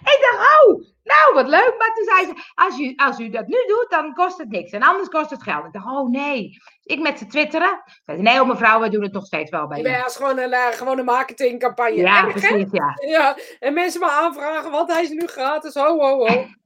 Ik 0.00 0.30
dacht, 0.30 0.62
oh, 0.62 0.84
nou 1.02 1.34
wat 1.34 1.48
leuk. 1.48 1.74
Maar 1.78 1.92
toen 1.94 2.04
zei 2.04 2.26
ze, 2.26 2.52
als 2.54 2.78
u, 2.78 2.92
als 2.96 3.18
u 3.18 3.28
dat 3.28 3.46
nu 3.46 3.56
doet, 3.66 3.86
dan 3.88 4.14
kost 4.14 4.38
het 4.38 4.48
niks. 4.48 4.70
En 4.70 4.82
anders 4.82 5.08
kost 5.08 5.30
het 5.30 5.42
geld. 5.42 5.64
Ik 5.64 5.72
dacht, 5.72 5.86
oh 5.86 6.10
nee. 6.10 6.50
Ik 6.82 7.00
met 7.00 7.18
ze 7.18 7.26
twitteren. 7.26 7.82
Zei 8.04 8.16
ze, 8.16 8.22
nee, 8.22 8.40
oh, 8.40 8.48
mevrouw, 8.48 8.80
wij 8.80 8.88
doen 8.88 9.02
het 9.02 9.12
nog 9.12 9.26
steeds 9.26 9.50
wel 9.50 9.66
bij 9.66 9.82
Je 9.82 10.04
als 10.04 10.16
gewoon 10.16 10.38
een, 10.38 10.52
eh, 10.52 10.66
gewoon 10.66 10.98
een 10.98 11.04
marketingcampagne. 11.04 11.96
Ja, 11.96 12.24
Erg, 12.24 12.32
precies, 12.32 12.70
ja. 12.70 12.94
Ja, 13.16 13.36
en 13.58 13.74
mensen 13.74 14.00
maar 14.00 14.10
aanvragen, 14.10 14.70
want 14.70 14.92
hij 14.92 15.02
is 15.02 15.10
nu 15.10 15.26
gratis. 15.26 15.74
Ho, 15.74 15.98
ho, 15.98 16.26
ho. 16.26 16.46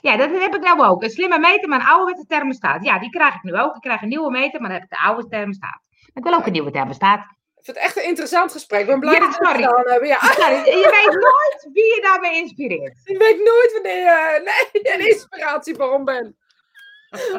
Ja, 0.00 0.16
dat 0.16 0.30
heb 0.30 0.54
ik 0.54 0.62
nou 0.62 0.82
ook. 0.82 1.02
Een 1.02 1.10
slimme 1.10 1.38
meter, 1.38 1.68
maar 1.68 1.80
een 1.80 1.86
ouderwetse 1.86 2.26
thermostaat. 2.26 2.84
Ja, 2.84 2.98
die 2.98 3.10
krijg 3.10 3.34
ik 3.34 3.42
nu 3.42 3.56
ook. 3.56 3.74
Ik 3.74 3.80
krijg 3.80 4.02
een 4.02 4.08
nieuwe 4.08 4.30
meter, 4.30 4.60
maar 4.60 4.70
dan 4.70 4.78
heb 4.80 4.90
ik 4.90 4.98
de 4.98 5.04
oude 5.04 5.28
thermostaat. 5.28 5.80
Ik 6.14 6.22
wil 6.22 6.34
ook 6.34 6.46
een 6.46 6.52
nieuwe 6.52 6.70
thermostaat. 6.70 7.26
Vind 7.66 7.78
het 7.78 7.86
echt 7.86 7.96
een 7.96 8.04
interessant 8.04 8.52
gesprek. 8.52 8.80
Ik 8.80 8.86
ben 8.86 9.00
blij 9.00 9.12
Ja, 9.12 9.20
dat 9.20 9.38
we 9.38 9.46
het 9.46 9.56
gedaan 9.56 9.88
hebben. 9.88 10.08
Ja, 10.08 10.18
Sorry, 10.20 10.54
je 10.54 10.88
weet 11.04 11.14
nooit 11.22 11.68
wie 11.72 11.94
je 11.94 12.00
daarmee 12.02 12.34
inspireert. 12.34 13.00
ik 13.04 13.18
weet 13.18 13.36
nooit 13.36 13.72
wanneer 13.72 13.96
je 13.96 14.40
nee, 14.44 14.94
een 14.94 15.08
inspiratiebron 15.08 16.04
bent. 16.04 16.36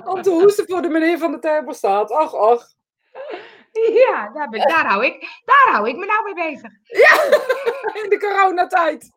Om 0.06 0.22
te 0.22 0.30
hoesten 0.30 0.66
voor 0.68 0.82
de 0.82 0.88
meneer 0.88 1.18
van 1.18 1.32
de 1.32 1.40
thermostaat. 1.40 2.12
Ach, 2.12 2.34
ach. 2.34 2.68
Ja, 3.94 4.30
daar, 4.34 4.50
ben, 4.50 4.68
daar, 4.68 4.86
hou 4.86 5.06
ik, 5.06 5.42
daar 5.46 5.74
hou 5.74 5.90
ik 5.90 5.96
me 5.96 6.06
nou 6.06 6.24
mee 6.24 6.52
bezig. 6.52 6.72
In 8.04 8.10
de 8.10 8.18
coronatijd. 8.20 9.12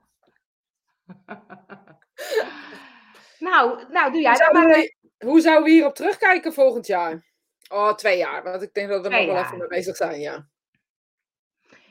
Nou, 3.39 3.85
nou 3.89 4.13
doe 4.13 4.21
jij 4.21 4.35
dat 4.35 4.53
maar. 4.53 4.63
zouden, 4.63 4.91
we, 5.19 5.27
hoe 5.27 5.41
zouden 5.41 5.65
we 5.65 5.71
hierop 5.71 5.95
terugkijken 5.95 6.53
volgend 6.53 6.87
jaar? 6.87 7.25
Oh, 7.69 7.95
twee 7.95 8.17
jaar. 8.17 8.43
Want 8.43 8.63
ik 8.63 8.75
denk 8.75 8.89
dat 8.89 9.03
we 9.03 9.09
er 9.09 9.17
nog 9.17 9.27
wel 9.27 9.35
jaar. 9.35 9.45
even 9.45 9.59
mee 9.59 9.69
bezig 9.69 9.97
zijn, 9.97 10.21
ja. 10.21 10.49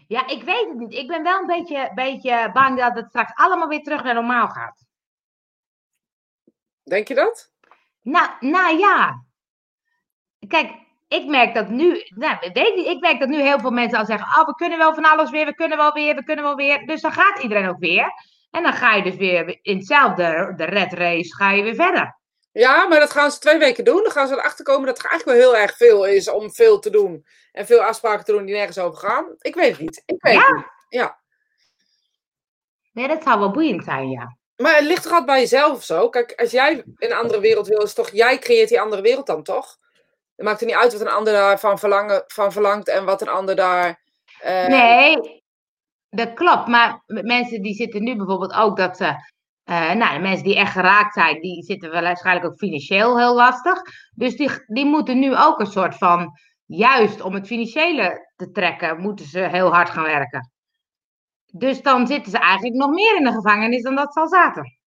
Ja, 0.10 0.28
ik 0.28 0.44
weet 0.44 0.68
het 0.68 0.78
niet. 0.78 0.94
Ik 0.94 1.08
ben 1.08 1.24
wel 1.24 1.40
een 1.40 1.46
beetje, 1.46 1.92
beetje 1.96 2.50
bang 2.54 2.80
dat 2.80 2.96
het 2.96 3.10
straks 3.10 3.32
allemaal 3.36 3.68
weer 3.68 3.84
terug 3.84 4.04
naar 4.04 4.14
normaal 4.14 4.48
gaat. 4.48 4.86
Denk 6.84 7.08
je 7.08 7.16
dat? 7.16 7.52
Nou, 8.02 8.30
nou 8.40 8.78
ja. 8.78 9.24
Kijk, 10.48 10.72
ik 11.08 11.26
merk 11.26 11.54
dat 11.54 11.70
nu, 11.70 12.04
nou, 12.08 12.38
ik 12.40 12.54
weet 12.54 12.76
niet, 12.76 12.88
ik 12.88 13.00
merk 13.00 13.20
dat 13.20 13.30
nu 13.30 13.42
heel 13.42 13.60
veel 13.60 13.72
mensen 13.72 14.00
al 14.00 14.06
zeggen, 14.06 14.40
oh, 14.40 14.46
we 14.46 14.56
kunnen 14.56 14.78
wel 14.78 14.94
van 14.94 15.06
alles 15.06 15.30
weer, 15.30 15.46
we 15.46 15.56
kunnen 15.56 15.78
wel 15.78 15.94
weer, 15.94 16.16
we 16.16 16.24
kunnen 16.24 16.44
wel 16.44 16.56
weer. 16.56 16.86
Dus 16.86 17.02
dan 17.02 17.12
gaat 17.12 17.40
iedereen 17.40 17.70
ook 17.70 17.80
weer. 17.80 18.12
En 18.52 18.64
dan 18.64 18.74
ga 18.74 18.94
je 18.94 19.04
dus 19.04 19.16
weer 19.16 19.60
in 19.62 19.78
hetzelfde, 19.78 20.54
de 20.56 20.66
red 20.66 20.94
race, 20.94 21.36
ga 21.36 21.52
je 21.52 21.64
weer 21.64 21.76
verder. 21.76 22.19
Ja, 22.52 22.88
maar 22.88 23.00
dat 23.00 23.12
gaan 23.12 23.32
ze 23.32 23.40
twee 23.40 23.58
weken 23.58 23.84
doen. 23.84 24.04
Dan 24.04 24.12
gaan 24.12 24.28
ze 24.28 24.34
erachter 24.34 24.66
komen 24.66 24.86
dat 24.86 25.00
er 25.00 25.06
eigenlijk 25.10 25.40
wel 25.40 25.48
heel 25.50 25.62
erg 25.62 25.78
veel 25.78 26.06
is 26.06 26.30
om 26.30 26.52
veel 26.54 26.80
te 26.80 26.90
doen. 26.90 27.26
En 27.52 27.66
veel 27.66 27.82
afspraken 27.82 28.26
te 28.26 28.32
doen 28.32 28.46
die 28.46 28.56
nergens 28.56 28.78
over 28.78 29.00
gaan. 29.00 29.36
Ik 29.40 29.56
weet 29.56 29.72
het 29.72 29.80
niet. 29.80 30.02
Ik 30.06 30.22
weet 30.22 30.34
Ja? 30.34 30.54
niet. 30.56 30.66
Ja. 30.90 31.20
Nee, 32.92 33.08
dat 33.08 33.24
zou 33.24 33.40
wel 33.40 33.52
boeiend 33.52 33.84
zijn, 33.84 34.10
ja. 34.10 34.38
Maar 34.56 34.76
het 34.76 34.84
ligt 34.84 35.02
toch 35.04 35.12
altijd 35.12 35.26
bij 35.30 35.40
jezelf 35.40 35.72
of 35.76 35.84
zo? 35.84 36.10
Kijk, 36.10 36.34
als 36.36 36.52
jij 36.52 36.84
een 36.96 37.14
andere 37.14 37.40
wereld 37.40 37.68
wil, 37.68 37.82
is 37.82 37.94
toch 37.94 38.10
jij 38.10 38.40
creëert 38.40 38.70
die 38.70 38.82
andere 38.82 39.02
wereld 39.02 39.26
dan 39.28 39.44
toch? 39.44 39.78
Het 40.36 40.46
maakt 40.46 40.60
er 40.62 40.68
niet 40.68 40.76
uit 40.76 40.92
wat 40.92 41.02
een 41.02 41.08
ander 41.10 41.34
daarvan 41.34 41.80
verlangen, 41.80 42.24
van 42.28 42.52
verlangt 42.52 42.88
en 42.88 43.06
wat 43.06 43.22
een 43.22 43.30
ander 43.30 43.56
daar. 43.56 44.02
eh, 44.40 44.68
Nee, 44.68 45.44
dat 46.10 46.34
klopt. 46.34 46.68
Maar 46.68 47.02
mensen 47.06 47.62
die 47.62 47.74
zitten 47.76 48.04
nu 48.04 48.16
bijvoorbeeld 48.16 48.54
ook 48.54 48.78
dat 48.78 48.98
ze. 48.98 49.16
Eh, 49.70 49.94
nou, 49.94 50.14
de 50.14 50.20
mensen 50.20 50.44
die 50.44 50.56
echt 50.56 50.72
geraakt 50.72 51.14
zijn, 51.14 51.42
die 51.42 51.64
zitten 51.64 51.92
wel 51.92 52.02
waarschijnlijk 52.02 52.46
ook 52.46 52.58
financieel 52.58 53.18
heel 53.18 53.36
lastig. 53.36 53.82
Dus 54.16 54.36
die, 54.36 54.50
die 54.68 54.86
moeten 54.86 55.20
nu 55.20 55.38
ook 55.38 55.60
een 55.60 55.72
soort 55.72 55.96
van. 55.96 56.38
Juist 56.66 57.22
om 57.22 57.34
het 57.34 57.48
financiële 57.48 58.32
te 58.36 58.52
trekken, 58.52 59.00
moeten 59.00 59.26
ze 59.26 59.40
heel 59.40 59.74
hard 59.74 59.90
gaan 59.90 60.04
werken. 60.04 60.52
Dus 61.46 61.82
dan 61.82 62.08
zitten 62.08 62.32
ze 62.32 62.38
eigenlijk 62.38 62.76
nog 62.76 62.90
meer 62.90 63.16
in 63.16 63.24
de 63.24 63.32
gevangenis 63.32 63.82
dan 63.84 63.96
dat 63.96 64.14
ze 64.14 64.20
al 64.20 64.28
zaten. 64.28 64.80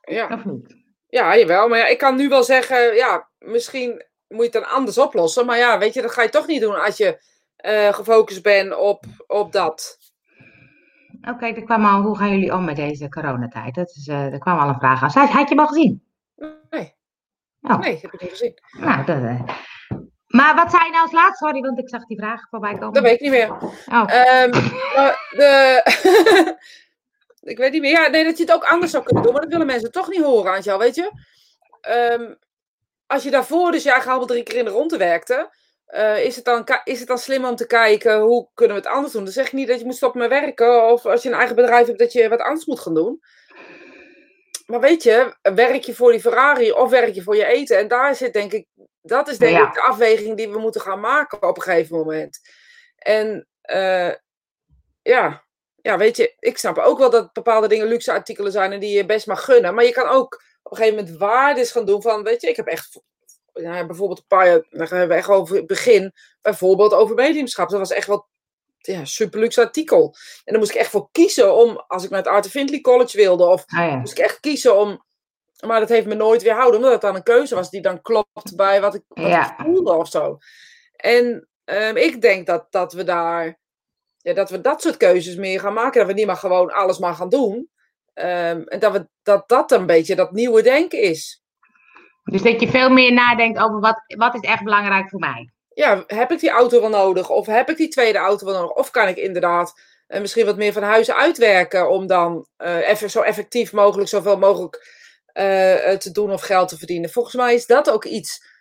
ja. 0.00 0.28
Of 0.32 0.44
niet? 0.44 0.76
ja, 1.06 1.36
jawel. 1.36 1.68
Maar 1.68 1.78
ja, 1.78 1.86
ik 1.86 1.98
kan 1.98 2.16
nu 2.16 2.28
wel 2.28 2.42
zeggen, 2.42 2.94
ja, 2.94 3.28
misschien 3.38 4.04
moet 4.28 4.38
je 4.38 4.42
het 4.42 4.52
dan 4.52 4.72
anders 4.72 4.98
oplossen. 4.98 5.46
Maar 5.46 5.58
ja, 5.58 5.78
weet 5.78 5.94
je, 5.94 6.02
dat 6.02 6.12
ga 6.12 6.22
je 6.22 6.28
toch 6.28 6.46
niet 6.46 6.60
doen 6.60 6.84
als 6.84 6.96
je 6.96 7.24
eh, 7.56 7.92
gefocust 7.92 8.42
bent 8.42 8.76
op, 8.76 9.04
op 9.26 9.52
dat. 9.52 9.98
Oké, 11.28 11.46
er 11.46 11.64
kwam 11.64 11.84
al. 11.84 12.02
Hoe 12.02 12.18
gaan 12.18 12.30
jullie 12.30 12.52
om 12.54 12.64
met 12.64 12.76
deze 12.76 13.08
coronatijd? 13.08 13.74
Dat 13.74 13.88
is, 13.88 14.08
eh, 14.08 14.32
er 14.32 14.38
kwam 14.38 14.58
al 14.58 14.68
een 14.68 14.78
vraag 14.78 15.02
aan. 15.02 15.10
Had, 15.10 15.30
had 15.30 15.48
je 15.48 15.54
hem 15.54 15.64
al 15.64 15.66
gezien? 15.66 16.04
Nee, 16.70 16.94
Oh. 17.62 17.78
nee, 17.78 17.98
heb 18.02 18.12
ik 18.12 18.20
niet 18.20 18.30
gezien. 18.30 18.54
Nou, 18.78 19.04
dat, 19.04 19.22
eh. 19.22 19.42
Maar 20.26 20.54
wat 20.54 20.70
zei 20.70 20.84
je 20.84 20.90
nou 20.90 21.02
als 21.02 21.12
laatste? 21.12 21.44
Sorry, 21.44 21.60
want 21.60 21.78
ik 21.78 21.88
zag 21.88 22.04
die 22.04 22.18
vraag 22.18 22.48
voorbij 22.50 22.72
komen. 22.72 22.92
Dat 22.92 23.02
weet 23.02 23.14
ik 23.14 23.20
niet 23.20 23.30
meer. 23.30 23.52
Oh. 23.52 24.04
Ehm, 24.06 24.50
maar 24.94 25.28
de... 25.30 26.56
ik 27.52 27.58
weet 27.58 27.72
niet 27.72 27.80
meer. 27.80 27.90
Ja, 27.90 28.08
nee, 28.08 28.24
dat 28.24 28.36
je 28.36 28.44
het 28.44 28.52
ook 28.52 28.64
anders 28.64 28.90
zou 28.90 29.04
kunnen 29.04 29.22
doen. 29.22 29.32
Maar 29.32 29.40
dat 29.42 29.50
willen 29.50 29.66
mensen 29.66 29.92
toch 29.92 30.08
niet 30.08 30.22
horen, 30.22 30.52
Angel, 30.54 30.78
weet 30.78 30.94
je. 30.94 31.10
Ehm, 31.80 32.34
als 33.06 33.22
je 33.22 33.30
daarvoor 33.30 33.70
dus 33.72 33.84
eigen 33.84 34.12
al 34.12 34.26
drie 34.26 34.42
keer 34.42 34.58
in 34.58 34.64
de 34.64 34.70
ronde 34.70 34.96
werkte... 34.96 35.50
eh, 35.94 36.24
is, 36.24 36.36
het 36.36 36.44
dan, 36.44 36.68
is 36.84 36.98
het 36.98 37.08
dan 37.08 37.18
slim 37.18 37.44
om 37.44 37.56
te 37.56 37.66
kijken 37.66 38.20
hoe 38.20 38.48
kunnen 38.54 38.76
we 38.76 38.82
het 38.82 38.92
anders 38.92 39.12
doen? 39.12 39.24
Dan 39.24 39.32
zeg 39.32 39.46
ik 39.46 39.52
niet 39.52 39.68
dat 39.68 39.78
je 39.78 39.84
moet 39.84 39.96
stoppen 39.96 40.20
met 40.20 40.28
werken. 40.28 40.88
Of 40.88 41.06
als 41.06 41.22
je 41.22 41.28
een 41.28 41.34
eigen 41.34 41.56
bedrijf 41.56 41.86
hebt, 41.86 41.98
dat 41.98 42.12
je 42.12 42.28
wat 42.28 42.40
anders 42.40 42.66
moet 42.66 42.80
gaan 42.80 42.94
doen. 42.94 43.20
Maar 44.66 44.80
weet 44.80 45.02
je, 45.02 45.34
werk 45.42 45.82
je 45.82 45.94
voor 45.94 46.10
die 46.10 46.20
Ferrari 46.20 46.72
of 46.72 46.90
werk 46.90 47.14
je 47.14 47.22
voor 47.22 47.36
je 47.36 47.46
eten? 47.46 47.78
En 47.78 47.88
daar 47.88 48.14
zit 48.14 48.32
denk 48.32 48.52
ik... 48.52 48.66
Dat 49.02 49.28
is 49.28 49.38
denk 49.38 49.56
Ja. 49.56 49.66
ik 49.66 49.74
de 49.74 49.80
afweging 49.80 50.36
die 50.36 50.48
we 50.48 50.58
moeten 50.58 50.80
gaan 50.80 51.00
maken 51.00 51.42
op 51.42 51.56
een 51.56 51.62
gegeven 51.62 51.96
moment. 51.96 52.40
En 52.96 53.48
eh, 53.60 54.12
ja, 55.02 55.44
ja, 55.82 55.96
weet 55.96 56.16
je, 56.16 56.34
ik 56.38 56.58
snap 56.58 56.78
ook 56.78 56.98
wel 56.98 57.10
dat 57.10 57.32
bepaalde 57.32 57.68
dingen 57.68 57.86
luxe 57.86 58.12
artikelen 58.12 58.52
zijn 58.52 58.72
en 58.72 58.80
die 58.80 58.96
je 58.96 59.06
best 59.06 59.26
mag 59.26 59.44
gunnen. 59.44 59.74
Maar 59.74 59.84
je 59.84 59.92
kan 59.92 60.08
ook 60.08 60.42
op 60.62 60.70
een 60.70 60.76
gegeven 60.76 60.98
moment 60.98 61.18
waardes 61.18 61.70
gaan 61.70 61.84
doen 61.86 62.02
van, 62.02 62.22
weet 62.22 62.40
je, 62.40 62.48
ik 62.48 62.56
heb 62.56 62.66
echt, 62.66 63.00
ja, 63.54 63.86
bijvoorbeeld 63.86 64.18
een 64.18 64.26
paar 64.26 64.46
jaar, 64.46 64.66
daar 64.70 64.88
hebben 64.88 65.08
we 65.08 65.14
echt 65.14 65.28
over 65.28 65.56
het 65.56 65.66
begin, 65.66 66.12
bijvoorbeeld 66.42 66.92
over 66.92 67.14
mediumschap. 67.14 67.68
Dat 67.68 67.78
was 67.78 67.90
echt 67.90 68.06
wel 68.06 68.28
ja, 68.78 69.04
super 69.04 69.40
luxe 69.40 69.60
artikel. 69.60 70.14
En 70.44 70.52
dan 70.52 70.58
moest 70.58 70.70
ik 70.74 70.76
echt 70.80 70.90
voor 70.90 71.08
kiezen 71.12 71.54
om, 71.54 71.84
als 71.86 72.04
ik 72.04 72.10
naar 72.10 72.18
het 72.18 72.28
Art 72.28 72.48
Findlay 72.48 72.80
College 72.80 73.16
wilde, 73.16 73.44
of 73.46 73.64
Ah, 73.66 73.78
ja. 73.88 73.96
moest 73.96 74.18
ik 74.18 74.24
echt 74.24 74.40
kiezen 74.40 74.76
om, 74.78 75.04
maar 75.66 75.80
dat 75.80 75.88
heeft 75.88 76.06
me 76.06 76.14
nooit 76.14 76.42
weerhouden, 76.42 76.76
omdat 76.76 76.92
het 76.92 77.00
dan 77.00 77.14
een 77.14 77.22
keuze 77.22 77.54
was 77.54 77.70
die 77.70 77.80
dan 77.82 78.00
klopt 78.02 78.56
bij 78.56 78.80
wat 78.80 78.94
ik, 78.94 79.02
wat 79.08 79.26
Ja. 79.26 79.50
ik 79.58 79.64
voelde 79.64 79.92
of 79.92 80.08
zo. 80.08 80.38
En 80.96 81.48
ehm, 81.64 81.96
ik 81.96 82.20
denk 82.20 82.46
dat, 82.46 82.66
dat 82.70 82.92
we 82.92 83.04
daar, 83.04 83.58
ja, 84.16 84.32
dat 84.34 84.50
we 84.50 84.60
dat 84.60 84.82
soort 84.82 84.96
keuzes 84.96 85.36
meer 85.36 85.60
gaan 85.60 85.72
maken. 85.74 85.98
Dat 85.98 86.06
we 86.08 86.12
niet 86.14 86.26
maar 86.26 86.36
gewoon 86.36 86.72
alles 86.72 86.98
maar 86.98 87.14
gaan 87.14 87.28
doen. 87.28 87.70
Ehm, 88.14 88.62
en 88.62 88.78
dat, 88.78 88.92
we, 88.92 89.08
dat 89.22 89.48
dat 89.48 89.72
een 89.72 89.86
beetje 89.86 90.14
dat 90.14 90.32
nieuwe 90.32 90.62
denken 90.62 91.00
is. 91.00 91.42
Dus 92.24 92.42
dat 92.42 92.60
je 92.60 92.68
veel 92.68 92.90
meer 92.90 93.12
nadenkt 93.12 93.58
over 93.58 93.80
wat, 93.80 94.02
wat 94.06 94.34
is 94.34 94.40
echt 94.40 94.62
belangrijk 94.62 95.08
voor 95.08 95.20
mij. 95.20 95.50
Ja, 95.68 96.04
heb 96.06 96.30
ik 96.32 96.40
die 96.40 96.50
auto 96.50 96.80
wel 96.80 96.90
nodig? 96.90 97.30
Of 97.30 97.46
heb 97.46 97.70
ik 97.70 97.76
die 97.76 97.88
tweede 97.88 98.18
auto 98.18 98.46
wel 98.46 98.54
nodig? 98.54 98.76
Of 98.76 98.90
kan 98.90 99.08
ik 99.08 99.16
inderdaad 99.16 99.80
eh, 100.06 100.20
misschien 100.20 100.46
wat 100.46 100.56
meer 100.56 100.72
van 100.72 100.82
huis 100.82 101.10
uitwerken 101.10 101.90
om 101.90 102.06
dan 102.06 102.46
eh, 102.56 102.88
even 102.88 103.10
zo 103.10 103.20
effectief 103.20 103.72
mogelijk, 103.72 104.08
zoveel 104.08 104.38
mogelijk 104.38 105.02
eh, 105.26 105.92
te 105.96 106.10
doen 106.12 106.30
of 106.32 106.42
geld 106.42 106.68
te 106.68 106.78
verdienen? 106.78 107.10
Volgens 107.10 107.34
mij 107.34 107.54
is 107.54 107.66
dat 107.66 107.90
ook 107.90 108.04
iets 108.04 108.52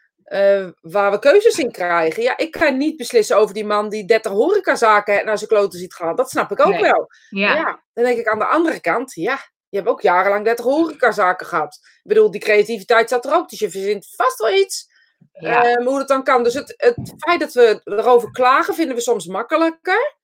waar 0.82 1.11
we 1.11 1.20
keuzes 1.20 1.57
in 1.59 1.72
krijgen. 1.72 2.24
Ja, 2.24 2.38
ik 2.38 2.51
kan 2.51 2.78
niet 2.78 2.97
beslissen 2.97 3.38
over 3.38 3.53
die 3.53 3.66
man 3.66 3.89
die 3.89 4.05
30 4.05 4.32
horecazaken 4.32 5.26
naar 5.26 5.38
zijn 5.38 5.49
kloten 5.49 5.80
ziet 5.80 5.93
gaan. 5.93 6.16
Dat 6.16 6.30
snap 6.30 6.51
ik 6.51 6.59
ook 6.59 6.72
Nee. 6.74 6.82
wel. 6.82 7.07
Ja. 7.30 7.55
Ja. 7.55 7.84
dan 7.93 8.03
denk 8.03 8.18
ik 8.18 8.28
aan 8.28 8.39
de 8.39 8.45
andere 8.45 8.80
kant, 8.80 9.14
ja, 9.14 9.39
je 9.74 9.80
hebt 9.80 9.91
ook 9.91 10.01
jarenlang 10.01 10.45
30 10.45 10.65
horecazaken 10.65 11.47
gehad. 11.47 11.80
Ik 11.84 12.01
bedoel, 12.03 12.32
die 12.32 12.41
creativiteit 12.41 13.09
zat 13.09 13.26
er 13.26 13.34
ook, 13.34 13.49
dus 13.49 13.59
je 13.59 13.69
verzint 13.69 14.07
vast 14.15 14.39
wel 14.39 14.53
iets. 14.53 14.91
Ja. 15.32 15.63
Ehm, 15.63 15.86
hoe 15.86 15.97
dat 15.97 16.07
dan 16.07 16.24
kan. 16.24 16.43
Dus 16.43 16.53
het, 16.53 16.74
het 16.78 17.13
feit 17.17 17.39
dat 17.39 17.53
we 17.53 17.82
erover 17.84 18.32
klagen, 18.32 18.74
vinden 18.74 18.95
we 18.95 19.01
soms 19.01 19.28
makkelijker 19.28 20.15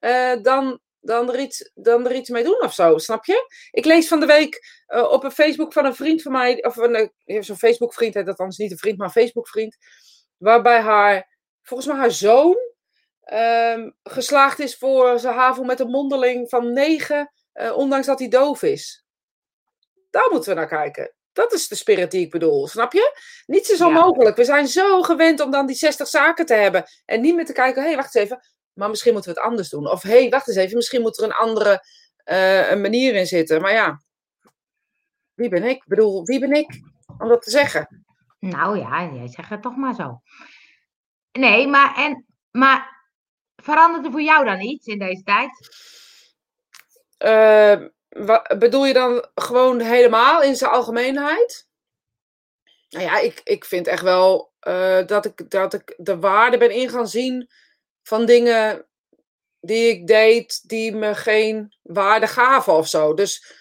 eh, 0.00 0.32
dan, 0.42 0.80
dan, 1.00 1.32
er 1.32 1.40
iets, 1.40 1.70
dan 1.74 2.06
er 2.06 2.14
iets 2.14 2.28
mee 2.28 2.44
doen 2.44 2.62
of 2.62 2.74
zo, 2.74 2.98
snap 2.98 3.24
je? 3.24 3.50
Ik 3.70 3.84
lees 3.84 4.08
van 4.08 4.20
de 4.20 4.26
week 4.26 4.82
eh, 4.86 5.10
op 5.10 5.24
een 5.24 5.30
Facebook 5.30 5.72
van 5.72 5.84
een 5.84 5.94
vriend 5.94 6.22
van 6.22 6.32
mij, 6.32 6.64
of 6.64 6.76
een, 6.76 7.10
eh, 7.24 7.42
zo'n 7.42 7.56
Facebook-vriend, 7.56 8.14
heet 8.14 8.26
dat 8.26 8.38
anders 8.38 8.58
niet 8.58 8.70
een 8.70 8.78
vriend, 8.78 8.98
maar 8.98 9.06
een 9.06 9.22
Facebook-vriend, 9.22 9.76
waarbij 10.36 10.80
haar, 10.80 11.38
volgens 11.62 11.88
mij 11.88 11.98
haar 11.98 12.10
zoon, 12.10 12.56
ehm, 13.22 13.90
geslaagd 14.02 14.58
is 14.58 14.76
voor 14.76 15.18
zijn 15.18 15.34
HAVO 15.34 15.62
met 15.62 15.80
een 15.80 15.90
mondeling 15.90 16.48
van 16.48 16.72
9, 16.72 17.30
eh, 17.56 17.76
ondanks 17.76 18.06
dat 18.06 18.18
hij 18.18 18.28
doof 18.28 18.62
is. 18.62 19.04
Daar 20.10 20.28
moeten 20.30 20.50
we 20.50 20.56
naar 20.56 20.68
kijken. 20.68 21.14
Dat 21.32 21.52
is 21.52 21.68
de 21.68 21.74
spirit 21.74 22.10
die 22.10 22.24
ik 22.24 22.30
bedoel, 22.30 22.68
snap 22.68 22.92
je? 22.92 23.18
Niets 23.46 23.70
is 23.70 23.78
Ja. 23.78 23.86
onmogelijk. 23.86 24.36
We 24.36 24.44
zijn 24.44 24.66
zo 24.68 25.02
gewend 25.02 25.40
om 25.40 25.50
dan 25.50 25.66
die 25.66 25.76
60 25.76 26.08
zaken 26.08 26.46
te 26.46 26.54
hebben. 26.54 26.84
En 27.04 27.20
niet 27.20 27.34
meer 27.34 27.44
te 27.44 27.52
kijken, 27.52 27.82
hé, 27.82 27.88
hey, 27.88 27.96
wacht 27.96 28.14
eens 28.14 28.24
even. 28.24 28.40
Maar 28.72 28.88
misschien 28.88 29.12
moeten 29.12 29.32
we 29.32 29.38
het 29.38 29.48
anders 29.48 29.68
doen. 29.68 29.90
Of 29.90 30.02
hé, 30.02 30.20
hey, 30.20 30.28
wacht 30.28 30.48
eens 30.48 30.56
even. 30.56 30.76
Misschien 30.76 31.00
moet 31.00 31.18
er 31.18 31.24
een 31.24 31.32
andere 31.32 31.80
eh, 32.16 32.70
een 32.70 32.80
manier 32.80 33.14
in 33.14 33.26
zitten. 33.26 33.60
Maar 33.60 33.72
ja, 33.72 34.00
wie 35.34 35.48
ben 35.48 35.62
ik? 35.64 35.76
Ik 35.76 35.86
bedoel, 35.86 36.24
wie 36.24 36.40
ben 36.40 36.52
ik 36.52 36.80
om 37.18 37.28
dat 37.28 37.42
te 37.42 37.50
zeggen? 37.50 38.04
Nou 38.38 38.78
ja, 38.78 39.10
jij 39.14 39.28
zegt 39.28 39.48
het 39.50 39.62
toch 39.62 39.76
maar 39.76 39.94
zo. 39.94 40.20
Nee, 41.32 41.66
maar, 41.66 41.96
en, 41.96 42.26
maar 42.50 43.04
verandert 43.56 44.04
er 44.04 44.10
voor 44.10 44.22
jou 44.22 44.44
dan 44.44 44.60
iets 44.60 44.86
in 44.86 44.98
deze 44.98 45.22
tijd? 45.22 45.50
Wa- 48.08 48.56
bedoel 48.58 48.86
je 48.86 48.92
dan 48.92 49.28
gewoon 49.34 49.80
helemaal 49.80 50.42
in 50.42 50.56
zijn 50.56 50.70
algemeenheid? 50.70 51.68
Nou 52.88 53.04
ja, 53.04 53.18
ik, 53.18 53.40
ik 53.44 53.64
vind 53.64 53.86
echt 53.86 54.02
wel 54.02 54.52
eh, 54.60 55.06
dat, 55.06 55.24
ik, 55.24 55.50
dat 55.50 55.74
ik 55.74 55.94
de 55.96 56.18
waarde 56.18 56.58
ben 56.58 56.70
in 56.70 56.88
gaan 56.88 57.08
zien 57.08 57.50
van 58.02 58.26
dingen 58.26 58.86
die 59.60 59.88
ik 59.88 60.06
deed 60.06 60.68
die 60.68 60.92
me 60.92 61.14
geen 61.14 61.74
waarde 61.82 62.26
gaven 62.26 62.72
of 62.72 62.88
zo. 62.88 63.14
Dus 63.14 63.54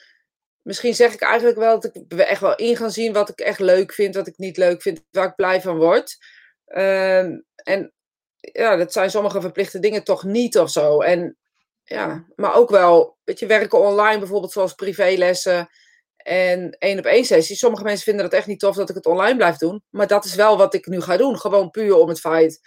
misschien 0.61 0.95
zeg 0.95 1.13
ik 1.13 1.21
eigenlijk 1.21 1.57
wel 1.57 1.79
dat 1.79 1.95
ik 1.95 2.13
echt 2.13 2.41
wel 2.41 2.55
in 2.55 2.77
gaan 2.77 2.91
zien 2.91 3.13
wat 3.13 3.29
ik 3.29 3.39
echt 3.39 3.59
leuk 3.59 3.93
vind, 3.93 4.15
wat 4.15 4.27
ik 4.27 4.37
niet 4.37 4.57
leuk 4.57 4.81
vind, 4.81 5.03
waar 5.11 5.27
ik 5.27 5.35
blij 5.35 5.61
van 5.61 5.77
word. 5.77 6.17
Ehm, 6.65 7.39
en 7.55 7.93
ja, 8.37 8.75
dat 8.75 8.93
zijn 8.93 9.09
sommige 9.11 9.41
verplichte 9.41 9.79
dingen 9.79 10.03
toch 10.03 10.23
niet 10.23 10.57
of 10.57 10.69
zo. 10.69 11.01
En 11.01 11.37
ja, 11.85 12.25
maar 12.35 12.55
ook 12.55 12.69
wel, 12.69 13.17
weet 13.23 13.39
je, 13.39 13.45
werken 13.45 13.79
online 13.79 14.19
bijvoorbeeld 14.19 14.51
zoals 14.51 14.73
privélessen 14.73 15.69
en 16.17 16.71
één 16.79 16.99
op 16.99 17.05
één 17.05 17.25
sessies. 17.25 17.59
Sommige 17.59 17.83
mensen 17.83 18.03
vinden 18.03 18.23
dat 18.23 18.33
echt 18.33 18.47
niet 18.47 18.59
tof 18.59 18.75
dat 18.75 18.89
ik 18.89 18.95
het 18.95 19.05
online 19.05 19.35
blijf 19.35 19.57
doen. 19.57 19.83
Maar 19.89 20.07
dat 20.07 20.25
is 20.25 20.35
wel 20.35 20.57
wat 20.57 20.73
ik 20.73 20.85
nu 20.85 21.01
ga 21.01 21.17
doen. 21.17 21.39
Gewoon 21.39 21.69
puur 21.71 21.95
om 21.95 22.09
het 22.09 22.19
feit 22.19 22.59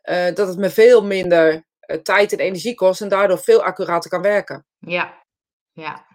eh, 0.00 0.34
dat 0.34 0.48
het 0.48 0.58
me 0.58 0.70
veel 0.70 1.04
minder 1.04 1.64
eh, 1.80 1.98
tijd 1.98 2.32
en 2.32 2.38
energie 2.38 2.74
kost 2.74 3.00
en 3.00 3.08
daardoor 3.08 3.38
veel 3.38 3.62
accurater 3.64 4.10
kan 4.10 4.22
werken. 4.22 4.66
Ja, 4.78 5.22
ja, 5.72 6.06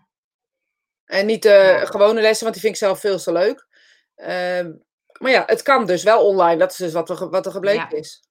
En 1.05 1.25
niet 1.25 1.41
de 1.41 1.81
gewone 1.83 2.21
lessen, 2.21 2.43
want 2.43 2.53
die 2.53 2.63
vind 2.63 2.73
ik 2.75 2.79
zelf 2.87 2.99
veel 2.99 3.17
te 3.17 3.31
leuk. 3.31 3.67
Ehm, 4.15 4.71
maar 5.19 5.31
ja, 5.31 5.43
het 5.45 5.61
kan 5.61 5.85
dus 5.85 6.03
wel 6.03 6.25
online. 6.25 6.57
Dat 6.57 6.71
is 6.71 6.77
dus 6.77 6.93
wat 6.93 7.09
er, 7.09 7.29
wat 7.29 7.45
er 7.45 7.51
gebleken 7.51 7.87
Ja. 7.89 7.97
is. 7.97 8.23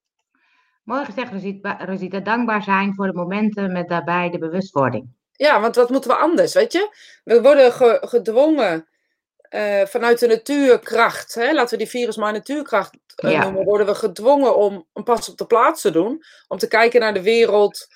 Mooi 0.89 1.05
gezegd, 1.05 1.32
Rosita. 1.86 2.20
Dankbaar 2.20 2.62
zijn 2.62 2.95
voor 2.95 3.07
de 3.07 3.12
momenten 3.12 3.72
met 3.72 3.89
daarbij 3.89 4.30
de 4.30 4.39
bewustwording. 4.39 5.07
Ja, 5.32 5.61
want 5.61 5.76
wat 5.76 5.91
moeten 5.91 6.11
we 6.11 6.16
anders, 6.16 6.55
weet 6.55 6.72
je? 6.72 6.97
We 7.24 7.43
worden 7.43 7.72
ge- 7.72 7.99
gedwongen 8.05 8.89
eh, 9.41 9.84
vanuit 9.84 10.18
de 10.18 10.26
natuurkracht, 10.26 11.34
hè? 11.34 11.53
laten 11.53 11.70
we 11.70 11.84
die 11.84 11.89
virus 11.93 12.16
maar 12.16 12.32
natuurkracht 12.32 12.97
eh, 13.14 13.30
Ja. 13.30 13.43
noemen, 13.43 13.64
worden 13.64 13.86
we 13.86 13.95
gedwongen 13.95 14.57
om 14.57 14.86
een 14.93 15.03
pas 15.03 15.28
op 15.30 15.36
de 15.39 15.47
plaats 15.47 15.80
te 15.82 15.91
doen. 15.91 16.22
Om 16.49 16.59
te 16.59 16.68
kijken 16.68 17.01
naar 17.01 17.14
de 17.14 17.22
wereld. 17.22 17.86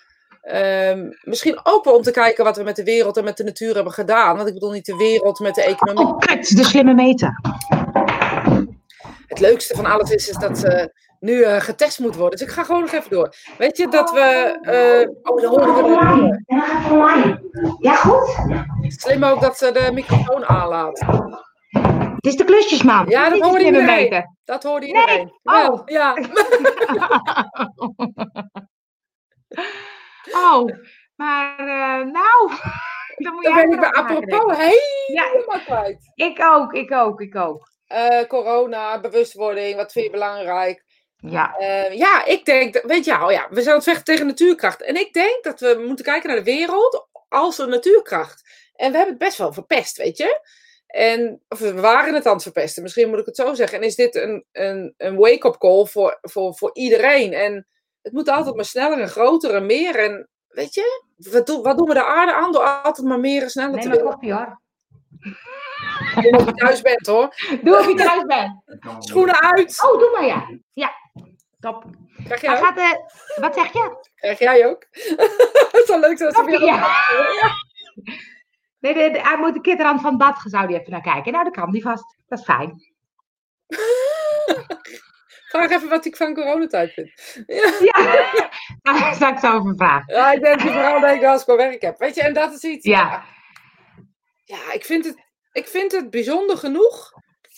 Ehm, 0.43 1.11
misschien 1.22 1.61
ook 1.62 1.84
wel 1.84 1.95
om 1.97 2.03
te 2.03 2.11
kijken 2.11 2.45
wat 2.45 2.57
we 2.57 2.62
met 2.62 2.76
de 2.76 2.84
wereld 2.84 3.16
en 3.16 3.24
met 3.24 3.36
de 3.36 3.45
natuur 3.45 3.74
hebben 3.74 3.93
gedaan. 3.93 4.36
Want 4.36 4.49
ik 4.49 4.55
bedoel 4.55 4.72
niet 4.72 4.86
de 4.86 4.97
wereld 4.97 5.38
met 5.38 5.55
de 5.55 5.64
economie. 5.64 6.07
Oh, 6.07 6.18
kut, 6.18 6.57
de 6.57 6.64
slimme 6.64 6.95
meter. 6.95 7.40
Het 9.26 9.40
leukste 9.40 9.74
van 9.74 9.86
alles 9.86 10.11
is, 10.11 10.28
is 10.28 10.36
dat 10.36 10.62
eh, 10.64 10.84
nu 11.22 11.42
eh, 11.42 11.60
getest 11.60 11.98
moet 11.98 12.16
worden. 12.16 12.38
Dus 12.38 12.48
ik 12.48 12.54
ga 12.54 12.64
gewoon 12.64 12.80
nog 12.80 12.92
even 12.92 13.10
door. 13.10 13.34
Weet 13.58 13.76
je 13.76 13.88
dat 13.88 14.10
we. 14.10 14.58
eh 14.62 15.32
oh, 15.32 15.48
horen 15.48 15.74
we 15.74 16.38
En 16.46 16.56
dan 16.56 16.60
gaat 16.60 16.82
het 16.82 16.92
online. 16.92 17.42
Ja, 17.78 17.94
goed? 17.94 18.36
Slim 18.86 19.24
ook 19.24 19.40
dat 19.40 19.58
ze 19.58 19.72
de 19.72 19.90
microfoon 19.92 20.46
aanlaat. 20.46 21.00
Het 22.14 22.26
is 22.26 22.36
de 22.36 22.44
klusjesman. 22.44 23.06
Ja, 23.08 23.28
dat 23.28 23.40
hoorde 23.40 23.64
iedereen. 23.64 23.86
meter. 23.86 24.36
Dat 24.44 24.62
hoorde 24.62 24.86
iedereen. 24.86 25.32
Oh. 25.42 25.54
Wel, 25.54 25.82
ja. 25.84 26.16
Oh, 30.32 30.68
maar 31.16 31.58
eh, 31.58 32.06
nou, 32.06 32.50
dan 33.24 33.34
moet 33.34 33.44
Dan 33.44 33.54
ben 33.54 33.72
ik 33.72 33.80
bij 33.80 33.90
apropos 33.90 34.56
helemaal 34.56 35.60
kwijt. 35.64 36.12
Ik 36.14 36.44
ook, 36.44 36.72
ik 36.72 36.92
ook, 36.92 37.20
ik 37.20 37.36
ook. 37.36 37.70
Eh, 37.86 38.26
corona, 38.26 39.00
bewustwording, 39.00 39.76
wat 39.76 39.92
vind 39.92 40.04
je 40.04 40.10
belangrijk? 40.10 40.84
Ja, 41.30 41.56
Eh, 41.58 41.92
ja, 41.96 42.24
ik 42.24 42.44
denk, 42.44 42.72
dat- 42.72 42.82
weet 42.82 43.04
je, 43.04 43.12
oh 43.22 43.30
ja, 43.30 43.46
we 43.50 43.54
zijn 43.62 43.68
aan 43.68 43.74
het 43.74 43.84
vechten 43.84 44.04
tegen 44.04 44.26
natuurkracht. 44.26 44.82
En 44.82 44.96
ik 44.96 45.12
denk 45.12 45.44
dat 45.44 45.60
we 45.60 45.84
moeten 45.86 46.04
kijken 46.04 46.28
naar 46.28 46.38
de 46.38 46.44
wereld 46.52 47.08
als 47.28 47.58
een 47.58 47.68
natuurkracht. 47.68 48.42
En 48.76 48.90
we 48.90 48.96
hebben 48.96 49.14
het 49.14 49.24
best 49.24 49.38
wel 49.38 49.52
verpest, 49.52 49.96
weet 49.96 50.16
je. 50.16 50.40
En 50.86 51.42
of 51.48 51.58
we 51.58 51.80
waren 51.80 52.14
het 52.14 52.26
aan 52.26 52.32
het 52.32 52.42
verpesten, 52.42 52.82
misschien 52.82 53.08
moet 53.08 53.18
ik 53.18 53.26
het 53.26 53.36
zo 53.36 53.54
zeggen. 53.54 53.78
En 53.78 53.84
is 53.84 53.94
dit 53.94 54.14
een, 54.14 54.44
een, 54.52 54.94
een 54.96 55.16
wake-up 55.16 55.58
call 55.58 55.84
voor, 55.86 56.18
voor, 56.22 56.54
voor 56.54 56.70
iedereen? 56.72 57.32
En 57.32 57.66
het 58.02 58.12
moet 58.12 58.28
altijd 58.28 58.54
maar 58.54 58.64
sneller 58.64 58.98
en 59.00 59.08
groter 59.08 59.54
en 59.54 59.66
meer. 59.66 59.96
En 59.96 60.28
weet 60.48 60.74
je, 60.74 61.02
wat, 61.16 61.46
doen- 61.46 61.62
wat 61.62 61.78
doen 61.78 61.88
we 61.88 61.94
de 61.94 62.04
aarde 62.04 62.32
aan 62.34 62.52
door 62.52 62.62
altijd 62.82 63.06
maar 63.06 63.20
meer 63.20 63.42
en 63.42 63.50
sneller 63.50 63.80
te 63.80 63.88
maar 63.88 63.96
willen? 63.96 64.12
koffie 64.12 64.32
hoor. 64.32 64.60
Doe 66.14 66.32
als 66.32 66.44
je 66.44 66.52
thuis 66.54 66.80
bent 66.80 67.06
hoor. 67.06 67.34
Doe 67.62 67.78
of 67.78 67.86
je 67.86 67.94
thuis 67.94 68.22
bent. 68.24 68.62
Schoenen 68.98 69.40
uit. 69.42 69.82
Oh, 69.84 69.98
doe 69.98 70.10
maar 70.12 70.24
ja. 70.24 70.58
Ja, 70.72 70.92
top. 71.60 71.84
Krijg 72.24 72.40
jij 72.40 72.52
ook? 72.52 72.64
gaat 72.64 72.74
de... 72.74 73.10
Wat 73.40 73.54
zeg 73.54 73.72
je? 73.72 74.10
Krijg 74.14 74.38
jij 74.38 74.66
ook? 74.66 74.86
Het 75.72 75.82
zou 75.86 76.00
leuk 76.00 76.18
zijn 76.18 76.32
als 76.32 76.46
weer 76.46 76.64
ja. 76.64 76.86
Nee, 78.78 78.94
nee, 78.94 79.20
hij 79.20 79.36
moet 79.36 79.54
de 79.54 79.60
kinderhand 79.60 80.00
van 80.00 80.10
het 80.10 80.18
bad, 80.18 80.42
zou 80.44 80.66
die 80.66 80.78
even 80.80 80.90
naar 80.92 81.00
kijken. 81.00 81.32
Nou, 81.32 81.44
dat 81.44 81.54
kan 81.54 81.70
die 81.70 81.82
vast. 81.82 82.16
Dat 82.28 82.38
is 82.38 82.44
fijn. 82.44 82.82
Vraag 85.52 85.70
even 85.70 85.88
wat 85.88 86.04
ik 86.04 86.16
van 86.16 86.34
coronatijd 86.34 86.92
vind. 86.92 87.10
Ja, 87.46 87.72
Ja, 87.80 88.48
daar 88.82 89.14
zou 89.14 89.32
ik 89.32 89.38
zo 89.38 89.52
over 89.56 89.76
vragen. 89.76 90.14
ja 90.14 90.32
ik 90.32 90.42
denk 90.42 90.58
dat 90.58 90.62
je 90.62 90.72
vooral 90.72 91.30
als 91.30 91.40
ik 91.40 91.46
wel 91.46 91.56
werk 91.56 91.82
heb. 91.82 91.98
Weet 91.98 92.14
je, 92.14 92.22
en 92.22 92.34
dat 92.34 92.52
is 92.52 92.62
iets. 92.62 92.86
Ja. 92.86 93.00
Ja, 93.00 93.24
ik 94.72 94.84
vind, 94.84 95.05
het, 95.05 95.16
ik 95.53 95.66
vind 95.68 95.93
het 95.93 96.11
bijzonder 96.11 96.57
genoeg. 96.57 97.12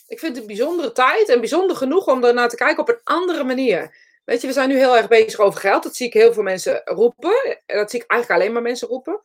Ik 0.07 0.19
vind 0.19 0.37
het 0.37 0.47
bijzondere 0.47 0.93
tijd 0.93 1.29
en 1.29 1.41
bijzonder 1.41 1.77
genoeg 1.77 2.07
om 2.07 2.25
ernaar 2.25 2.49
te 2.49 2.57
kijken 2.57 2.83
op 2.83 2.89
een 2.89 3.01
andere 3.05 3.45
manier. 3.45 3.97
Weet 4.25 4.41
je, 4.41 4.47
we 4.47 4.53
zijn 4.53 4.69
nu 4.69 4.77
heel 4.77 4.97
erg 4.97 5.09
bezig 5.09 5.41
over 5.41 5.61
geld. 5.61 5.83
Dat 5.83 5.97
zie 5.97 6.07
ik 6.07 6.13
heel 6.13 6.33
veel 6.33 6.43
mensen 6.43 6.83
roepen. 6.85 7.63
En 7.67 7.77
dat 7.77 7.91
zie 7.91 8.01
ik 8.03 8.11
eigenlijk 8.11 8.41
alleen 8.41 8.53
maar 8.53 8.63
mensen 8.63 8.89
roepen. 8.89 9.21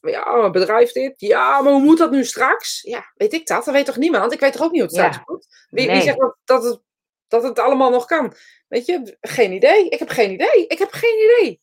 Ja, 0.00 0.26
een 0.34 0.52
bedrijf 0.52 0.92
dit. 0.92 1.14
Ja, 1.16 1.60
maar 1.60 1.72
hoe 1.72 1.82
moet 1.82 1.98
dat 1.98 2.10
nu 2.10 2.24
straks? 2.24 2.80
Ja, 2.82 3.12
weet 3.14 3.32
ik 3.32 3.46
dat? 3.46 3.64
Dat 3.64 3.74
weet 3.74 3.84
toch 3.86 3.96
niemand? 3.96 4.32
Ik 4.32 4.40
weet 4.40 4.52
toch 4.52 4.62
ook 4.62 4.70
niet 4.72 4.80
hoe 4.80 4.90
het 4.90 4.98
Ja. 4.98 5.10
straks 5.12 5.28
moet? 5.28 5.46
Wie, 5.70 5.90
wie 5.90 6.00
zegt 6.02 6.18
dat, 6.18 6.36
dat, 6.44 6.64
het, 6.64 6.80
dat 7.28 7.42
het 7.42 7.58
allemaal 7.58 7.90
nog 7.90 8.04
kan? 8.06 8.34
Weet 8.68 8.86
je, 8.86 9.16
geen 9.20 9.52
idee. 9.52 9.88
Ik 9.88 9.98
heb 9.98 10.08
geen 10.08 10.32
idee. 10.32 10.66
Ik 10.66 10.78
heb 10.78 10.92
geen 10.92 11.18
idee. 11.24 11.60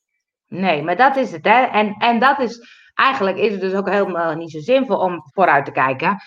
Nee, 0.48 0.82
maar 0.82 0.98
dat 0.98 1.16
is 1.16 1.32
het. 1.32 1.46
Hè? 1.46 1.66
En, 1.66 1.96
en 2.00 2.20
dat 2.20 2.40
is 2.40 2.81
eigenlijk 2.94 3.38
is 3.38 3.52
het 3.52 3.62
dus 3.62 3.74
ook 3.74 3.90
helemaal 3.90 4.34
niet 4.34 4.52
zo 4.52 4.60
zinvol 4.60 4.98
om 4.98 5.30
vooruit 5.34 5.66
te 5.66 5.72
kijken. 5.72 6.18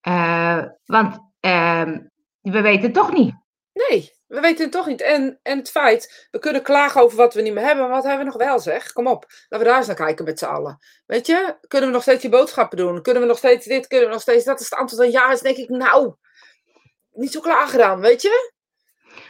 Eh, 0.00 0.64
want 0.84 1.18
ehm, 1.40 1.98
we 2.40 2.60
weten 2.60 2.82
het 2.82 2.94
toch 2.94 3.12
niet. 3.12 3.34
Nee, 3.72 4.12
we 4.26 4.40
weten 4.40 4.62
het 4.62 4.72
toch 4.72 4.86
niet. 4.86 5.00
En, 5.00 5.38
en 5.42 5.58
het 5.58 5.70
feit, 5.70 6.28
we 6.30 6.38
kunnen 6.38 6.62
klagen 6.62 7.00
over 7.00 7.16
wat 7.16 7.34
we 7.34 7.42
niet 7.42 7.52
meer 7.52 7.64
hebben, 7.64 7.84
maar 7.84 7.94
wat 7.94 8.04
hebben 8.04 8.24
we 8.24 8.32
nog 8.32 8.42
wel, 8.42 8.58
zeg? 8.58 8.92
Kom 8.92 9.06
op, 9.06 9.24
laten 9.48 9.58
we 9.58 9.64
daar 9.64 9.76
eens 9.76 9.86
naar 9.86 9.96
kijken 9.96 10.24
met 10.24 10.38
z'n 10.38 10.44
allen. 10.44 10.78
Weet 11.06 11.26
je, 11.26 11.56
kunnen 11.68 11.88
we 11.88 11.94
nog 11.94 12.02
steeds 12.02 12.22
je 12.22 12.28
boodschappen 12.28 12.78
doen? 12.78 13.02
Kunnen 13.02 13.22
we 13.22 13.28
nog 13.28 13.38
steeds 13.38 13.66
dit? 13.66 13.86
Kunnen 13.86 14.06
we 14.06 14.12
nog 14.12 14.22
steeds 14.22 14.44
dat? 14.44 14.60
Is 14.60 14.70
het 14.70 14.78
antwoord 14.78 15.02
dan 15.02 15.10
ja? 15.10 15.32
Is 15.32 15.40
denk 15.40 15.56
ik, 15.56 15.68
nou, 15.68 16.14
niet 17.10 17.32
zo 17.32 17.40
klaar 17.40 17.66
gedaan, 17.66 18.00
weet 18.00 18.22
je? 18.22 18.52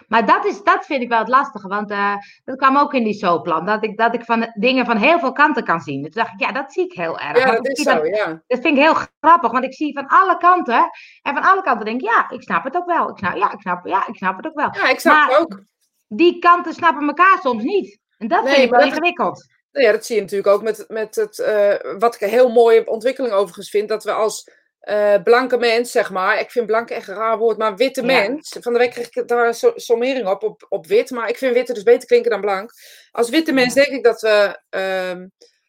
Maar 0.08 0.26
dat, 0.26 0.44
is, 0.44 0.62
dat 0.62 0.86
vind 0.86 1.02
ik 1.02 1.08
wel 1.08 1.18
het 1.18 1.28
lastige. 1.28 1.68
Want 1.68 1.90
eh, 1.90 2.14
dat 2.44 2.56
kwam 2.56 2.76
ook 2.76 2.94
in 2.94 3.04
die 3.04 3.14
soaplan. 3.14 3.66
Dat 3.66 3.84
ik, 3.84 3.96
dat 3.96 4.14
ik 4.14 4.24
van, 4.24 4.52
dingen 4.54 4.86
van 4.86 4.96
heel 4.96 5.18
veel 5.18 5.32
kanten 5.32 5.64
kan 5.64 5.80
zien. 5.80 6.02
Dus 6.02 6.14
dacht 6.14 6.32
ik, 6.32 6.40
ja, 6.40 6.52
dat 6.52 6.72
zie 6.72 6.84
ik 6.84 6.92
heel 6.92 7.18
erg. 7.18 7.38
Ja, 7.38 7.52
dat 7.52 7.68
is 7.68 7.82
zo, 7.82 8.04
ja. 8.06 8.42
Dat 8.46 8.60
vind 8.60 8.76
ik 8.76 8.82
heel 8.82 8.94
grappig, 9.20 9.50
want 9.50 9.64
ik 9.64 9.74
zie 9.74 9.94
van 9.94 10.06
alle 10.06 10.36
kanten. 10.36 10.90
En 11.22 11.34
van 11.34 11.42
alle 11.42 11.62
kanten 11.62 11.84
denk 11.84 12.00
ik, 12.00 12.06
ja, 12.06 12.30
ik 12.30 12.42
snap 12.42 12.64
het 12.64 12.76
ook 12.76 12.86
wel. 12.86 13.10
Ik 13.10 13.18
snap, 13.18 13.36
ja, 13.36 13.52
ik 13.52 13.60
snap, 13.60 13.86
ja, 13.86 14.06
ik 14.06 14.16
snap 14.16 14.36
het 14.36 14.46
ook 14.46 14.54
wel. 14.54 14.68
Ja, 14.72 14.88
ik 14.88 15.00
snap 15.00 15.14
Maar- 15.14 15.28
het 15.28 15.38
ook. 15.38 15.62
Die 16.08 16.38
kanten 16.38 16.74
snappen 16.74 17.06
elkaar 17.06 17.38
soms 17.42 17.62
niet. 17.62 17.98
En 18.18 18.28
dat 18.28 18.44
Nee, 18.44 18.52
vind 18.52 18.64
ik 18.64 18.70
wel 18.70 18.86
ingewikkeld. 18.86 19.46
Nou 19.72 19.86
ja, 19.86 19.92
dat 19.92 20.06
zie 20.06 20.14
je 20.14 20.20
natuurlijk 20.22 20.54
ook 20.54 20.62
met, 20.62 20.84
met 20.88 21.14
het, 21.14 21.38
eh, 21.38 21.74
wat 21.98 22.14
ik 22.14 22.20
een 22.20 22.28
heel 22.28 22.50
mooie 22.50 22.86
ontwikkeling 22.86 23.34
overigens 23.34 23.70
vind, 23.70 23.88
dat 23.88 24.04
we 24.04 24.12
als 24.12 24.50
eh, 24.82 25.14
blanke 25.24 25.56
mens, 25.56 25.90
zeg 25.90 26.10
maar, 26.10 26.40
ik 26.40 26.50
vind 26.50 26.66
blanke 26.66 26.94
echt 26.94 27.08
een 27.08 27.14
raar 27.14 27.38
woord, 27.38 27.58
maar 27.58 27.76
witte 27.76 28.00
Ja. 28.00 28.06
mens, 28.06 28.56
van 28.60 28.72
de 28.72 28.78
week 28.78 28.90
kreeg 28.90 29.10
ik 29.10 29.28
daar 29.28 29.46
een 29.46 29.54
so- 29.54 29.72
sommering 29.76 30.26
op, 30.28 30.42
op, 30.42 30.66
op 30.68 30.86
wit, 30.86 31.10
maar 31.10 31.28
ik 31.28 31.38
vind 31.38 31.54
witte 31.54 31.72
dus 31.72 31.82
beter 31.82 32.06
klinken 32.08 32.30
dan 32.30 32.40
blank. 32.40 32.70
Als 33.10 33.28
witte 33.28 33.52
mens 33.52 33.74
denk 33.74 33.86
ik 33.88 34.04
dat 34.04 34.20
we 34.20 34.60
ehm, 34.68 35.26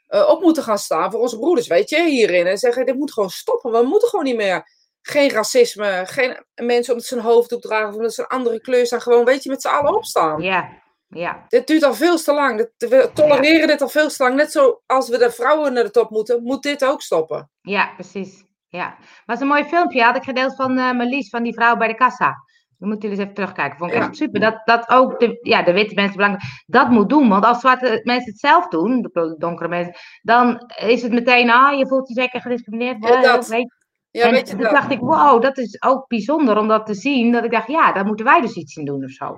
eh, 0.07 0.29
op 0.29 0.41
moeten 0.41 0.63
gaan 0.63 0.77
staan 0.77 1.11
voor 1.11 1.19
onze 1.19 1.39
broeders, 1.39 1.67
weet 1.67 1.89
je, 1.89 2.03
hierin. 2.03 2.47
En 2.47 2.57
zeggen, 2.57 2.85
dit 2.85 2.95
moet 2.95 3.13
gewoon 3.13 3.29
stoppen, 3.29 3.71
we 3.71 3.83
moeten 3.83 4.07
gewoon 4.09 4.25
niet 4.25 4.35
meer. 4.35 4.63
Geen 5.01 5.29
racisme, 5.29 6.01
geen 6.05 6.45
mensen 6.55 6.93
omdat 6.93 7.07
ze 7.07 7.15
een 7.15 7.21
hoofddoek 7.21 7.61
dragen 7.61 7.87
of 7.89 7.95
omdat 7.95 8.13
ze 8.13 8.21
een 8.21 8.27
andere 8.27 8.61
kleur 8.61 8.87
zijn, 8.87 9.01
gewoon, 9.01 9.25
weet 9.25 9.43
je, 9.43 9.49
met 9.49 9.61
z'n 9.61 9.67
allen 9.67 9.95
opstaan. 9.95 10.41
Ja, 10.41 10.81
ja. 11.07 11.45
Dit 11.47 11.67
duurt 11.67 11.83
al 11.83 11.93
veel 11.93 12.17
te 12.17 12.33
lang. 12.33 12.69
We 12.77 13.11
tolereren 13.13 13.67
dit 13.67 13.81
al 13.81 13.89
veel 13.89 14.09
te 14.09 14.23
lang. 14.23 14.35
Net 14.35 14.51
zoals 14.51 15.09
we 15.09 15.17
de 15.17 15.31
vrouwen 15.31 15.73
naar 15.73 15.83
de 15.83 15.91
top 15.91 16.09
moeten, 16.09 16.43
moet 16.43 16.63
dit 16.63 16.85
ook 16.85 17.01
stoppen. 17.01 17.49
Ja, 17.61 17.93
precies. 17.95 18.42
Ja. 18.77 18.95
was 19.25 19.39
een 19.39 19.47
mooi 19.47 19.63
filmpje, 19.63 20.01
had 20.03 20.15
ik 20.15 20.23
gedeeld 20.23 20.55
van 20.55 20.77
eh 20.77 20.91
Marlies, 20.91 21.29
van 21.29 21.43
die 21.43 21.53
vrouw 21.53 21.75
bij 21.77 21.87
de 21.87 21.95
kassa. 21.95 22.33
Dan 22.77 22.89
moeten 22.91 23.09
jullie 23.09 23.09
eens 23.09 23.19
even 23.23 23.33
terugkijken. 23.33 23.77
Vond 23.77 23.91
ik 23.91 23.97
Ja. 23.97 24.03
echt 24.03 24.15
super. 24.15 24.39
Dat, 24.39 24.61
dat 24.65 24.89
ook 24.89 25.19
de, 25.19 25.39
ja, 25.41 25.63
de 25.63 25.73
witte 25.73 25.93
mensen 25.93 26.15
belangrijk 26.15 26.43
dat 26.65 26.89
moet 26.89 27.09
doen. 27.09 27.29
Want 27.29 27.45
als 27.45 27.59
zwarte 27.59 28.01
mensen 28.03 28.31
het 28.31 28.39
zelf 28.39 28.67
doen, 28.67 29.01
de 29.01 29.35
donkere 29.37 29.69
mensen, 29.69 29.93
dan 30.21 30.71
is 30.85 31.01
het 31.01 31.11
meteen, 31.11 31.49
ah, 31.49 31.77
je 31.77 31.87
voelt 31.87 32.07
je 32.07 32.13
zeker 32.13 32.41
gediscrimineerd. 32.41 33.07
Ja, 33.07 33.21
dat. 33.21 33.47
weet- 33.47 33.73
Ja, 34.11 34.25
en 34.25 34.31
weet 34.31 34.49
je 34.49 34.55
toen 34.55 34.71
dacht 34.71 34.91
ik, 34.91 34.99
wow, 34.99 35.41
dat 35.41 35.57
is 35.57 35.81
ook 35.81 36.07
bijzonder 36.07 36.57
om 36.57 36.67
dat 36.67 36.85
te 36.85 36.93
zien. 36.93 37.31
Dat 37.31 37.43
ik 37.43 37.51
dacht, 37.51 37.67
ja, 37.67 37.91
daar 37.91 38.05
moeten 38.05 38.25
wij 38.25 38.41
dus 38.41 38.55
iets 38.55 38.75
in 38.75 38.85
doen 38.85 39.03
of 39.03 39.09
zo. 39.11 39.37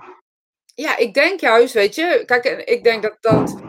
Ja, 0.75 0.97
ik 0.97 1.13
denk 1.13 1.39
juist, 1.39 1.73
weet 1.73 1.95
je. 1.95 2.23
Kijk, 2.25 2.45
ik 2.45 2.83
denk 2.83 3.01
dat 3.03 3.17
dat 3.19 3.61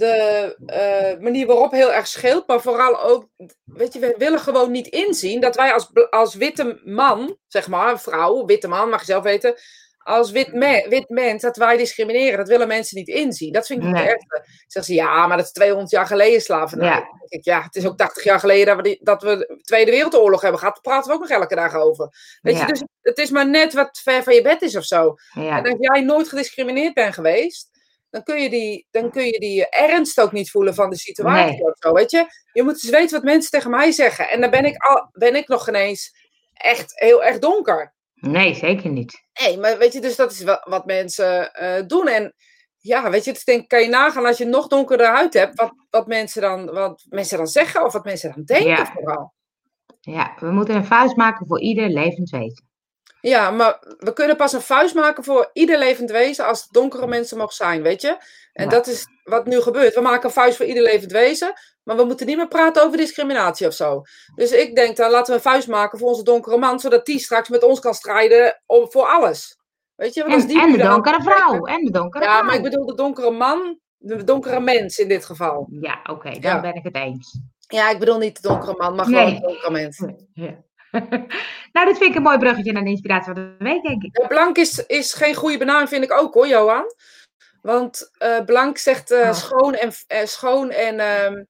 de 0.00 0.54
eh, 0.66 1.22
manier 1.22 1.46
waarop 1.46 1.70
heel 1.70 1.92
erg 1.92 2.06
scheelt. 2.06 2.46
Maar 2.46 2.60
vooral 2.60 3.00
ook, 3.02 3.28
weet 3.64 3.92
je, 3.92 3.98
we 3.98 4.14
willen 4.18 4.40
gewoon 4.40 4.70
niet 4.70 4.86
inzien 4.86 5.40
dat 5.40 5.56
wij 5.56 5.72
als, 5.72 5.90
als 6.10 6.34
witte 6.34 6.80
man, 6.84 7.36
zeg 7.46 7.68
maar, 7.68 8.00
vrouw, 8.00 8.44
witte 8.44 8.68
man, 8.68 8.88
mag 8.88 9.00
je 9.00 9.04
zelf 9.06 9.22
weten. 9.22 9.54
Als 10.02 10.30
wit, 10.30 10.52
me- 10.52 10.86
wit 10.88 11.08
mens, 11.08 11.42
dat 11.42 11.56
wij 11.56 11.76
discrimineren, 11.76 12.38
dat 12.38 12.48
willen 12.48 12.68
mensen 12.68 12.96
niet 12.98 13.08
inzien. 13.08 13.52
Dat 13.52 13.66
vind 13.66 13.82
ik 13.82 13.88
Nee. 13.88 14.02
het 14.02 14.10
ergste. 14.10 14.44
Zeggen 14.66 14.94
ze, 14.94 15.00
ja, 15.00 15.26
maar 15.26 15.36
dat 15.36 15.46
is 15.46 15.52
200 15.52 15.90
jaar 15.90 16.06
geleden 16.06 16.40
slavernij. 16.40 16.88
Ja. 16.88 17.04
Ik, 17.28 17.44
ja, 17.44 17.62
het 17.62 17.74
is 17.76 17.86
ook 17.86 17.96
80 17.96 18.24
jaar 18.24 18.40
geleden 18.40 18.76
dat 18.76 18.86
we, 18.86 18.98
dat 19.02 19.22
we 19.22 19.36
de 19.36 19.58
Tweede 19.62 19.90
Wereldoorlog 19.90 20.40
hebben 20.40 20.58
gehad. 20.60 20.74
Daar 20.74 20.82
praten 20.82 21.08
we 21.10 21.14
ook 21.16 21.28
nog 21.28 21.38
elke 21.38 21.54
dag 21.54 21.74
over. 21.74 22.08
Weet 22.42 22.54
Ja. 22.56 22.60
je, 22.60 22.66
dus 22.72 22.82
het 23.02 23.18
is 23.18 23.30
maar 23.30 23.48
net 23.48 23.72
wat 23.72 24.00
ver 24.02 24.22
van 24.22 24.34
je 24.34 24.42
bed 24.42 24.62
is 24.62 24.76
of 24.76 24.84
zo. 24.84 25.14
Ja. 25.34 25.56
En 25.58 25.70
als 25.70 25.76
jij 25.78 26.00
nooit 26.00 26.28
gediscrimineerd 26.28 26.94
bent 26.94 27.14
geweest, 27.14 27.69
dan 28.10 28.22
kun 28.22 28.42
je 28.42 28.50
die, 28.50 28.86
dan 28.90 29.10
kun 29.10 29.24
je 29.24 29.38
die 29.40 29.68
ernst 29.68 30.20
ook 30.20 30.32
niet 30.32 30.50
voelen 30.50 30.74
van 30.74 30.90
de 30.90 30.96
situatie 30.96 31.52
Nee. 31.56 31.64
of 31.64 31.72
zo, 31.78 31.92
weet 31.92 32.10
je. 32.10 32.26
Je 32.52 32.62
moet 32.62 32.72
eens 32.72 32.90
weten 32.90 33.14
wat 33.16 33.22
mensen 33.22 33.50
tegen 33.50 33.70
mij 33.70 33.90
zeggen. 33.92 34.28
En 34.30 34.40
dan 34.40 34.50
ben 34.50 34.64
ik, 34.64 34.76
al, 34.76 35.08
ben 35.12 35.36
ik 35.36 35.48
nog 35.48 35.68
ineens 35.68 36.14
echt 36.52 36.92
heel 37.00 37.24
erg 37.24 37.38
donker. 37.38 37.94
Nee, 38.14 38.54
zeker 38.54 38.90
niet. 38.90 39.22
Nee, 39.40 39.58
maar 39.58 39.78
weet 39.78 39.92
je, 39.92 40.00
dus 40.00 40.16
dat 40.16 40.32
is 40.32 40.40
wel 40.42 40.60
wat 40.64 40.86
mensen 40.86 41.52
eh, 41.52 41.86
doen. 41.86 42.08
En 42.08 42.34
ja, 42.78 43.10
weet 43.10 43.24
je, 43.24 43.32
dus 43.32 43.44
denk, 43.44 43.68
kan 43.68 43.80
je 43.82 43.88
nagaan 43.88 44.26
als 44.26 44.38
je 44.38 44.44
nog 44.44 44.66
donkerder 44.66 45.06
huid 45.06 45.34
hebt, 45.34 45.54
wat, 45.60 45.72
wat, 45.90 46.06
mensen 46.06 46.42
dan, 46.42 46.66
wat 46.70 47.06
mensen 47.08 47.36
dan 47.36 47.46
zeggen 47.46 47.84
of 47.84 47.92
wat 47.92 48.04
mensen 48.04 48.32
dan 48.34 48.44
denken 48.44 48.68
Ja. 48.68 48.92
vooral. 48.92 49.34
Ja, 50.00 50.36
we 50.38 50.50
moeten 50.50 50.74
een 50.74 50.84
vuist 50.84 51.16
maken 51.16 51.46
voor 51.46 51.60
ieder 51.60 51.88
levend 51.88 52.30
wezen. 52.30 52.69
Ja, 53.20 53.50
maar 53.50 53.78
we 53.98 54.12
kunnen 54.12 54.36
pas 54.36 54.52
een 54.52 54.60
vuist 54.60 54.94
maken 54.94 55.24
voor 55.24 55.50
ieder 55.52 55.78
levend 55.78 56.10
wezen 56.10 56.46
als 56.46 56.60
het 56.62 56.72
donkere 56.72 57.06
mensen 57.06 57.36
mogen 57.36 57.54
zijn, 57.54 57.82
weet 57.82 58.00
je? 58.02 58.16
En 58.52 58.64
Ja. 58.64 58.70
dat 58.70 58.86
is 58.86 59.06
wat 59.24 59.46
nu 59.46 59.60
gebeurt. 59.60 59.94
We 59.94 60.00
maken 60.00 60.24
een 60.24 60.30
vuist 60.34 60.56
voor 60.56 60.66
ieder 60.66 60.82
levend 60.82 61.12
wezen, 61.12 61.52
maar 61.82 61.96
we 61.96 62.04
moeten 62.04 62.26
niet 62.26 62.36
meer 62.36 62.48
praten 62.48 62.82
over 62.84 62.96
discriminatie 62.96 63.66
of 63.66 63.72
zo. 63.74 64.02
Dus 64.34 64.52
ik 64.52 64.74
denk 64.74 64.96
dan 64.96 65.10
laten 65.10 65.26
we 65.32 65.34
een 65.38 65.50
vuist 65.50 65.68
maken 65.68 65.98
voor 65.98 66.08
onze 66.08 66.22
donkere 66.24 66.56
man, 66.58 66.80
zodat 66.80 67.06
die 67.06 67.18
straks 67.18 67.48
met 67.48 67.62
ons 67.62 67.80
kan 67.80 67.94
strijden 67.94 68.62
om, 68.66 68.90
voor 68.90 69.06
alles. 69.06 69.58
Weet 69.94 70.14
je? 70.14 70.20
Want 70.22 70.34
als 70.34 70.42
En, 70.42 70.48
die 70.48 70.60
en 70.62 70.72
de 70.72 70.78
donkere 70.78 71.22
vrouw. 71.22 71.64
En 71.64 71.84
de 71.84 71.90
donkere 71.90 72.24
Ja, 72.24 72.30
vrouw. 72.32 72.44
maar 72.46 72.54
ik 72.54 72.62
bedoel 72.62 72.86
de 72.86 72.94
donkere 72.94 73.30
man, 73.30 73.78
de 73.96 74.24
donkere 74.24 74.60
mens 74.60 74.98
in 74.98 75.08
dit 75.08 75.24
geval. 75.24 75.68
Ja, 75.80 76.00
oké, 76.10 76.30
dan 76.30 76.40
Ja. 76.40 76.60
ben 76.60 76.74
ik 76.74 76.84
het 76.84 76.94
eens. 76.94 77.38
Ja, 77.66 77.90
ik 77.90 77.98
bedoel 77.98 78.18
niet 78.18 78.42
de 78.42 78.48
donkere 78.48 78.74
man, 78.76 78.94
maar 78.94 79.04
gewoon 79.04 79.24
Nee. 79.24 79.34
de 79.34 79.40
donkere 79.46 79.70
mens. 79.70 80.02
Ja. 80.32 80.54
nou, 81.72 81.86
dit 81.86 81.98
vind 81.98 82.10
ik 82.10 82.14
een 82.14 82.22
mooi 82.22 82.38
bruggetje 82.38 82.72
naar 82.72 82.84
de 82.84 82.90
inspiratie 82.90 83.32
van 83.32 83.34
de 83.58 83.64
week, 83.64 83.82
denk 83.82 84.02
ik. 84.02 84.18
Ja, 84.20 84.26
blank 84.26 84.56
is, 84.56 84.86
is 84.86 85.12
geen 85.12 85.34
goede 85.34 85.58
benaming, 85.58 85.88
vind 85.88 86.04
ik 86.04 86.12
ook 86.12 86.34
hoor, 86.34 86.48
Johan. 86.48 86.84
Want 87.62 88.10
eh, 88.18 88.44
blank 88.44 88.78
zegt 88.78 89.10
eh, 89.10 89.18
Oh. 89.28 89.32
schoon 89.34 89.74
en, 89.74 89.92
eh, 90.06 90.24
schoon 90.26 90.70
en 90.70 91.00
ehm, 91.00 91.42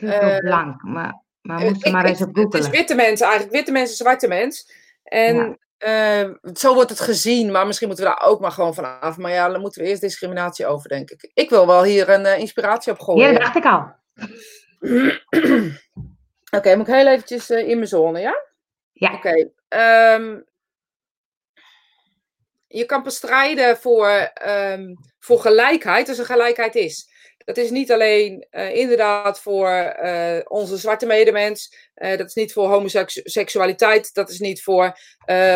Eh, 0.00 0.36
blank, 0.38 0.82
maar, 0.82 1.22
maar 1.40 1.62
ik- 1.62 1.90
maar 1.90 2.04
eens 2.04 2.22
op 2.22 2.34
Het 2.36 2.54
is 2.54 2.68
witte 2.68 2.94
mensen 2.94 3.26
eigenlijk. 3.26 3.56
Witte 3.56 3.72
mensen, 3.72 3.96
zwarte 3.96 4.28
mens. 4.28 4.70
En 5.02 5.58
zo 6.54 6.74
wordt 6.74 6.90
het 6.90 7.00
gezien. 7.00 7.50
Maar 7.52 7.66
misschien 7.66 7.86
moeten 7.88 8.04
we 8.06 8.10
daar 8.10 8.28
ook 8.28 8.40
maar 8.40 8.50
gewoon 8.50 8.74
van 8.74 9.00
af. 9.00 9.16
Maar 9.16 9.30
ja, 9.30 9.48
dan 9.48 9.60
moeten 9.60 9.82
we 9.82 9.88
eerst 9.88 10.00
discriminatie 10.00 10.66
over, 10.66 10.88
denk 10.88 11.10
ik. 11.10 11.30
Ik 11.34 11.50
wil 11.50 11.66
wel 11.66 11.82
hier 11.84 12.08
een 12.08 12.38
inspiratie 12.38 12.92
op 12.92 12.98
Ja, 12.98 13.04
gooien. 13.04 13.32
dat 13.32 13.42
dacht 13.42 13.56
ik 13.56 13.64
al. 13.64 13.94
Oké, 16.56 16.76
moet 16.76 16.88
ik 16.88 16.94
heel 16.94 17.06
eventjes 17.06 17.50
in 17.50 17.76
mijn 17.76 17.88
zone, 17.88 18.20
ja? 18.20 18.45
Ja. 18.98 19.12
Oké. 19.14 19.50
ehm, 19.68 20.40
je 22.66 22.84
kan 22.84 23.02
bestrijden 23.02 23.76
voor, 23.76 24.08
ehm, 24.34 24.94
voor 25.18 25.38
gelijkheid, 25.38 26.08
als 26.08 26.18
er 26.18 26.24
gelijkheid 26.24 26.74
is. 26.74 27.10
Dat 27.46 27.56
is 27.56 27.70
niet 27.70 27.92
alleen 27.92 28.46
eh, 28.50 28.74
inderdaad 28.74 29.40
voor 29.40 29.68
eh, 29.68 30.40
onze 30.44 30.76
zwarte 30.76 31.06
medemens. 31.06 31.74
eh, 31.94 32.18
dat 32.18 32.26
is 32.26 32.34
niet 32.34 32.52
voor 32.52 32.68
homoseksualiteit. 32.68 34.14
Dat 34.14 34.30
is 34.30 34.38
niet 34.38 34.62
voor 34.62 34.98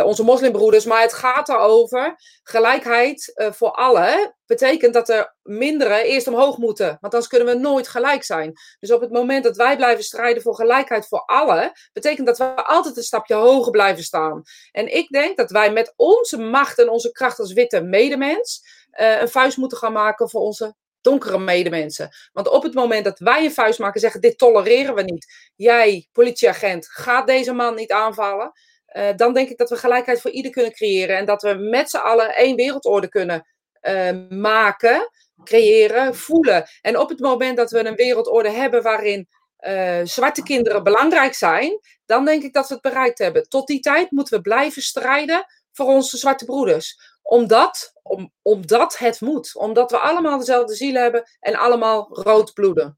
onze 0.05 0.23
moslimbroeders. 0.25 0.85
Maar 0.85 1.03
het 1.03 1.13
gaat 1.13 1.49
erover. 1.49 2.15
Gelijkheid 2.43 3.33
voor 3.51 3.71
allen 3.71 4.37
betekent 4.47 4.95
dat 4.95 5.09
er 5.09 5.35
mindere 5.43 6.03
eerst 6.03 6.27
omhoog 6.27 6.57
moeten. 6.59 6.87
Want 7.01 7.13
anders 7.13 7.27
kunnen 7.27 7.55
we 7.55 7.61
nooit 7.61 7.89
gelijk 7.89 8.25
zijn. 8.25 8.53
Dus 8.81 8.93
op 8.93 9.01
het 9.01 9.11
moment 9.11 9.45
dat 9.45 9.57
wij 9.57 9.77
blijven 9.77 10.05
strijden 10.05 10.43
voor 10.43 10.55
gelijkheid 10.55 11.07
voor 11.07 11.25
allen, 11.27 11.73
betekent 11.93 12.27
dat 12.27 12.39
we 12.39 12.55
altijd 12.55 12.97
een 12.97 13.03
stapje 13.03 13.35
hoger 13.35 13.71
blijven 13.71 14.05
staan. 14.05 14.43
En 14.73 14.95
ik 14.95 15.09
denk 15.09 15.37
dat 15.37 15.51
wij 15.51 15.73
met 15.73 15.93
onze 15.97 16.39
macht 16.39 16.79
en 16.79 16.89
onze 16.89 17.13
kracht 17.13 17.39
als 17.39 17.53
witte 17.53 17.81
medemens 17.81 18.63
een 18.91 19.29
vuist 19.29 19.57
moeten 19.57 19.79
gaan 19.79 19.93
maken 19.93 20.31
voor 20.31 20.41
onze 20.41 20.75
donkere 21.01 21.39
medemensen. 21.39 22.09
Want 22.33 22.49
op 22.49 22.63
het 22.63 22.75
moment 22.75 23.05
dat 23.05 23.19
wij 23.19 23.45
een 23.45 23.53
vuist 23.53 23.79
maken 23.79 23.95
en 23.95 24.01
zeggen: 24.01 24.21
dit 24.21 24.39
tolereren 24.39 24.95
we 24.95 25.03
niet. 25.03 25.51
Jij, 25.57 26.09
politieagent, 26.13 26.89
gaat 26.89 27.27
deze 27.27 27.53
man 27.53 27.75
niet 27.75 27.93
aanvallen. 27.93 28.53
eh, 28.87 29.09
dan 29.17 29.35
denk 29.35 29.49
ik 29.49 29.59
dat 29.59 29.71
we 29.71 29.77
gelijkheid 29.77 30.21
voor 30.21 30.31
ieder 30.31 30.51
kunnen 30.51 30.73
creëren. 30.73 31.17
En 31.17 31.25
dat 31.27 31.43
we 31.43 31.55
met 31.55 31.91
z'n 31.91 31.97
allen 31.97 32.35
één 32.35 32.57
wereldorde 32.57 33.09
kunnen 33.09 33.47
eh, 33.81 34.11
maken, 34.29 35.11
creëren, 35.45 36.15
voelen. 36.15 36.69
En 36.81 36.99
op 36.99 37.09
het 37.09 37.21
moment 37.21 37.57
dat 37.57 37.71
we 37.71 37.87
een 37.87 37.95
wereldorde 37.95 38.51
hebben 38.51 38.83
waarin 38.83 39.29
eh, 39.57 40.01
zwarte 40.05 40.43
kinderen 40.43 40.83
belangrijk 40.83 41.35
zijn, 41.35 41.81
dan 42.07 42.25
denk 42.25 42.43
ik 42.43 42.53
dat 42.53 42.69
we 42.69 42.75
het 42.75 42.83
bereikt 42.83 43.19
hebben. 43.19 43.49
Tot 43.49 43.67
die 43.67 43.81
tijd 43.81 44.11
moeten 44.11 44.37
we 44.37 44.43
blijven 44.43 44.83
strijden 44.83 45.47
voor 45.73 45.87
onze 45.87 46.17
zwarte 46.17 46.45
broeders. 46.45 47.10
Omdat, 47.31 47.93
om, 48.03 48.33
omdat 48.43 48.99
het 48.99 49.21
moet. 49.21 49.57
Omdat 49.57 49.91
we 49.91 49.99
allemaal 49.99 50.39
dezelfde 50.39 50.75
ziel 50.75 50.95
hebben 50.95 51.23
en 51.41 51.55
allemaal 51.55 52.09
rood 52.11 52.55
bloeden. 52.55 52.97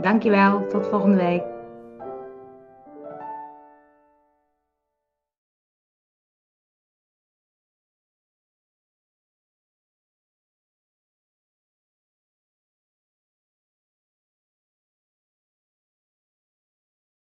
Dankjewel. 0.00 0.66
Tot 0.66 0.86
volgende 0.86 1.16
week. 1.16 1.59